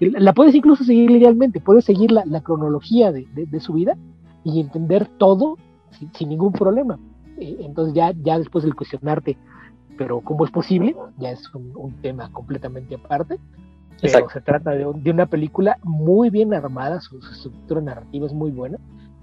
[0.00, 3.98] La puedes incluso seguir linealmente, puedes seguir la, la cronología de, de, su vida
[4.44, 5.58] y entender todo
[6.16, 6.98] sin, ningún problema.
[7.36, 9.36] Eh, entonces ya, ya después del cuestionarte
[9.98, 10.96] pero ¿cómo es posible?
[11.18, 13.38] Ya es un, tema completamente aparte.
[14.00, 18.78] Pero se trata de, una película muy bien armada, su, estructura narrativa es muy buena.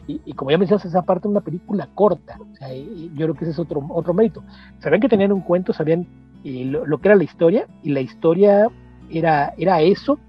[0.08, 2.38] Y, como ya mencionas, esa parte de una película corta.
[2.60, 4.44] yo creo que ese es otro, otro mérito.
[4.80, 6.06] Sabían que tenían un cuento, sabían
[6.44, 8.68] lo, que era la historia, y la historia
[9.10, 10.20] era, era eso,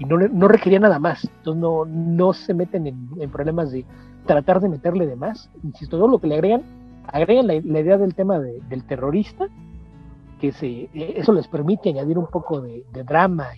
[0.00, 1.24] y no, no requería nada más.
[1.24, 3.84] Entonces no, no se meten en, problemas de
[4.26, 5.48] tratar de meterle de más.
[5.62, 6.62] Insisto, todo lo que le agregan,
[7.06, 9.46] agregan la, idea del tema del terrorista,
[10.40, 13.48] que se, eso les permite añadir un poco de, drama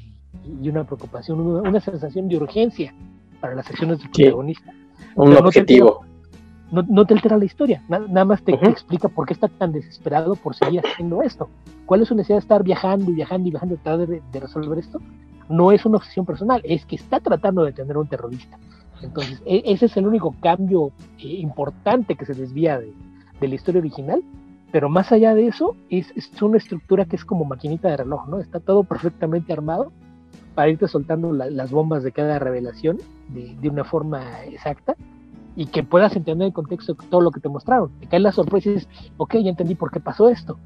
[0.45, 2.93] y, una preocupación, una, sensación de urgencia
[3.41, 4.73] para las acciones del protagonista.
[5.15, 6.05] Un objetivo.
[6.71, 10.55] No te, altera, la historia, nada, más te, explica por qué está tan desesperado por
[10.55, 11.51] seguir haciendo esto.
[11.85, 14.99] ¿Cuál es su necesidad de estar viajando y viajando y viajando tratar de, resolver esto?
[15.51, 18.59] No es una obsesión personal, es que está tratando de detener a un terrorista.
[19.03, 22.95] Entonces, e, ese es el único cambio eh, importante que se desvía de,
[23.39, 24.23] de la historia original
[24.73, 26.11] pero más allá de eso, es,
[26.41, 28.41] una estructura que es como maquinita de reloj, ¿no?
[28.41, 29.93] Está todo perfectamente armado
[30.55, 32.99] para irte soltando las bombas de cada revelación
[33.29, 34.97] de, una forma exacta
[35.57, 37.91] y que puedas entender el contexto de todo lo que te mostraron.
[38.01, 40.59] Te cae la sorpresa y dices, ok, ya entendí por qué pasó esto.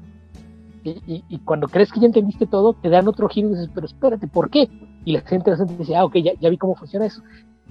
[0.83, 4.25] Y, cuando crees que ya entendiste todo, te dan otro giro y dices, pero espérate,
[4.27, 4.69] ¿por qué?
[5.03, 7.21] Y la gente, la gente dice, ah, ok, ya, ya vi cómo funciona eso.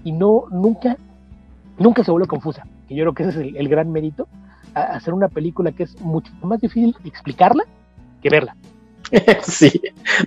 [0.04, 0.98] Y no, nunca,
[1.78, 4.28] nunca se vuelve confusa, que yo creo que ese es el gran mérito
[4.82, 7.64] hacer una película que es mucho más difícil explicarla
[8.22, 8.56] que verla.
[9.42, 9.80] sí,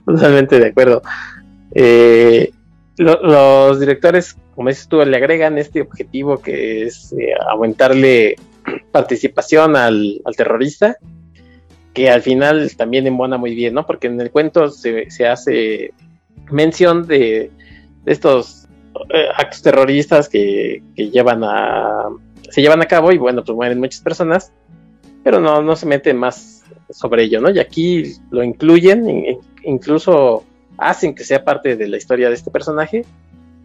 [0.06, 1.02] totalmente de acuerdo.
[1.74, 2.52] Eh,
[2.98, 8.36] los directores, como dices tú, le agregan este objetivo que es eh, aumentarle
[8.92, 10.98] participación al, terrorista,
[11.94, 13.86] que al final también embona muy bien, ¿no?
[13.86, 15.94] Porque en el cuento se, hace
[16.52, 17.52] mención de,
[18.06, 18.68] estos
[19.14, 22.10] eh, actos terroristas que, que llevan a
[22.50, 24.52] se llevan a cabo y bueno, pues mueren muchas personas,
[25.24, 27.50] pero no, no se mete más sobre ello, ¿no?
[27.50, 30.44] Y aquí lo incluyen, incluso
[30.78, 33.06] hacen que sea parte de la historia de este personaje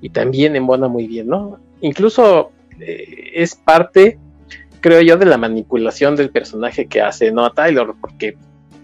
[0.01, 1.59] y también embona muy bien, ¿no?
[1.80, 4.18] Incluso eh, es parte,
[4.80, 8.37] creo yo, de la manipulación del personaje que hace Noah Taylor, porque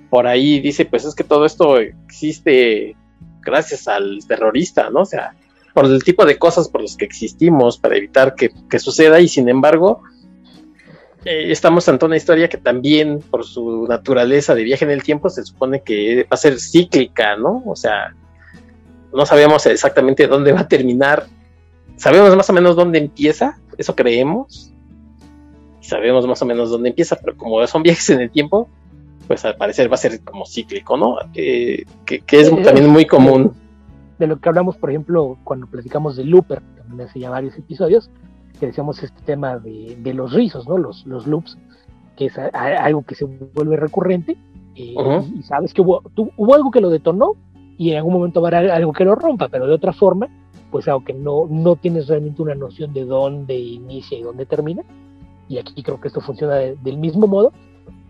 [0.08, 2.96] por ahí dice, pues es que todo esto existe
[3.42, 5.00] gracias al terrorista, ¿no?
[5.00, 5.34] O sea,
[5.74, 9.48] por el tipo de cosas por las que existimos para evitar que, suceda y sin
[9.48, 10.02] embargo
[11.24, 15.28] eh, estamos ante una historia que también por su naturaleza de viaje en el tiempo
[15.28, 17.62] se supone que va a ser cíclica, ¿no?
[17.66, 18.14] O sea,
[19.12, 21.26] no sabemos exactamente dónde va a terminar,
[21.96, 24.72] sabemos más o menos dónde empieza, eso creemos,
[25.80, 28.68] sabemos más o menos dónde empieza, pero como son viajes en el tiempo,
[29.26, 31.16] pues al parecer va a ser como cíclico, ¿no?
[31.34, 33.54] Eh, que, es también muy común
[34.20, 38.10] de lo que hablamos, por ejemplo, cuando platicamos de Looper, también hace ya varios episodios,
[38.60, 40.76] que decíamos este tema de, de los rizos, ¿no?
[40.76, 41.56] Los, los loops,
[42.16, 44.36] que es algo que se vuelve recurrente,
[44.76, 44.94] eh,
[45.34, 46.02] y, sabes que hubo,
[46.36, 47.32] hubo algo que lo detonó
[47.78, 50.28] y en algún momento habrá algo que lo rompa, pero de otra forma,
[50.70, 54.82] pues algo que no, no tienes realmente una noción de dónde inicia y dónde termina.
[55.48, 57.54] Y aquí creo que esto funciona del mismo modo,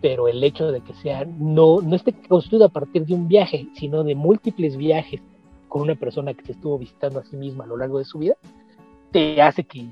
[0.00, 3.68] pero el hecho de que sea no, no esté construido a partir de un viaje,
[3.74, 5.20] sino de múltiples viajes
[5.70, 8.18] con una persona que se estuvo visitando a sí misma a lo largo de su
[8.18, 8.34] vida,
[9.12, 9.88] te hace que,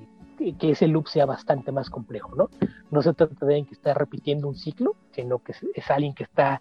[0.58, 2.50] que, ese loop sea bastante más complejo, ¿no?
[2.90, 6.24] No se trata de alguien que está repitiendo un ciclo, sino que es, alguien que
[6.24, 6.60] está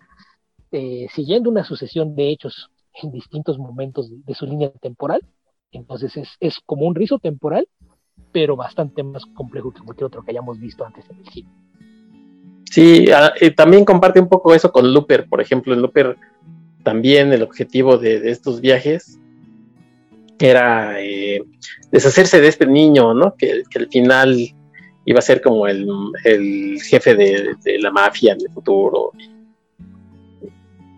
[0.72, 5.22] eh, siguiendo una sucesión de hechos en distintos momentos de, su línea temporal.
[5.72, 7.68] Entonces es, es, como un rizo temporal,
[8.32, 11.49] pero bastante más complejo que cualquier otro que hayamos visto antes en el cine.
[12.70, 16.18] Sí, ah, también comparte un poco eso con Looper, por ejemplo, en Looper
[16.88, 19.20] también el objetivo de, estos viajes
[20.40, 21.44] era eh,
[21.92, 23.36] deshacerse de este niño, ¿no?
[23.36, 24.38] Que, al final
[25.04, 29.12] iba a ser como el, jefe de, la mafia en el futuro.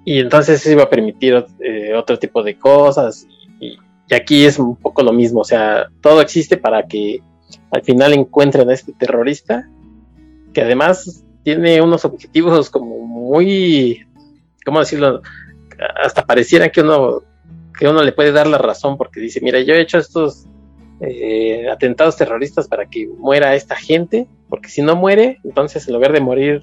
[0.06, 3.26] Y, entonces iba a permitir eh, otro tipo de cosas.
[3.60, 3.76] Y,
[4.10, 7.20] y, aquí es un poco lo mismo, o sea, todo existe para que
[7.72, 9.68] al final encuentren a este terrorista,
[10.54, 14.06] que además tiene unos objetivos como muy,
[14.64, 15.24] ¿cómo decirlo?
[16.02, 17.22] Hasta pareciera que uno,
[17.78, 20.46] que uno le puede dar la razón porque dice, mira, yo he hecho estos
[21.02, 26.12] eh, atentados terroristas para que muera esta gente, porque si no muere, entonces en lugar
[26.12, 26.62] de morir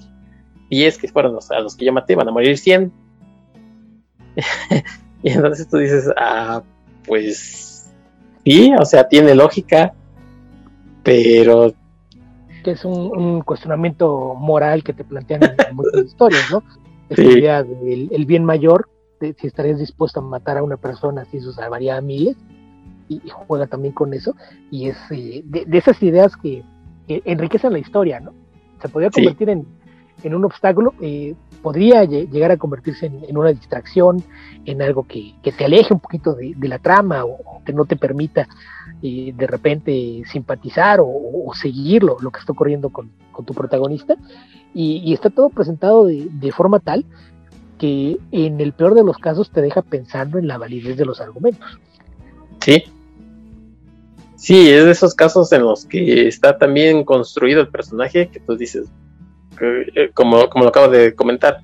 [0.69, 2.91] 10 que fueron los, a los que yo maté, van a morir 100.
[5.23, 6.61] y entonces tú dices, ah,
[7.05, 7.89] pues
[8.45, 9.93] sí, o sea, tiene lógica,
[11.03, 11.73] pero
[12.63, 16.63] que es un, cuestionamiento moral que te plantean en, muchas historias, ¿no?
[17.09, 18.89] Del el bien mayor,
[19.19, 22.37] si estarías dispuesto a matar a una persona si eso salvaría a miles,
[23.09, 24.35] y, juega también con eso,
[24.71, 26.63] y es eh, de, esas ideas que,
[27.07, 28.33] enriquecen la historia, ¿no?
[28.81, 29.65] Se podría convertir en,
[30.25, 34.21] un obstáculo, eh, podría llegar a convertirse en, una distracción,
[34.65, 38.47] en algo que, te aleje un poquito de, la trama o, que no te permita
[39.01, 43.11] y de repente simpatizar o, seguir lo, que está ocurriendo con,
[43.45, 44.15] tu protagonista.
[44.73, 47.05] Y, está todo presentado de, forma tal
[47.77, 51.21] que en el peor de los casos te deja pensando en la validez de los
[51.21, 51.79] argumentos.
[52.61, 52.83] Sí.
[54.35, 58.55] Sí, es de esos casos en los que está también construido el personaje que tú
[58.55, 58.87] dices,
[59.59, 61.59] eh, como, como lo acabo de comentar,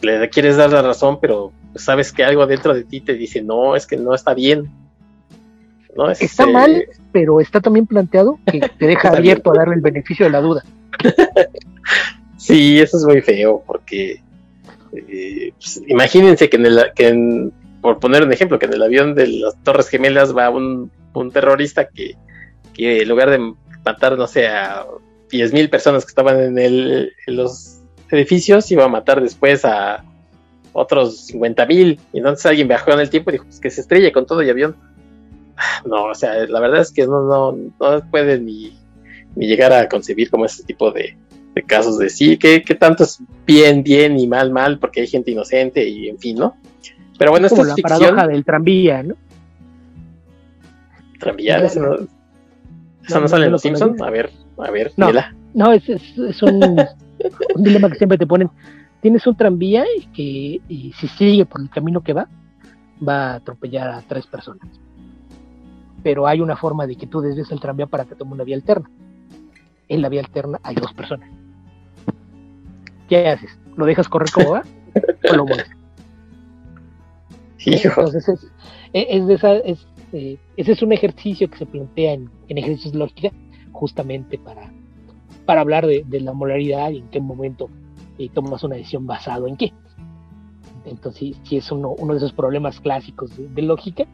[0.00, 3.76] le quieres dar la razón, pero sabes que algo dentro de ti te dice, no,
[3.76, 4.70] es que no está bien
[6.18, 10.26] Está este, mal, pero está también planteado que te deja abierto a darle el beneficio
[10.26, 10.62] de la duda.
[12.36, 14.22] sí, eso es muy feo, porque
[15.08, 19.14] eh, pues, imagínense que en el, que por poner un ejemplo, que en el avión
[19.14, 20.90] de las Torres Gemelas va un,
[21.32, 22.14] terrorista que,
[22.76, 24.84] en lugar de matar, no sé, a
[25.30, 27.78] 10.000 personas que estaban en, el, en los
[28.10, 30.04] edificios, iba a matar después a
[30.72, 31.98] otros 50.000.
[32.12, 34.40] Y entonces alguien viajó en el tiempo y dijo, pues que se estrelle con todo
[34.40, 34.76] el avión
[35.84, 38.78] no, o sea, la verdad es que no, no, no puede ni,
[39.34, 41.16] ni llegar a concebir como ese tipo de,
[41.62, 45.86] casos de sí, que, tanto es bien, bien y mal, mal, porque hay gente inocente
[45.88, 46.56] y en fin, ¿no?
[47.18, 49.14] Pero bueno, esto es la paradoja del tranvía, ¿no?
[51.18, 51.58] ¿Tranvía?
[51.58, 54.00] ¿Eso no, no, sale en Los Simpsons?
[54.02, 55.10] A ver, a ver, no,
[55.54, 56.62] no es, es, un,
[57.54, 58.50] un dilema que siempre te ponen.
[59.00, 62.28] Tienes un tranvía y que y si sigue por el camino que va,
[63.06, 64.68] va a atropellar a tres personas
[66.06, 68.54] pero hay una forma de que tú desvíes el tranvía para que tome una vía
[68.54, 68.88] alterna.
[69.88, 71.28] En la vía alterna hay dos personas.
[73.08, 73.58] ¿Qué haces?
[73.76, 74.62] ¿Lo dejas correr como va
[75.30, 75.70] o lo mueves?
[77.64, 78.46] Entonces es,
[78.92, 82.98] es, de esa, es eh, ese es un ejercicio que se plantea en, ejercicios de
[83.00, 83.30] lógica
[83.72, 84.72] justamente para,
[85.44, 87.68] para hablar de, la moralidad y en qué momento
[88.18, 89.72] eh, tomas una decisión basado en qué.
[90.84, 94.06] Entonces, si es uno, uno de esos problemas clásicos de lógica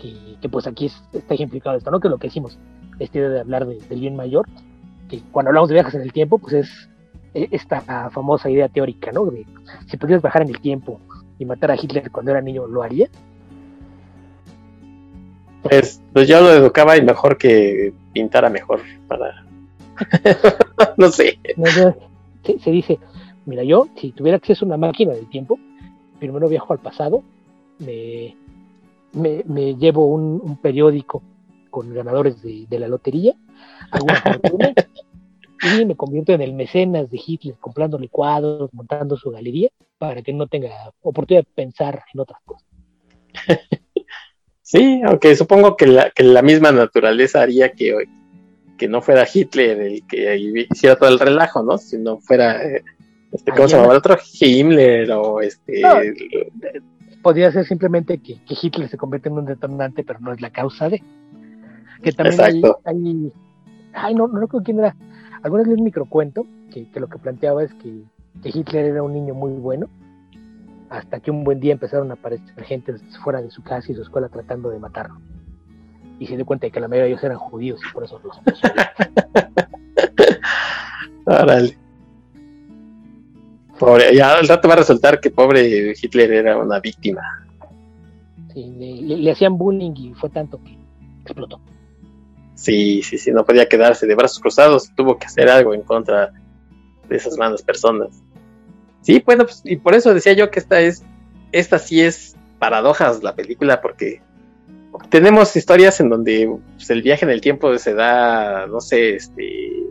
[0.00, 2.00] que, pues aquí está ejemplificado esto, ¿no?
[2.00, 2.58] Que lo que decimos,
[2.98, 4.48] este de hablar del bien mayor,
[5.08, 6.91] que cuando hablamos de viajes en el tiempo, pues es e,
[7.34, 9.26] esta famosa idea teórica, ¿no?
[9.26, 9.46] De
[9.86, 11.00] si pudieras bajar en el tiempo
[11.38, 13.08] y matar a Hitler cuando era niño, ¿lo haría?
[15.62, 19.46] Pues, pues yo lo educaba y mejor que pintara mejor para...
[20.96, 21.38] no sé.
[22.44, 22.98] Se, se, dice,
[23.46, 25.58] mira, yo si tuviera acceso a una máquina del tiempo,
[26.18, 27.22] primero viajo al pasado,
[27.78, 28.36] me,
[29.12, 31.22] me, llevo un, periódico
[31.70, 33.34] con ganadores de, la lotería,
[33.90, 34.72] hago una fortuna
[35.62, 40.32] y me convierto en el mecenas de Hitler, comprándole cuadros, montando su galería, para que
[40.32, 42.68] no tenga oportunidad de pensar en otras cosas.
[44.64, 48.06] Sí, aunque supongo que la, que la misma naturaleza haría que,
[48.78, 51.76] que no fuera Hitler el que hiciera todo el relajo, ¿no?
[51.76, 52.82] Si no fuera, eh,
[53.32, 54.16] este, ¿cómo se llama el otro?
[54.40, 55.82] Himmler o este...
[57.22, 60.88] podría ser simplemente que, Hitler se convierte en un detonante, pero no es la causa
[60.88, 61.02] de...
[62.02, 62.80] Que también Exacto.
[62.86, 63.30] hay,
[63.92, 64.96] Ay, no, no recuerdo quién era.
[65.42, 68.02] Algunas vez un microcuento que, que lo que planteaba es que,
[68.42, 69.88] que Hitler era un niño muy bueno
[70.92, 74.02] hasta que un buen día empezaron a aparecer gente fuera de su casa y su
[74.02, 75.18] escuela tratando de matarlo.
[76.18, 78.20] Y se dio cuenta de que la mayoría de ellos eran judíos y por eso
[78.22, 78.38] los
[81.24, 81.78] Órale.
[83.78, 87.22] Pobre, ya al rato va a resultar que pobre Hitler era una víctima.
[88.52, 88.70] Sí,
[89.00, 90.76] le, hacían bullying y fue tanto que
[91.22, 91.58] explotó.
[92.62, 96.32] Sí, sí, sí, no podía quedarse de brazos cruzados, tuvo que hacer algo en contra
[97.08, 98.22] de esas malas personas.
[99.00, 101.02] Sí, bueno, pues, y por eso decía yo que esta es,
[101.50, 104.22] esta sí es paradojas la película, porque
[105.10, 109.88] tenemos historias en donde pues, el viaje en el tiempo se da, no sé, este,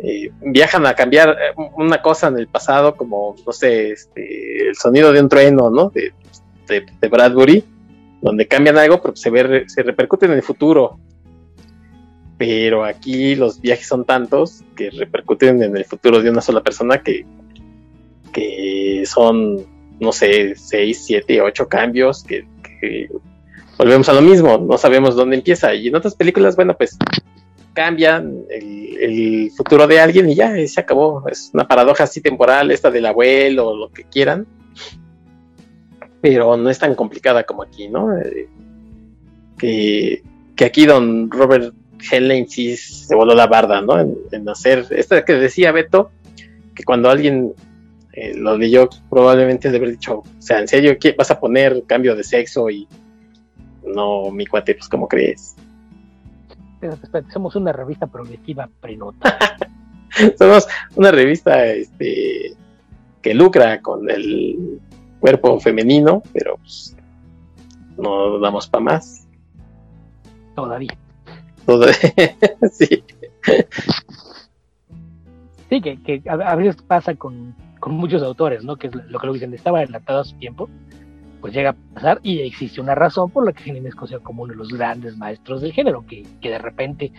[0.00, 4.74] eh, viajan a cambiar eh, una cosa en el pasado, como, no sé, este, el
[4.74, 5.90] sonido de un trueno, ¿no?
[5.90, 6.12] De,
[6.66, 7.62] de, Bradbury,
[8.20, 10.98] donde cambian algo, pero se, ve, se repercute en el futuro.
[12.38, 17.02] Pero aquí los viajes son tantos que repercuten en el futuro de una sola persona
[17.02, 17.24] que
[18.36, 19.64] que son,
[19.98, 22.46] no sé, seis, siete, ocho cambios que,
[23.78, 25.74] volvemos a lo mismo, no sabemos dónde empieza.
[25.74, 26.98] Y en otras películas, bueno, pues
[27.72, 31.26] cambian el, futuro de alguien y ya, se acabó.
[31.30, 34.46] Es una paradoja así temporal, esta del abuelo o lo que quieran.
[36.20, 38.14] Pero no es tan complicada como aquí, ¿no?
[38.18, 38.48] Eh,
[39.56, 40.22] que,
[40.62, 41.74] aquí don Robert
[42.10, 43.98] Helen sí se voló la barda, ¿no?
[43.98, 46.10] En, en hacer, esta que decía Beto,
[46.74, 47.54] que cuando alguien
[48.16, 51.38] eh, lo de yo probablemente de haber dicho, o sea, ¿en serio ¿qué vas a
[51.38, 52.70] poner cambio de sexo?
[52.70, 52.88] Y
[53.84, 55.54] no, mi cuate, pues, ¿cómo crees?
[57.32, 59.38] somos una revista progresiva prenota.
[60.38, 62.54] somos una revista este,
[63.20, 64.80] que lucra con el
[65.20, 66.96] cuerpo femenino, pero pues,
[67.98, 69.26] no damos para más.
[70.54, 70.96] Todavía.
[72.72, 73.04] Sí.
[75.68, 77.54] Sí, que, que a veces pasa con
[77.86, 78.76] con muchos autores, ¿no?
[78.76, 80.68] Que es lo que lo dicen, estaba adelantado a su tiempo,
[81.40, 84.52] pues llega a pasar y existe una razón por la que es considerado como uno
[84.52, 87.12] de los grandes maestros del género, que, que de repente,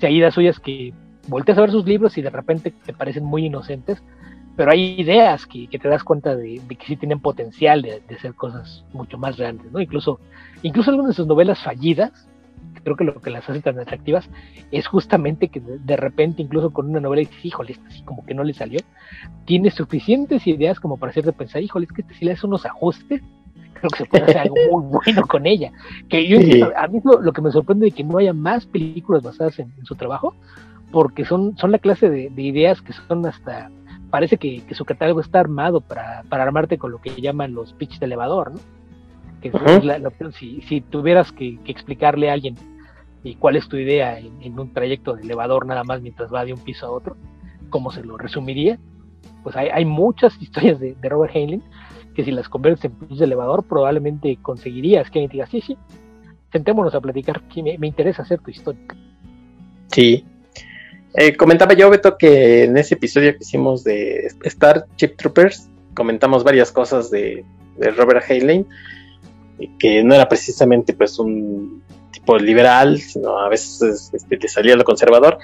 [0.00, 0.92] si hay ideas suyas que
[1.28, 4.02] volteas a ver sus libros y de repente te parecen muy inocentes,
[4.56, 8.18] pero hay ideas que, que te das cuenta de, que sí tienen potencial de, de,
[8.18, 9.80] ser cosas mucho más grandes, ¿no?
[9.80, 10.18] Incluso,
[10.62, 12.27] incluso algunas de sus novelas fallidas,
[12.88, 14.28] creo que lo que las hace tan atractivas
[14.70, 18.34] es justamente que de, repente, incluso con una novela, dices, híjole, esta así como que
[18.34, 18.80] no le salió,
[19.44, 22.64] tiene suficientes ideas como para hacerte pensar, híjole, es que este, si le haces unos
[22.64, 23.22] ajustes,
[23.74, 25.72] creo que se puede hacer algo muy bueno con ella.
[26.08, 26.38] Que yo,
[26.76, 29.72] a mí lo, lo, que me sorprende de que no haya más películas basadas en,
[29.84, 30.34] su trabajo,
[30.90, 33.70] porque son, son la clase de, ideas que son hasta,
[34.10, 37.98] parece que, su catálogo está armado para, para armarte con lo que llaman los pitch
[37.98, 38.60] de elevador, ¿no?
[39.40, 42.56] que es la, opción, si, si tuvieras que, explicarle a alguien
[43.22, 46.52] y cuál es tu idea en, un trayecto de elevador nada más mientras va de
[46.52, 47.16] un piso a otro,
[47.70, 48.78] ¿cómo se lo resumiría?
[49.42, 51.62] Pues hay, muchas historias de, Robert Heinlein
[52.14, 55.76] que si las conviertes en piso de elevador probablemente conseguirías que alguien diga, sí, sí,
[56.50, 58.80] sentémonos a platicar, que me, interesa hacer tu historia.
[59.92, 60.24] Sí.
[61.14, 66.42] Eh, comentaba yo, Beto, que en ese episodio que hicimos de Star Chip Troopers, comentamos
[66.42, 67.44] varias cosas de,
[67.76, 68.66] de Robert Heinlein
[69.78, 74.84] que no era precisamente pues un tipo liberal, sino a veces este, le salía lo
[74.84, 75.38] conservador.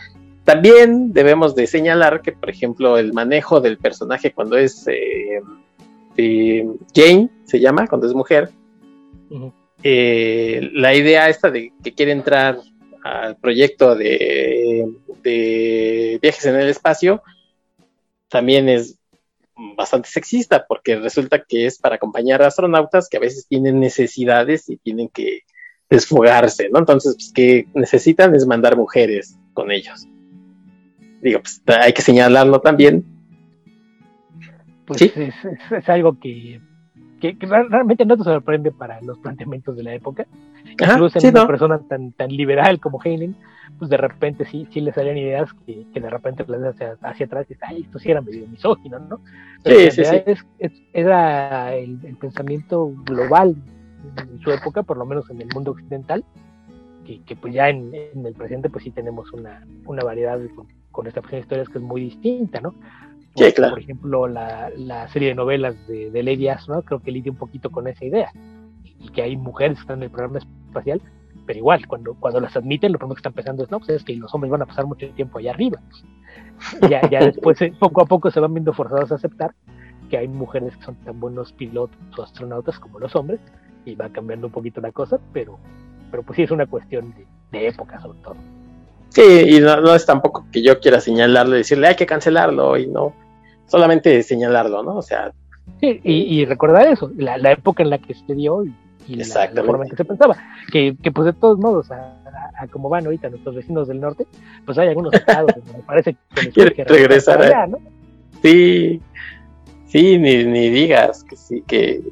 [0.45, 5.41] También debemos de señalar que, por ejemplo, el manejo del personaje cuando es eh,
[6.95, 8.51] Jane, se llama, cuando es mujer,
[9.83, 12.59] eh, la idea esta de que quiere entrar
[13.03, 14.87] al proyecto de,
[15.23, 17.23] de viajes en el espacio,
[18.29, 18.99] también es
[19.77, 24.69] bastante sexista, porque resulta que es para acompañar a astronautas que a veces tienen necesidades
[24.69, 25.41] y tienen que
[25.91, 26.79] desfogarse, ¿no?
[26.79, 30.07] Entonces, pues, que necesitan es mandar mujeres con ellos.
[31.23, 33.05] Digo, pues hay que señalarlo también.
[34.87, 35.13] Pues ¿Sí?
[35.71, 36.61] es, algo que,
[37.21, 40.27] que, realmente no te sorprende para los planteamientos de la época.
[40.71, 43.37] Incluso en una persona tan, tan liberal como Heinlein,
[43.79, 47.27] pues de repente sí, sí le salían ideas que, que de repente las hacia, hacia
[47.27, 49.21] atrás y dices, ay, esto sí era medio misógino, ¿no?
[49.63, 50.17] Pero sí, sí,
[50.59, 53.57] Es, era el, pensamiento global
[54.17, 56.25] en su época, por lo menos en el mundo occidental,
[57.05, 60.69] que, que pues ya en, en, el presente pues sí tenemos una, una variedad con,
[60.91, 62.75] con, esta de historias que es muy distinta, ¿no?
[63.37, 63.75] sí, claro.
[63.75, 67.39] Por ejemplo, la, la, serie de novelas de, de Lady Asno, creo que lidia un
[67.39, 68.31] poquito con esa idea.
[68.85, 71.03] y que hay mujeres que están en el programa espacial,
[71.47, 74.05] pero igual, cuando, cuando las admiten, lo primero que están pensando es, no, pues es
[74.05, 75.81] que los hombres van a pasar mucho tiempo allá arriba.
[76.89, 79.55] Ya, ya después, eh, poco a poco se van viendo forzados a aceptar
[80.09, 83.41] que hay mujeres que son tan buenos pilotos o astronautas como los hombres,
[83.85, 85.59] y va cambiando un poquito la cosa, pero,
[86.11, 87.15] pero pues sí es una cuestión
[87.51, 88.37] de, época sobre todo.
[89.11, 92.89] Sí, y no, es tampoco que yo quiera señalarlo y decirle hay que cancelarlo y
[92.89, 93.13] no,
[93.67, 94.97] solamente señalarlo, ¿no?
[94.97, 95.33] O sea.
[95.81, 99.25] Sí, y, recordar eso, la, época en la que se dio y, la,
[99.65, 100.37] forma en que se pensaba,
[100.73, 102.17] que, que pues de todos modos, a,
[102.71, 104.27] como van ahorita nuestros vecinos del norte,
[104.67, 107.79] pues hay algunos estados me parece que, que regresar allá, ¿no?
[108.43, 109.01] Sí,
[109.87, 112.03] sí, ni, ni digas que sí, que,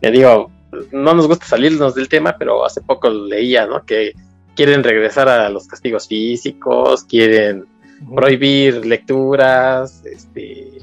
[0.00, 0.50] me digo,
[0.92, 3.84] no nos gusta salirnos del tema, pero hace poco leía, ¿no?
[3.84, 4.12] Que
[4.54, 7.66] quieren regresar a los castigos físicos, quieren
[8.14, 10.78] prohibir lecturas, este,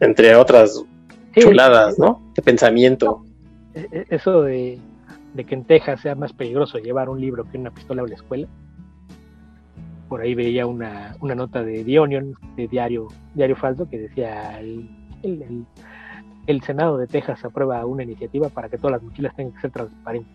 [0.00, 0.82] entre otras
[1.36, 2.20] chuladas, ¿no?
[2.34, 3.24] De pensamiento.
[3.74, 4.78] E, e, eso de,
[5.36, 8.48] que en Texas sea más peligroso llevar un libro que una pistola a la escuela.
[10.08, 14.88] Por ahí veía una, nota de The Onion, de diario, diario falso, que decía el,
[15.22, 15.66] el
[16.62, 20.32] Senado de Texas aprueba una iniciativa para que todas las mochilas tengan que ser transparentes.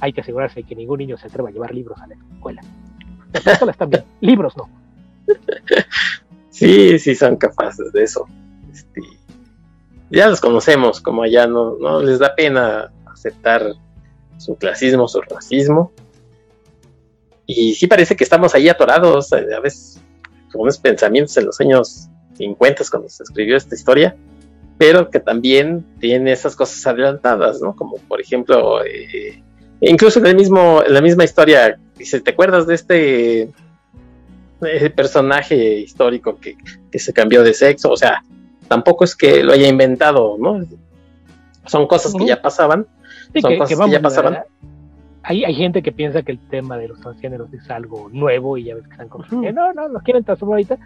[0.00, 2.62] Hay que asegurarse de que ningún niño se atreva a llevar libros a la escuela.
[3.32, 4.68] Las escuelas también, libros no.
[6.48, 8.26] Sí, sí son capaces de eso.
[8.72, 9.02] Este,
[10.10, 13.74] ya los conocemos, como allá no, no les da pena aceptar
[14.38, 15.92] su clasismo, su racismo.
[17.46, 20.00] Y sí parece que estamos ahí atorados, eh, a veces
[20.50, 24.16] con unos pensamientos en los años 50 cuando se escribió esta historia,
[24.80, 27.76] pero que también tiene esas cosas adelantadas, ¿no?
[27.76, 29.42] Como por ejemplo, eh,
[29.82, 33.50] incluso en el mismo, en la misma historia, dice, ¿te acuerdas de este
[34.96, 36.56] personaje histórico que,
[36.98, 37.90] se cambió de sexo?
[37.90, 38.24] O sea,
[38.68, 40.64] tampoco es que lo haya inventado, ¿no?
[41.66, 42.86] Son cosas que ya pasaban.
[43.38, 44.44] son cosas que, ya pasaban
[45.22, 48.64] hay, hay gente que piensa que el tema de los transgéneros es algo nuevo y
[48.64, 50.78] ya ves que están como, no, no, los quieren transformar ahorita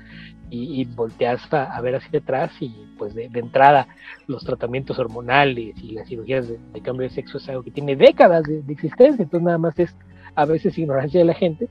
[0.50, 3.86] y, y volteas a, ver hacia atrás y pues de, entrada
[4.26, 8.44] los tratamientos hormonales y las cirugías de, cambio de sexo es algo que tiene décadas
[8.44, 9.94] de, existencia, entonces nada más es
[10.34, 11.68] a veces ignorancia de la gente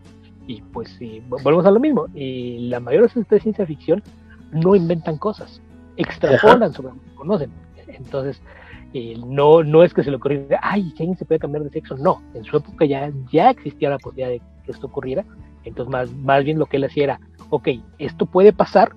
[0.47, 4.03] y pues sí, volvemos a lo mismo, y la mayor de ciencia ficción
[4.51, 5.61] no inventan cosas,
[5.95, 7.51] extrapolan sobre lo que conocen,
[7.87, 8.41] entonces
[9.25, 12.21] no, no es que se le ocurriera, ay, alguien se puede cambiar de sexo, no,
[12.33, 15.25] en su época ya, ya existía la posibilidad de que esto ocurriera,
[15.63, 18.91] entonces más, más bien lo que él hacía era, ok, esto puede pasar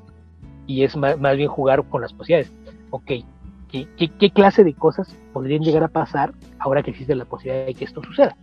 [0.67, 2.53] y es más, bien jugar con las posibilidades,
[2.91, 3.13] ok,
[3.71, 7.75] ¿qué, qué, clase de cosas podrían llegar a pasar ahora que existe la posibilidad de
[7.75, 8.37] que esto suceda?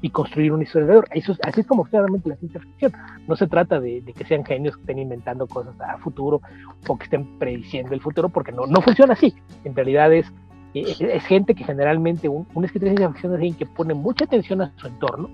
[0.00, 1.08] y construir un historia alrededor.
[1.44, 2.92] así es como claramente la ciencia ficción.
[3.26, 6.42] No se trata de, que sean genios que estén inventando cosas a futuro
[6.86, 9.34] o que estén prediciendo el futuro, porque no, no funciona así.
[9.64, 10.30] En realidad es
[10.74, 14.60] es, gente que generalmente, un, escritor de ciencia ficción es alguien que pone mucha atención
[14.62, 15.30] a su entorno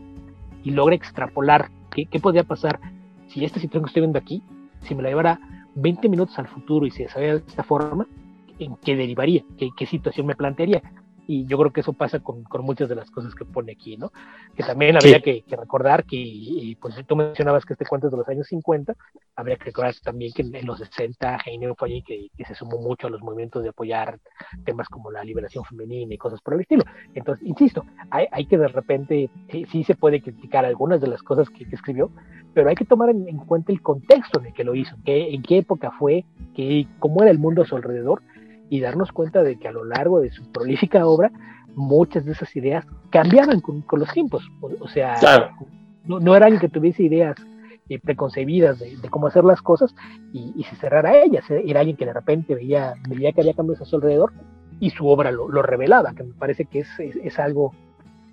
[0.63, 2.81] y logra extrapolar qué, qué podría pasar
[3.29, 4.43] si esta situación que estoy viendo aquí,
[4.83, 5.41] si me la llevara
[5.75, 8.07] 20 minutos al futuro y se desarrolla de esta forma,
[8.59, 9.45] ¿en qué derivaría?
[9.57, 10.83] ¿Qué, qué situación me plantearía?
[11.27, 13.97] Y yo creo que eso pasa con, con, muchas de las cosas que pone aquí,
[13.97, 14.13] ¿no?
[14.55, 18.19] Que también habría que, recordar que, y pues tú mencionabas que este cuento es de
[18.19, 18.95] los años 50,
[19.37, 23.07] habría que recordar también que en, los 60 Heine fue allí que, se sumó mucho
[23.07, 24.19] a los movimientos de apoyar
[24.65, 26.85] temas como la liberación femenina y cosas por el estilo.
[27.15, 29.31] Entonces, insisto, hay, hay que de repente,
[29.71, 32.11] sí, se puede criticar algunas de las cosas que, escribió,
[32.53, 35.43] pero hay que tomar en, cuenta el contexto en el que lo hizo, que, en
[35.43, 36.25] qué época fue,
[36.55, 38.23] que, cómo era el mundo a su alrededor
[38.71, 41.31] y darnos cuenta de que a lo largo de su prolífica obra
[41.75, 44.49] muchas de esas ideas cambiaban con, los tiempos.
[44.61, 45.17] O, sea,
[46.05, 47.37] no, era alguien que tuviese ideas
[47.89, 49.95] eh, preconcebidas de, cómo hacer las cosas
[50.33, 51.45] y, se cerrara a ellas.
[51.51, 54.33] Era alguien que de repente veía, veía que había cambios a su alrededor
[54.79, 57.75] y su obra lo, revelaba, que me parece que es, algo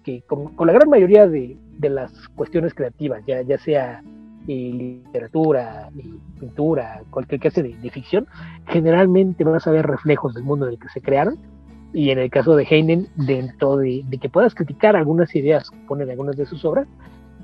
[0.04, 4.04] que con, la gran mayoría de, las cuestiones creativas, ya, ya sea
[4.48, 8.28] y literatura, y pintura, cualquier clase de, de, ficción,
[8.68, 11.38] generalmente vas a ver reflejos del mundo en el que se crearon.
[11.94, 16.10] Y en el caso de Heinen, dentro de, que puedas criticar algunas ideas que ponen
[16.10, 16.88] algunas de sus obras,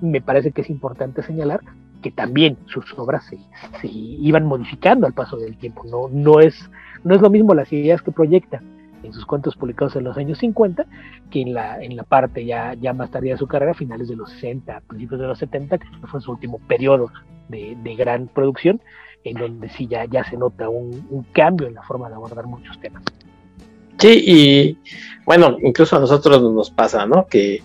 [0.01, 1.61] me parece que es importante señalar
[2.01, 3.38] que también sus obras se,
[3.80, 5.84] se, iban modificando al paso del tiempo.
[5.85, 6.69] No, no, es,
[7.03, 8.61] no es lo mismo las ideas que proyecta
[9.03, 10.85] en sus cuentos publicados en los años 50,
[11.30, 14.15] que en la, en la parte ya, ya más tardía de su carrera, finales de
[14.15, 17.11] los 60, principios de los 70, que fue su último periodo
[17.49, 18.81] de, gran producción,
[19.23, 22.80] en donde sí ya, ya se nota un, cambio en la forma de abordar muchos
[22.80, 23.03] temas.
[23.97, 24.77] Sí, y
[25.25, 27.27] bueno, incluso a nosotros nos pasa, ¿no?
[27.27, 27.61] Que,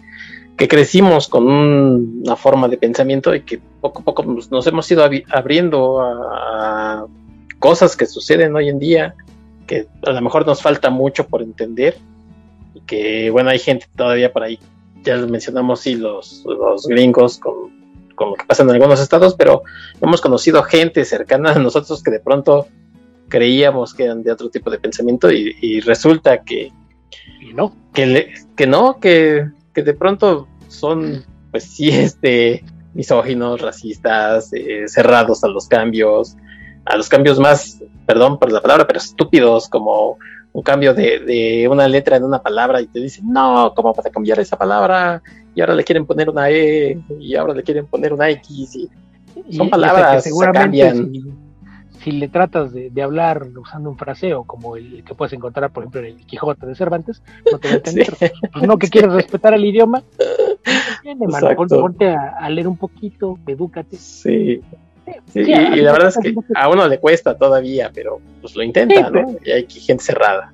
[0.56, 6.00] crecimos con una forma de pensamiento y que poco a poco nos, hemos ido abriendo
[6.00, 7.06] a,
[7.60, 9.14] cosas que suceden hoy en día,
[9.68, 11.96] que a lo mejor nos falta mucho por entender
[12.86, 14.58] que bueno, hay gente todavía por ahí,
[15.04, 17.54] ya mencionamos, sí, los, los gringos con,
[18.16, 19.62] con lo que pasa en algunos estados, pero
[20.00, 22.66] hemos conocido gente cercana a nosotros que de pronto
[23.28, 26.72] creíamos que eran de otro tipo de pensamiento y, resulta que,
[27.54, 32.64] no, que, que no, que, que, de pronto son, pues sí, este,
[32.94, 36.36] misóginos, racistas, eh, cerrados a los cambios,
[36.88, 40.18] a los cambios más, perdón por la palabra, pero estúpidos, como
[40.52, 44.06] un cambio de, de una letra en una palabra y te dicen, no, ¿cómo vas
[44.06, 45.22] a cambiar esa palabra?
[45.54, 49.56] Y ahora le quieren poner una E, y ahora le quieren poner una X, y
[49.56, 51.48] son palabras que seguramente cambian
[52.02, 56.00] si le tratas de, hablar usando un fraseo como el que puedes encontrar, por ejemplo,
[56.00, 58.16] en el Quijote de Cervantes, no te va a entender.
[58.52, 60.02] Pues no que quieres respetar el idioma,
[61.02, 63.96] viene, mano, ponte, a, leer un poquito, edúcate.
[63.96, 64.60] Sí.
[65.34, 69.36] Y, la verdad es que a uno le cuesta todavía, pero pues lo intenta, ¿no?
[69.44, 70.52] Y hay gente cerrada.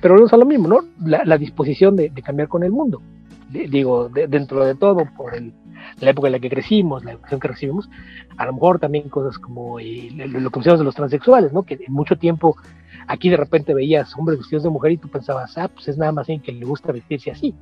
[0.00, 0.80] Pero no es lo mismo, ¿no?
[1.04, 3.02] La, disposición de, cambiar con el mundo.
[3.50, 5.52] digo, dentro de todo, por el,
[6.00, 7.88] la época en la que crecimos, la educación que recibimos,
[8.36, 11.64] a lo mejor también cosas como eh, lo que decíamos de los transexuales, ¿no?
[11.64, 12.56] Que en mucho tiempo
[13.06, 16.12] aquí de repente veías hombres vestidos de mujer y tú pensabas, ah, pues es nada
[16.12, 17.54] más alguien que le gusta vestirse así.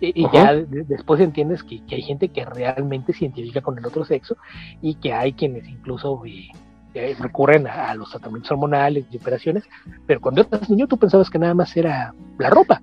[0.00, 4.36] Y, ya después entiendes que, hay gente que realmente se identifica con el otro sexo
[4.80, 6.48] y que hay quienes incluso eh,
[6.94, 9.64] eh, recurren a, los tratamientos hormonales y operaciones,
[10.06, 12.80] pero cuando eras niño tú pensabas que nada más era la ropa.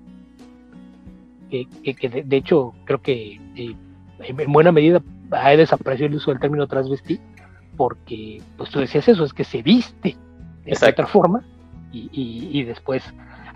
[1.48, 1.66] Que,
[2.26, 7.20] de, hecho creo que en buena medida ha desaparecido el uso del término transvestí,
[7.76, 10.16] porque pues tú decías eso, es que se viste
[10.64, 11.44] de otra forma,
[11.92, 13.02] y, después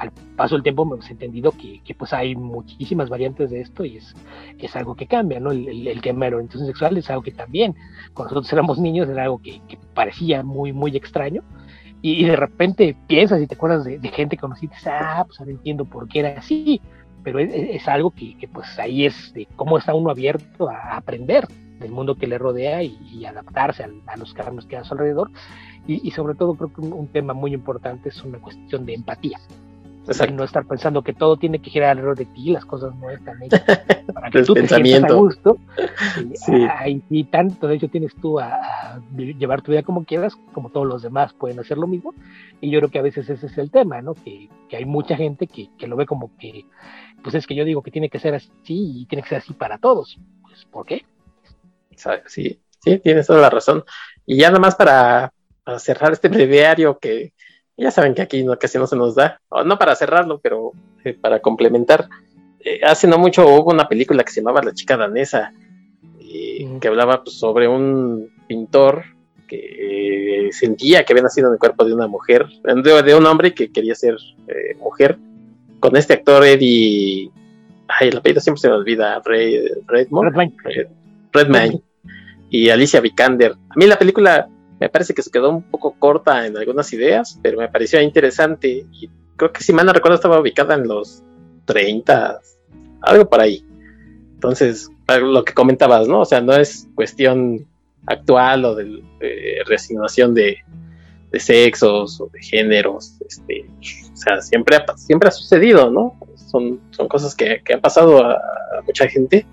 [0.00, 4.14] al paso del tiempo hemos entendido que, pues hay muchísimas variantes de esto y es,
[4.58, 5.52] es algo que cambia, ¿no?
[5.52, 7.74] El, el, tema de orientación sexual es algo que también,
[8.14, 9.60] cuando nosotros éramos niños, era algo que,
[9.94, 11.42] parecía muy, muy extraño.
[12.02, 15.84] Y, de repente piensas y te acuerdas de, gente que conociste, ah, pues ahora entiendo
[15.84, 16.80] por qué era así
[17.22, 21.46] pero es, algo que, pues ahí es de cómo está uno abierto a aprender
[21.78, 25.30] del mundo que le rodea y, adaptarse a, los cambios que hay a su alrededor.
[25.86, 29.38] Y, sobre todo creo que un, tema muy importante es una cuestión de empatía.
[30.06, 30.34] Exacto.
[30.34, 33.42] No estar pensando que todo tiene que girar alrededor de ti, las cosas no están
[33.42, 33.62] hechas
[34.12, 35.58] para que tú te sientas a gusto.
[36.86, 37.24] Y, sí.
[37.24, 41.32] tanto, de hecho, tienes tú a, llevar tu vida como quieras, como todos los demás
[41.34, 42.14] pueden hacer lo mismo.
[42.60, 44.14] Y yo creo que a veces ese es el tema, ¿no?
[44.14, 46.64] Que, que hay mucha gente que, que, lo ve como que,
[47.22, 49.52] pues es que yo digo que tiene que ser así y tiene que ser así
[49.52, 50.18] para todos.
[50.42, 51.04] Pues, ¿por qué?
[52.26, 53.84] Sí, sí, tienes toda la razón.
[54.26, 55.32] Y ya nada más para,
[55.78, 57.32] cerrar este breviario que
[57.80, 60.72] ya saben que aquí no, casi no se nos da, no para cerrarlo, pero
[61.04, 62.08] eh, para complementar.
[62.60, 65.52] Eh, hace no mucho hubo una película que se llamaba La chica danesa,
[66.80, 69.02] que hablaba pues, sobre un pintor
[69.48, 73.52] que eh, sentía que había nacido en el cuerpo de una mujer, de, un hombre
[73.52, 74.16] que quería ser
[74.78, 75.18] mujer,
[75.80, 77.30] con este actor Eddie,
[77.88, 80.36] ay, el apellido siempre se me olvida, Red, Redmond,
[81.32, 81.82] Redman
[82.50, 83.52] y Alicia Vikander.
[83.52, 84.48] A mí la película
[84.80, 88.86] me parece que se quedó un poco corta en algunas ideas, pero me pareció interesante
[88.90, 91.22] y creo que si mal recuerdo estaba ubicada en los
[91.66, 92.40] 30,
[93.02, 93.64] algo por ahí.
[94.34, 96.20] Entonces, lo que comentabas, ¿no?
[96.20, 97.66] O sea, no es cuestión
[98.06, 99.02] actual o de,
[99.66, 100.56] resignación de,
[101.34, 103.64] sexos o de géneros, este,
[104.12, 106.18] o sea, siempre ha, siempre ha sucedido, ¿no?
[106.34, 108.40] Son, son cosas que, han pasado a
[108.84, 109.46] mucha gente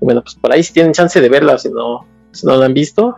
[0.00, 2.74] bueno, pues por ahí si tienen chance de verla, si no, si no la han
[2.74, 3.16] visto,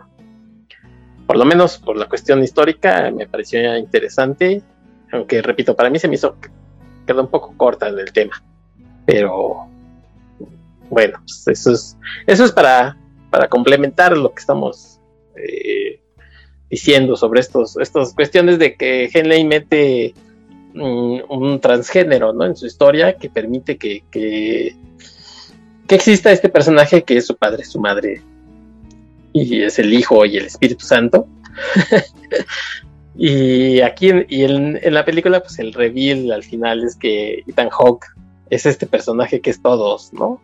[1.29, 4.63] por lo menos por la cuestión histórica, me pareció interesante,
[5.11, 6.35] aunque repito, para mí se me hizo,
[7.05, 8.41] quedó un poco corta en el tema,
[9.05, 9.67] pero
[10.89, 11.95] bueno, pues eso es,
[12.25, 12.97] eso es para,
[13.29, 14.99] para complementar lo que estamos
[15.35, 16.01] eh,
[16.67, 20.15] diciendo sobre estos, estas cuestiones de que Henley mete
[20.73, 22.43] un, un transgénero ¿no?
[22.43, 24.03] en su historia que permite que
[25.89, 28.21] que exista este personaje que es su padre, su madre,
[29.33, 31.27] y es el Hijo y el Espíritu Santo.
[33.17, 38.05] y aquí y en, la película, pues el reveal al final es que Ethan Hawke
[38.49, 40.41] es este personaje que es todos, ¿no?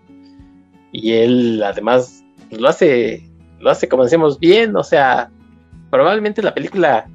[0.92, 3.30] Y él además pues, lo hace,
[3.60, 5.30] lo hace como decimos bien, o sea,
[5.90, 7.08] probablemente la película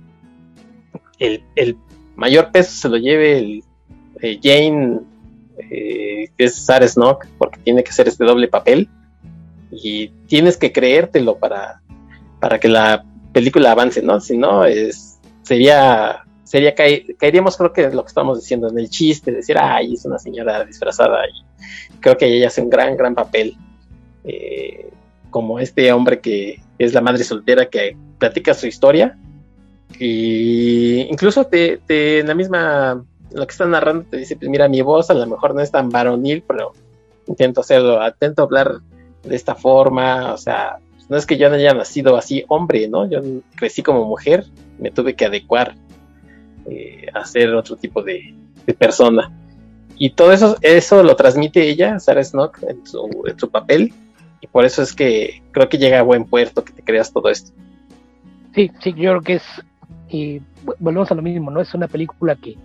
[1.21, 1.77] el,
[2.17, 3.65] mayor peso se lo lleve el,
[4.21, 5.01] eh, Jane
[5.71, 8.89] eh, es Sarah Snook, porque tiene que hacer este doble papel.
[9.71, 11.81] Y tienes que creértelo para,
[12.41, 14.21] para que la película avance, ¿no?
[14.21, 19.33] Si no, es, sería, sería caeríamos, creo que lo que estamos diciendo en el chiste,
[19.33, 21.21] decir, ay, es una señora disfrazada.
[21.27, 23.57] Y creo que ella hace un gran, gran papel.
[24.25, 24.91] Eh,
[25.31, 29.17] como este hombre que es la madre soltera que platica su historia.
[29.99, 34.83] Y incluso te, en la misma lo que está narrando te dice, pues mira, mi
[34.83, 36.73] voz a lo mejor no es tan varonil, pero
[37.27, 38.81] intento hacerlo, intento hablar
[39.23, 40.79] de esta forma, o sea,
[41.09, 43.09] no es que yo no haya nacido así hombre, ¿no?
[43.09, 43.21] Yo
[43.57, 44.47] crecí como mujer,
[44.79, 45.75] me tuve que adecuar
[46.67, 48.35] eh, a ser otro tipo de,
[48.79, 49.33] persona.
[49.99, 53.93] Y todo eso, eso lo transmite ella, Sarah Snook, en su, en su papel,
[54.41, 57.29] y por eso es que creo que llega a buen puerto que te creas todo
[57.29, 57.51] esto.
[58.55, 59.45] Sí, sí, yo creo que es,
[60.09, 60.41] y
[60.79, 61.61] volvemos a lo mismo, ¿no?
[61.61, 62.57] Es una película que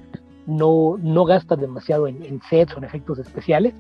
[0.46, 3.74] no, no gasta demasiado en, sets o en efectos especiales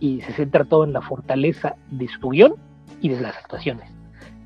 [0.00, 2.54] y se centra todo en la fortaleza de su guion
[3.00, 3.90] y de las actuaciones.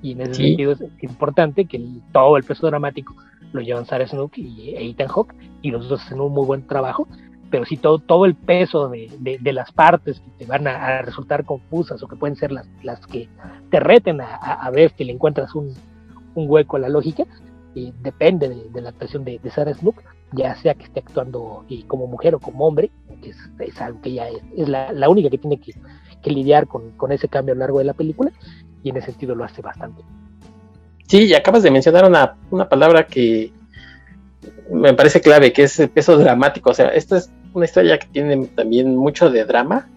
[0.02, 1.80] Y en ese sentido es importante que
[2.12, 3.14] todo el peso dramático
[3.52, 7.06] lo llevan Sarah Snook y Ethan Hawke y los dos hacen un muy buen trabajo
[7.52, 11.44] pero si todo, todo el peso de, de, las partes que te van a, resultar
[11.44, 13.28] confusas o que pueden ser las, las que
[13.70, 15.74] te reten a, a, ver que le encuentras un,
[16.34, 17.24] un hueco a la lógica,
[17.74, 22.06] y depende de, la actuación de, Sarah Snook, ya sea que esté actuando y como
[22.06, 22.90] mujer o como hombre,
[23.22, 25.74] que es, algo que ya es, es la, la, única que tiene que,
[26.22, 28.32] que lidiar con, con, ese cambio a lo largo de la película,
[28.82, 30.02] y en ese sentido lo hace bastante.
[31.06, 33.52] Sí, y acabas de mencionar una, una palabra que
[34.70, 36.70] me parece clave, que es el peso dramático.
[36.70, 39.88] O sea, esta es una historia que tiene también mucho de drama,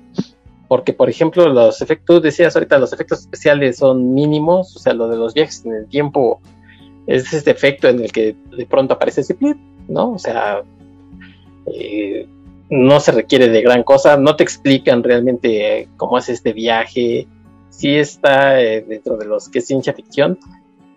[0.68, 4.94] porque por ejemplo los efectos, tú decías ahorita, los efectos especiales son mínimos, o sea,
[4.94, 6.42] lo de los viajes en el tiempo
[7.08, 9.58] es este efecto en el que de pronto aparece ese clip,
[9.88, 10.14] ¿no?
[10.14, 10.64] O sea,
[11.68, 12.28] eh,
[12.70, 17.28] no se requiere de gran cosa, no te explican realmente cómo es este viaje,
[17.70, 20.40] sí está eh, dentro de los que es ciencia ficción,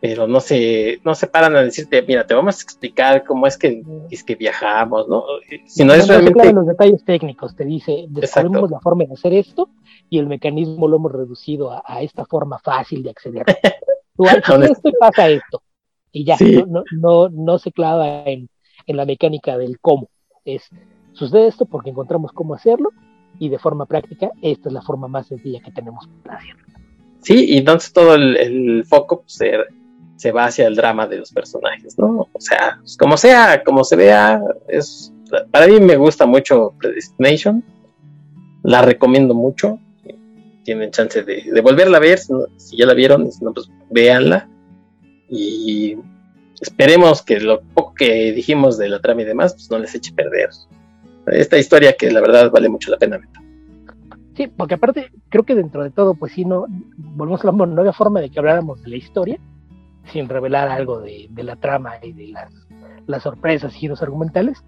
[0.00, 3.58] pero no se, no se paran a decirte, mira, te vamos a explicar cómo es
[3.58, 5.24] que, es que viajamos, ¿no?
[5.66, 6.52] Si no, es realmente...
[6.52, 9.70] los detalles técnicos, te dice, descubrimos la forma de hacer esto
[10.08, 13.44] y el mecanismo lo hemos reducido a, esta forma fácil de acceder.
[14.16, 15.62] Tú haces esto y pasa esto.
[16.12, 16.36] Y ya,
[16.66, 18.48] no, no, no, se clava en,
[18.86, 20.08] en la mecánica del cómo.
[20.44, 20.68] Es,
[21.12, 22.90] sucede esto porque encontramos cómo hacerlo
[23.38, 26.64] y de forma práctica esta es la forma más sencilla que tenemos para hacerlo.
[27.20, 29.38] Sí, y entonces todo el, el foco pues,
[30.16, 32.28] se va hacia el drama de los personajes, ¿no?
[32.32, 35.12] O sea, pues, como sea, como se vea, es
[35.50, 37.62] para mí me gusta mucho Predestination,
[38.62, 39.78] la recomiendo mucho,
[40.64, 44.48] tienen chance de, volverla a ver, si, ya la vieron, si no, pues véanla
[45.28, 45.96] y
[46.60, 50.12] esperemos que lo poco que dijimos de la trama y demás, pues no les eche
[50.12, 50.50] perder
[51.32, 53.28] esta historia que la verdad vale mucho la pena ver.
[54.36, 57.80] Sí, porque aparte creo que dentro de todo, pues sí, no, volvemos a la no
[57.80, 59.38] había forma de que habláramos de la historia,
[60.12, 62.52] sin revelar algo de, la trama y de las,
[63.06, 64.64] las sorpresas y giros argumentales,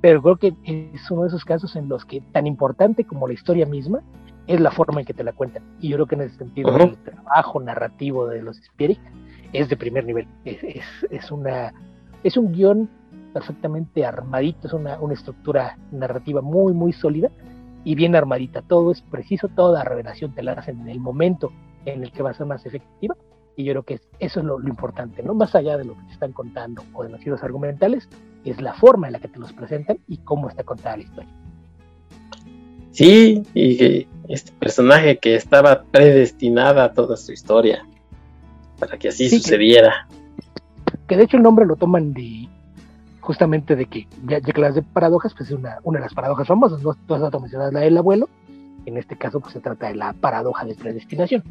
[0.00, 3.34] pero creo que es uno de esos casos en los que tan importante como la
[3.34, 4.02] historia misma
[4.46, 5.62] es la forma en que te la cuentan.
[5.80, 8.98] Y yo creo que en ese sentido el trabajo narrativo de los Spirit
[9.54, 10.26] es de primer nivel.
[10.44, 11.72] Es, es, una,
[12.22, 12.90] es un guion
[13.32, 17.30] perfectamente armadito, es una, una estructura narrativa muy, muy sólida
[17.84, 18.62] y bien armadita.
[18.62, 21.52] Todo es preciso, toda revelación te la hacen en el momento
[21.86, 23.16] en el que va a ser más efectiva
[23.56, 25.34] y yo creo que eso es lo, importante, ¿no?
[25.34, 28.08] Más allá de lo que te están contando o de los giros argumentales,
[28.44, 31.30] es la forma en la que te los presentan y cómo está contada la historia.
[32.90, 37.86] Sí, y este personaje que estaba predestinada a toda su historia
[38.78, 40.06] para que así sucediera.
[41.08, 42.48] Que, de hecho el nombre lo toman de
[43.20, 46.46] justamente de que, ya, que las de paradojas, pues es una, una de las paradojas
[46.46, 46.94] famosas, ¿no?
[47.06, 48.28] Tú has mencionado la del abuelo,
[48.86, 51.42] en este caso pues se trata de la paradoja de predestinación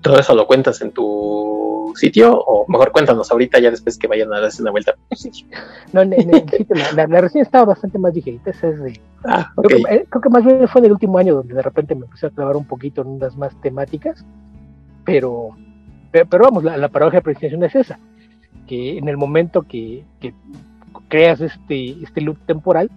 [0.00, 4.32] todo eso lo cuentas en tu sitio o mejor cuéntanos ahorita ya después que vayan
[4.32, 4.94] a darse una vuelta
[5.92, 9.00] No, en, el sitio, la, la, reseña estaba bastante más ligerita, es de...
[9.24, 11.62] Ah, creo, que, eh, creo, que, más bien fue en el último año donde de
[11.62, 14.24] repente me empecé a clavar un poquito en unas más temáticas,
[15.04, 15.50] pero,
[16.12, 17.98] pero, vamos, la, la paradoja de presentación es esa,
[18.66, 20.32] que en el momento que, que
[21.08, 22.90] creas este, este loop temporal,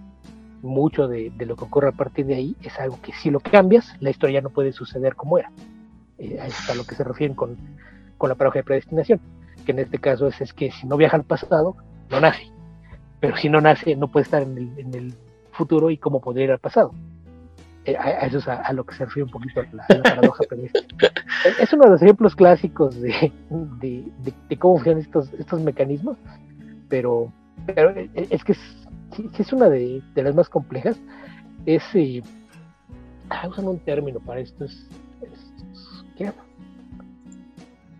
[0.62, 3.40] mucho de, de, lo que ocurre a partir de ahí es algo que si lo
[3.40, 5.50] cambias, la historia no puede suceder como era.
[6.18, 7.56] Eh, está lo que se refieren con,
[8.18, 9.20] con la paradoja de predestinación,
[9.64, 11.76] que en este caso es, es que si no viaja al pasado,
[12.10, 12.50] no nace.
[13.20, 15.14] Pero si no nace, no puede estar en el, en el
[15.52, 16.92] futuro y cómo podría ir al pasado.
[17.86, 21.12] Eh, a, eso es a, lo que se refiere un poquito la, la paradoja predestinada.
[21.60, 23.32] Es uno de los ejemplos clásicos de,
[23.80, 24.12] de,
[24.48, 26.16] de, cómo funcionan estos, estos mecanismos,
[26.88, 27.30] pero,
[27.66, 28.60] pero es que es,
[29.38, 30.96] es una de, de, las más complejas.
[31.66, 32.22] Es, eh,
[33.28, 34.88] ah, usan un término para esto, es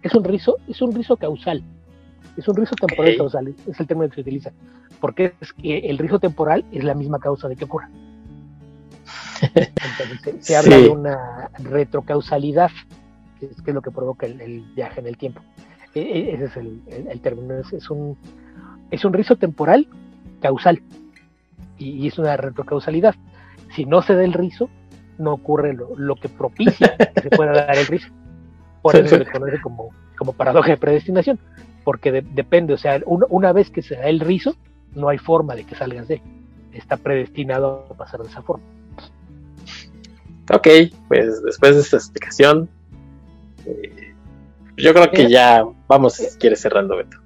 [0.02, 1.62] es un rizo, es un rizo causal,
[2.36, 4.52] es un rizo temporal causal, es el término que se utiliza,
[5.00, 7.88] porque es que el rizo temporal es la misma causa de que ocurra.
[9.54, 12.70] Entonces se, habla de una retrocausalidad,
[13.40, 15.40] que es, que es lo que provoca el, viaje en el tiempo.
[15.94, 18.16] E, e, ese es el, término, es, un,
[18.90, 19.88] es un rizo temporal
[20.40, 20.82] causal
[21.78, 23.14] y, es una retrocausalidad.
[23.74, 24.68] Si no se da el rizo,
[25.18, 28.08] no ocurre lo, que propicia que se pueda dar el rizo.
[28.82, 31.38] Por eso se conoce como, como paradoja de predestinación,
[31.84, 34.56] porque depende, o sea, una vez que se da el rizo,
[34.94, 36.22] no hay forma de que salgas de él.
[36.72, 38.64] Está predestinado a pasar de esa forma.
[40.52, 40.68] Ok,
[41.08, 42.68] pues después de esta explicación,
[43.64, 44.14] eh,
[44.76, 47.18] yo creo que ya vamos, si quieres, cerrando, Beto.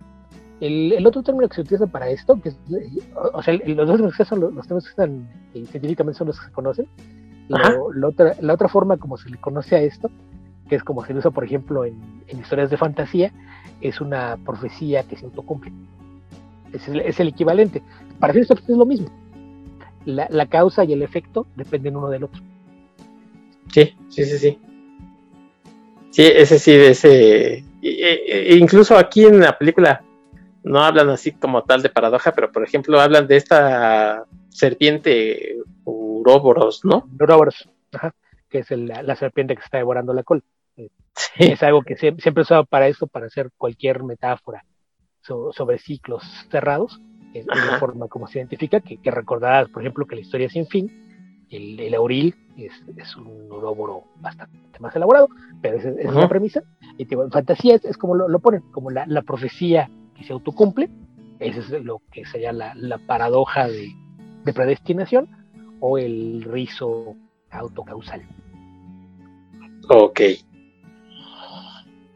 [0.61, 2.53] El, otro término que se utiliza para esto, que
[3.33, 6.39] o, sea, los dos términos que son los, términos que están eh, científicamente son los
[6.39, 6.89] que se conocen.
[7.49, 10.11] La, otra, la otra forma como se le conoce a esto,
[10.69, 11.97] que es como se usa, por ejemplo, en,
[12.29, 13.33] historias de fantasía,
[13.81, 15.73] es una profecía que se autocumple.
[16.73, 17.83] Es el, es el equivalente.
[18.21, 19.09] Para hacer esto es lo mismo.
[20.05, 22.43] La, la, causa y el efecto dependen uno del otro.
[23.73, 24.59] Sí, sí, sí, sí.
[26.11, 27.65] Sí, ese sí, ese.
[28.59, 30.03] incluso aquí en la película
[30.65, 35.59] no hablan así como tal de paradoja, pero por ejemplo hablan de esta serpiente
[36.21, 37.09] Uroboros, ¿no?
[37.21, 38.15] Uroboros, ajá,
[38.49, 40.43] que es la, serpiente que está devorando la col.
[41.37, 44.65] Es algo que siempre, se usa para eso, para hacer cualquier metáfora
[45.23, 47.01] sobre ciclos cerrados.
[47.35, 50.67] Es, la forma como se identifica, que, que recordarás, por ejemplo, que la historia sin
[50.67, 55.29] fin, el, el auril es, es, un uróboro bastante más elaborado,
[55.61, 56.63] pero esa, es la premisa.
[56.97, 60.89] Y en fantasía es, como lo, lo, ponen, como la, la profecía que se autocumple,
[61.39, 63.95] ese es lo que sería la, la paradoja de,
[64.45, 65.29] de, predestinación
[65.81, 67.17] o el rizo
[67.51, 68.23] autocausal.
[69.89, 70.21] Ok.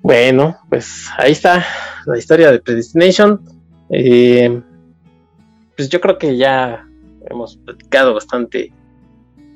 [0.02, 1.64] Bueno, pues ahí está
[2.06, 3.40] la historia de Predestination.
[3.89, 4.60] Eh,
[5.76, 6.86] pues yo creo que ya
[7.30, 8.72] hemos platicado bastante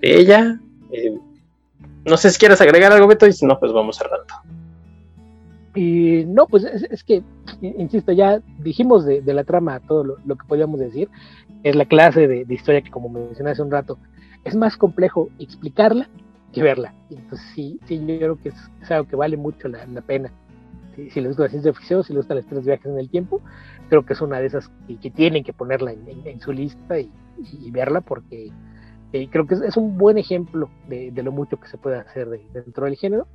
[0.00, 0.60] de ella.
[0.92, 1.18] Eh,
[2.04, 4.32] no sé si quieres agregar algo, Beto, y si no, pues vamos cerrando.
[5.76, 7.22] Y no, pues es, que,
[7.60, 11.10] insisto, ya dijimos de, la trama todo lo, que podíamos decir.
[11.62, 13.98] Es la clase de, historia que, como mencioné hace un rato,
[14.44, 16.08] es más complejo explicarla
[16.54, 16.94] que verla.
[17.10, 20.32] Entonces, sí, sí yo creo que es, algo que vale mucho la, pena.
[20.94, 23.42] Si, les gusta la ciencia ficción, si les gustan los tres viajes en el tiempo,
[23.90, 24.70] creo que es una de esas
[25.02, 27.10] que, tienen que ponerla en, su lista y,
[27.70, 28.50] verla porque
[29.12, 32.86] eh, creo que es, un buen ejemplo de, lo mucho que se puede hacer dentro
[32.86, 33.26] del género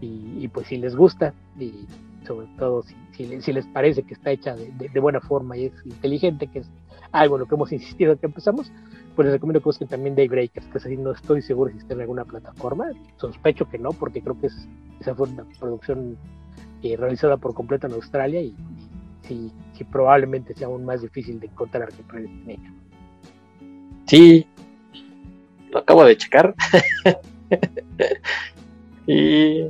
[0.00, 1.86] y, pues si les gusta y
[2.26, 2.82] sobre todo
[3.12, 6.70] si, si, les parece que está hecha de, buena forma y es inteligente, que es
[7.12, 8.70] algo en lo que hemos insistido que empezamos,
[9.14, 12.02] pues les recomiendo que busquen también Daybreakers, que así, no estoy seguro si está en
[12.02, 14.68] alguna plataforma, sospecho que no, porque creo que es,
[15.00, 16.16] esa fue una producción
[16.82, 18.54] realizada por completo en Australia y,
[19.22, 19.52] sí,
[19.90, 22.74] probablemente sea aún más difícil de encontrar que Predestination.
[24.06, 24.46] Sí,
[25.70, 26.54] lo acabo de checar.
[29.06, 29.64] y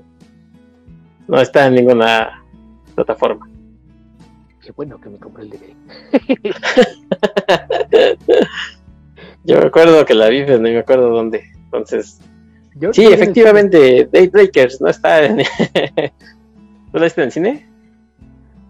[1.29, 2.43] no está en ninguna
[2.95, 3.49] plataforma.
[4.61, 5.75] Qué bueno que me compré el DVD.
[9.45, 11.45] Yo me acuerdo que la vi, pero no me acuerdo dónde.
[11.65, 12.21] Entonces,
[12.93, 15.37] sí, efectivamente, Daybreakers no está en.
[16.93, 17.69] ¿No la viste en el cine?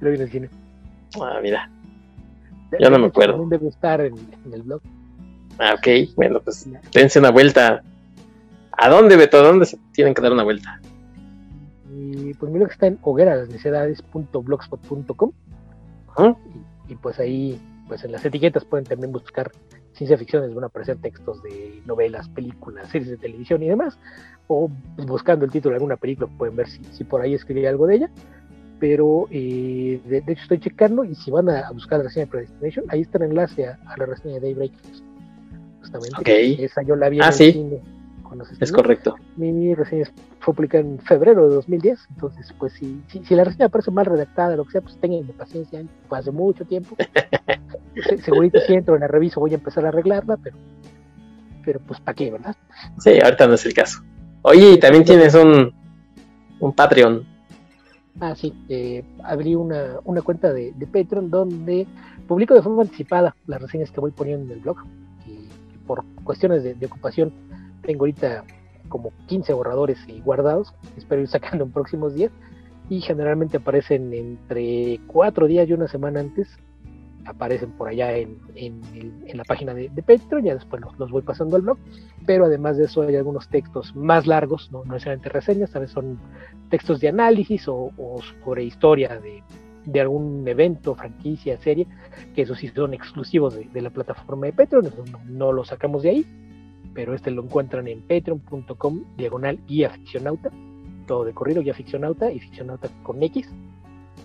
[0.01, 0.51] Lo vi en el cine.
[1.21, 1.71] Ah, mira.
[2.79, 3.47] Yo no me acuerdo.
[3.49, 4.15] Debe estar en,
[4.53, 4.83] el blog.
[5.59, 6.15] Ah, ok.
[6.17, 7.83] Bueno, pues dense una vuelta
[8.79, 9.39] ¿A dónde, Beto?
[9.39, 10.81] ¿A dónde se tienen que dar una vuelta?
[12.17, 15.33] Y pues mira que está en hogueralasnecedades.blogspot.com
[16.89, 19.51] y, y, pues ahí, pues en las etiquetas pueden también buscar
[19.93, 23.99] ciencia ficción, van a aparecer textos de novelas, películas, series de televisión y demás,
[24.47, 27.87] o pues, buscando el título de alguna película pueden ver si, por ahí escribí algo
[27.87, 28.09] de ella,
[28.79, 32.85] pero eh, de, hecho estoy checando y si van a, buscar la reseña de Predestination,
[32.89, 35.03] ahí está el enlace a, la reseña de Daybreakers,
[35.81, 37.96] justamente, esa yo la vi ah, en el cine
[38.61, 39.17] es correcto.
[39.37, 40.05] Mi, reseña
[40.41, 44.57] fue publicada en febrero de 2010, entonces pues si, si, la reseña parece mal redactada,
[44.57, 46.97] lo que sea, pues tengan paciencia, fue hace mucho tiempo.
[48.25, 50.57] Segurito si entro en la reviso voy a empezar a arreglarla, pero,
[51.65, 52.57] pero pues para qué, ¿verdad?
[52.99, 54.03] Sí, ahorita no es el caso.
[54.43, 55.73] Oye, también tienes un,
[56.61, 57.25] un Patreon.
[58.21, 61.87] Ah, sí, eh, abrí una, una cuenta de, de Patreon donde
[62.27, 64.79] publico de forma anticipada las reseñas que voy poniendo en el blog.
[65.27, 65.49] Y,
[65.87, 67.33] por cuestiones de, de ocupación
[67.87, 68.45] tengo ahorita
[68.89, 72.31] como 15 borradores guardados, espero ir sacando en próximos días
[72.89, 76.49] y generalmente aparecen entre cuatro días y una semana antes,
[77.25, 81.57] aparecen por allá en, en, la página de, de, Patreon, ya después los, voy pasando
[81.57, 81.79] al blog,
[82.25, 86.21] pero además de eso hay algunos textos más largos, no, necesariamente reseñas, tal vez son
[86.71, 87.91] textos de análisis o,
[88.45, 89.43] sobre historia de,
[89.85, 91.89] de, algún evento, franquicia, serie,
[92.37, 96.11] que eso sí son exclusivos de, la plataforma de Patreon, no, no los sacamos de
[96.11, 96.46] ahí
[96.97, 100.51] pero este lo encuentran en patreon.com diagonal guía ficcionauta,
[101.07, 103.49] todo de corrido, guía ficcionauta y ficcionauta con X,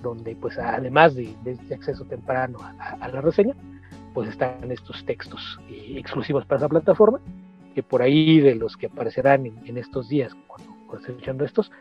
[0.02, 3.56] donde pues además de, este acceso temprano a, la reseña,
[4.14, 7.19] pues están estos textos eh, exclusivos para esa plataforma,
[7.76, 11.72] que por ahí de los que aparecerán en, estos días, cuando, cuando escuchando estos,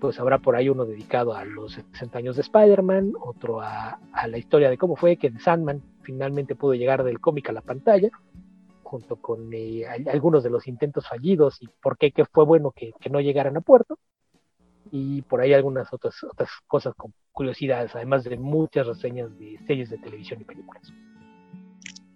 [0.00, 3.98] pues habrá por ahí uno dedicado a los 60 años de Spider-Man, otro a,
[4.28, 8.10] la historia de cómo fue que Sandman finalmente pudo llegar del cómic a la pantalla,
[8.86, 12.92] junto con eh, algunos de los intentos fallidos y por qué que fue bueno que,
[13.10, 13.98] no llegaran a puerto,
[14.92, 19.90] y por ahí algunas otras, otras cosas con curiosidades, además de muchas reseñas de series
[19.90, 20.92] de televisión y películas.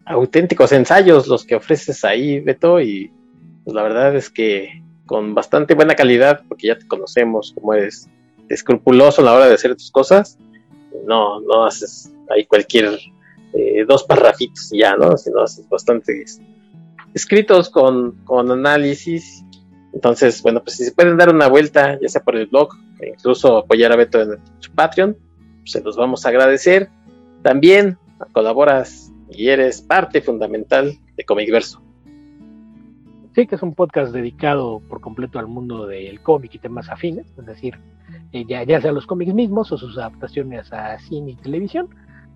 [0.04, 3.12] Auténticos ensayos los que ofreces ahí, Beto, y
[3.64, 8.08] pues la verdad es que con bastante buena calidad, porque ya te conocemos como eres
[8.48, 10.38] escrupuloso a la hora de hacer tus cosas.
[11.04, 12.98] No, no haces ahí cualquier
[13.52, 15.16] eh, dos parrafitos y ya, ¿no?
[15.16, 16.40] Sino haces bastantes
[17.14, 19.44] escritos con, con análisis.
[19.92, 22.70] Entonces, bueno, pues si se pueden dar una vuelta, ya sea por el blog,
[23.00, 25.16] e incluso apoyar a Beto en su Patreon,
[25.64, 26.88] se los vamos a agradecer.
[27.42, 27.98] También
[28.32, 31.82] colaboras y eres parte fundamental de Comicverso.
[33.34, 37.26] Sí, que es un podcast dedicado por completo al mundo del cómic y temas afines,
[37.38, 37.78] es decir,
[38.32, 41.88] eh, ya, ya sea los cómics mismos o sus adaptaciones a cine y televisión,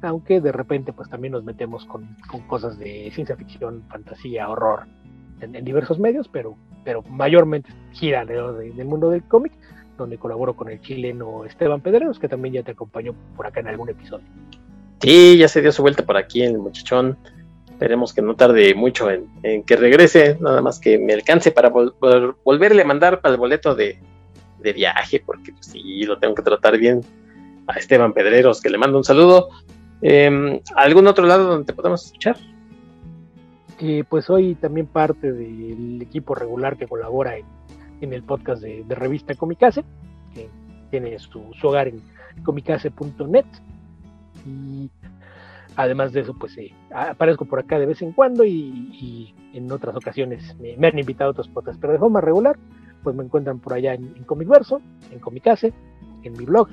[0.05, 2.17] aunque de repente pues también nos metemos con,
[2.47, 4.87] cosas de ciencia ficción, fantasía, horror
[5.41, 9.53] en, diversos medios, pero, pero mayormente gira alrededor del mundo del cómic,
[9.99, 13.69] donde colaboro con el chileno Esteban Pedreros, que también ya te acompañó por acá en
[13.69, 14.27] algún episodio.
[15.01, 17.19] Sí, ya se dio su vuelta por aquí el muchachón.
[17.69, 22.83] Esperemos que no tarde mucho en, que regrese, nada más que me alcance para volverle
[22.83, 23.99] a mandar para el boleto de,
[24.75, 27.03] viaje, porque pues, sí, lo tengo que tratar bien
[27.67, 29.51] a Esteban Pedreros, que le mando un saludo.
[30.07, 32.37] Eh, ¿Algún otro lado donde te podemos escuchar?
[34.09, 39.83] Pues soy también parte del equipo regular que colabora en, el podcast de, revista Comicase,
[40.35, 40.51] que
[40.91, 42.03] tiene su, su hogar en
[42.45, 43.47] comicase.net.
[44.47, 44.91] Y
[45.77, 49.97] Además de eso, pues eh, aparezco por acá de vez en cuando y, en otras
[49.97, 52.57] ocasiones me, han invitado a otros podcasts, pero de forma regular,
[53.03, 55.73] pues me encuentran por allá en, en Comicverso, en Comicase,
[56.23, 56.69] en mi blog,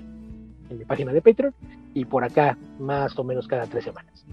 [0.70, 1.53] en mi página de Patreon
[1.93, 4.26] y por acá más o menos cada tres semanas.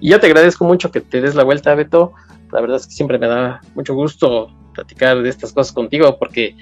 [0.00, 2.12] Y yo te agradezco mucho que te des la vuelta, Beto.
[2.52, 6.56] La verdad es que siempre me da mucho gusto platicar de estas cosas contigo, porque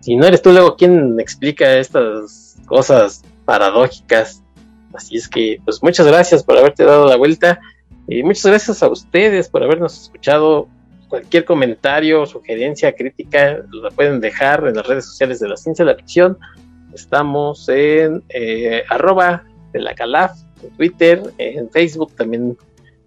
[0.00, 4.42] si no eres tú luego quien explica estas cosas paradójicas
[4.94, 7.60] Así es que, pues muchas gracias por haberte dado la vuelta
[8.08, 10.68] y muchas gracias a ustedes por habernos escuchado.
[11.08, 15.92] Cualquier comentario, sugerencia, crítica, la pueden dejar en las redes sociales de la ciencia de
[15.92, 16.38] la ficción.
[16.94, 20.32] Estamos en eh, arroba de la calaf,
[20.62, 22.56] en Twitter, en Facebook también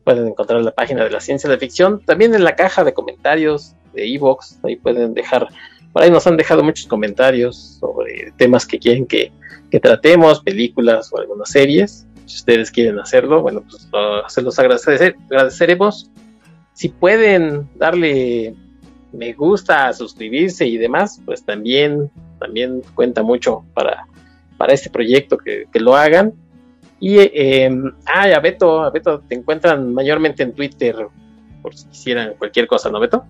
[0.04, 2.02] pueden encontrar la página de la ciencia de ficción.
[2.06, 5.48] También en la caja de comentarios de Evox, ahí pueden dejar,
[5.94, 9.32] por ahí nos han dejado muchos comentarios sobre temas que quieren que
[9.82, 12.06] tratemos, películas o algunas series.
[12.26, 13.88] Si ustedes quieren hacerlo, bueno, pues
[14.34, 16.10] se los agradecer, agradeceremos.
[16.74, 18.56] Si pueden darle
[19.16, 22.12] me gusta, suscribirse y demás, pues también,
[22.46, 24.08] también cuenta mucho para,
[24.58, 26.34] para este proyecto que, lo hagan.
[27.00, 27.70] Y, eh,
[28.06, 30.96] ah, a Beto, a Beto te encuentran mayormente en Twitter,
[31.62, 33.26] por si quisieran cualquier cosa, ¿no, Beto?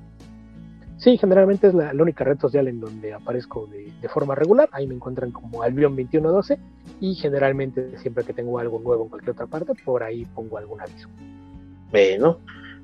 [0.98, 4.70] Sí, generalmente es la, única red social en donde aparezco de, forma regular.
[4.72, 6.58] Ahí me encuentran como Albion2112
[7.00, 10.82] y generalmente siempre que tengo algo nuevo en cualquier otra parte, por ahí pongo algún
[10.82, 11.10] aviso.
[11.92, 12.40] Bueno,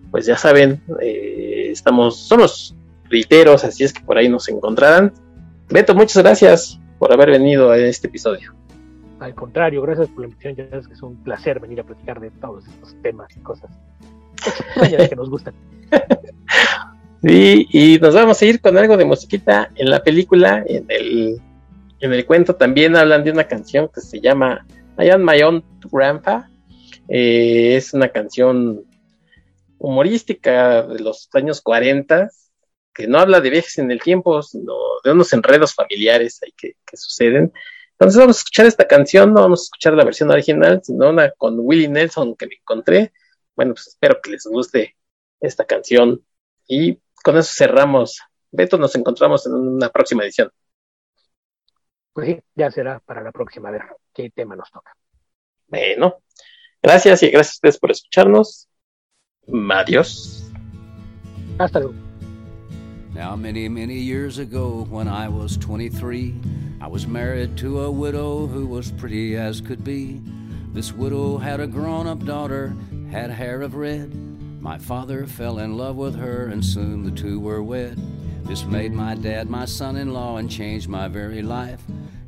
[0.09, 2.75] pues ya saben, eh, estamos, somos
[3.09, 5.13] riteros, así es que por ahí nos encontrarán.
[5.71, 8.53] Beto, muchas gracias por haber venido a este episodio.
[9.19, 10.55] Al contrario, gracias por la invitación.
[10.55, 13.71] Ya sabes que es un placer venir a platicar de todos estos temas y cosas
[15.09, 15.53] que nos gustan.
[17.23, 21.39] Sí, y nos vamos a ir con algo de musiquita en la película, en el,
[21.99, 24.65] en el cuento también hablan de una canción que se llama
[24.97, 26.49] I Am My Own Grandpa.
[27.07, 28.81] Eh, es una canción
[29.77, 32.31] humorística de los años 40
[32.93, 34.73] que no habla de viajes en el tiempo, sino
[35.03, 37.53] de unos enredos familiares ahí que, que suceden.
[37.91, 41.31] Entonces vamos a escuchar esta canción, no vamos a escuchar la versión original, sino una
[41.31, 43.13] con Willie Nelson que me encontré.
[43.55, 44.97] Bueno, pues espero que les guste
[45.39, 46.25] esta canción
[46.67, 48.19] y con eso cerramos.
[48.51, 50.51] Beto, nos encontramos en una próxima edición.
[52.13, 54.93] Pues sí, ya será para la próxima, a ver qué tema nos toca.
[55.67, 56.21] Bueno,
[56.81, 58.67] gracias y gracias a ustedes por escucharnos.
[59.69, 60.51] Adiós.
[61.57, 62.00] Hasta luego.
[63.13, 66.33] Now, many, many years ago, when I was 23,
[66.79, 70.21] I was married to a widow who was pretty as could be.
[70.71, 72.73] This widow had a grown up daughter,
[73.11, 74.15] had hair of red.
[74.61, 77.99] My father fell in love with her, and soon the two were wed.
[78.45, 81.81] This made my dad my son in law and changed my very life.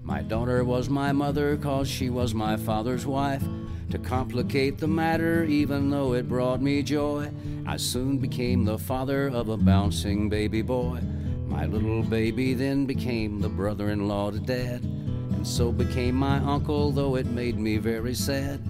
[0.03, 3.43] My daughter was my mother, cause she was my father's wife.
[3.91, 7.31] To complicate the matter, even though it brought me joy,
[7.65, 10.99] I soon became the father of a bouncing baby boy.
[11.47, 16.37] My little baby then became the brother in law to dad, and so became my
[16.37, 18.61] uncle, though it made me very sad.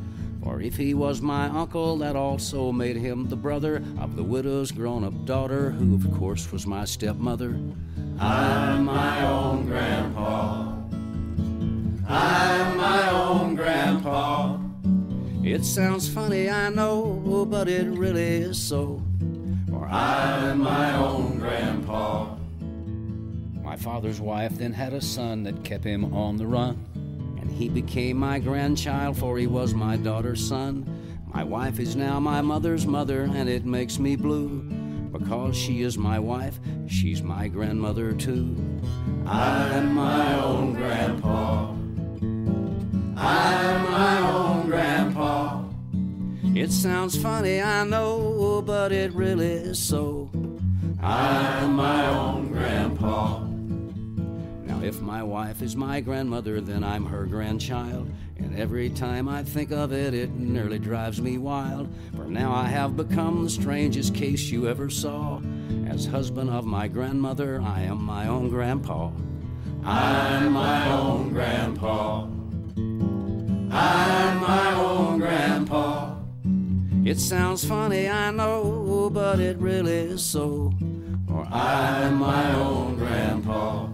[0.43, 4.71] For if he was my uncle, that also made him the brother of the widow's
[4.71, 7.57] grown up daughter, who of course was my stepmother.
[8.19, 10.75] I'm my own grandpa.
[12.07, 14.62] I'm my own grandpa.
[15.43, 19.01] It sounds funny, I know, but it really is so.
[19.69, 22.37] For I'm my own grandpa.
[23.61, 26.77] My father's wife then had a son that kept him on the run.
[27.41, 30.87] And he became my grandchild, for he was my daughter's son.
[31.27, 34.61] My wife is now my mother's mother, and it makes me blue.
[35.11, 36.57] Because she is my wife,
[36.87, 38.55] she's my grandmother too.
[39.27, 41.73] I'm my own grandpa.
[43.15, 45.63] I'm my own grandpa.
[46.55, 50.29] It sounds funny, I know, but it really is so.
[51.01, 53.39] I'm my own grandpa.
[53.43, 58.09] Now, if my wife is my grandmother, then I'm her grandchild.
[58.37, 61.93] And every time I think of it, it nearly drives me wild.
[62.15, 65.41] For now I have become the strangest case you ever saw.
[65.87, 69.11] As husband of my grandmother, I am my own grandpa.
[69.83, 72.27] I'm my own grandpa.
[73.75, 76.15] I'm my own grandpa.
[77.05, 80.71] It sounds funny, I know, but it really is so.
[81.27, 83.87] For I'm my own grandpa.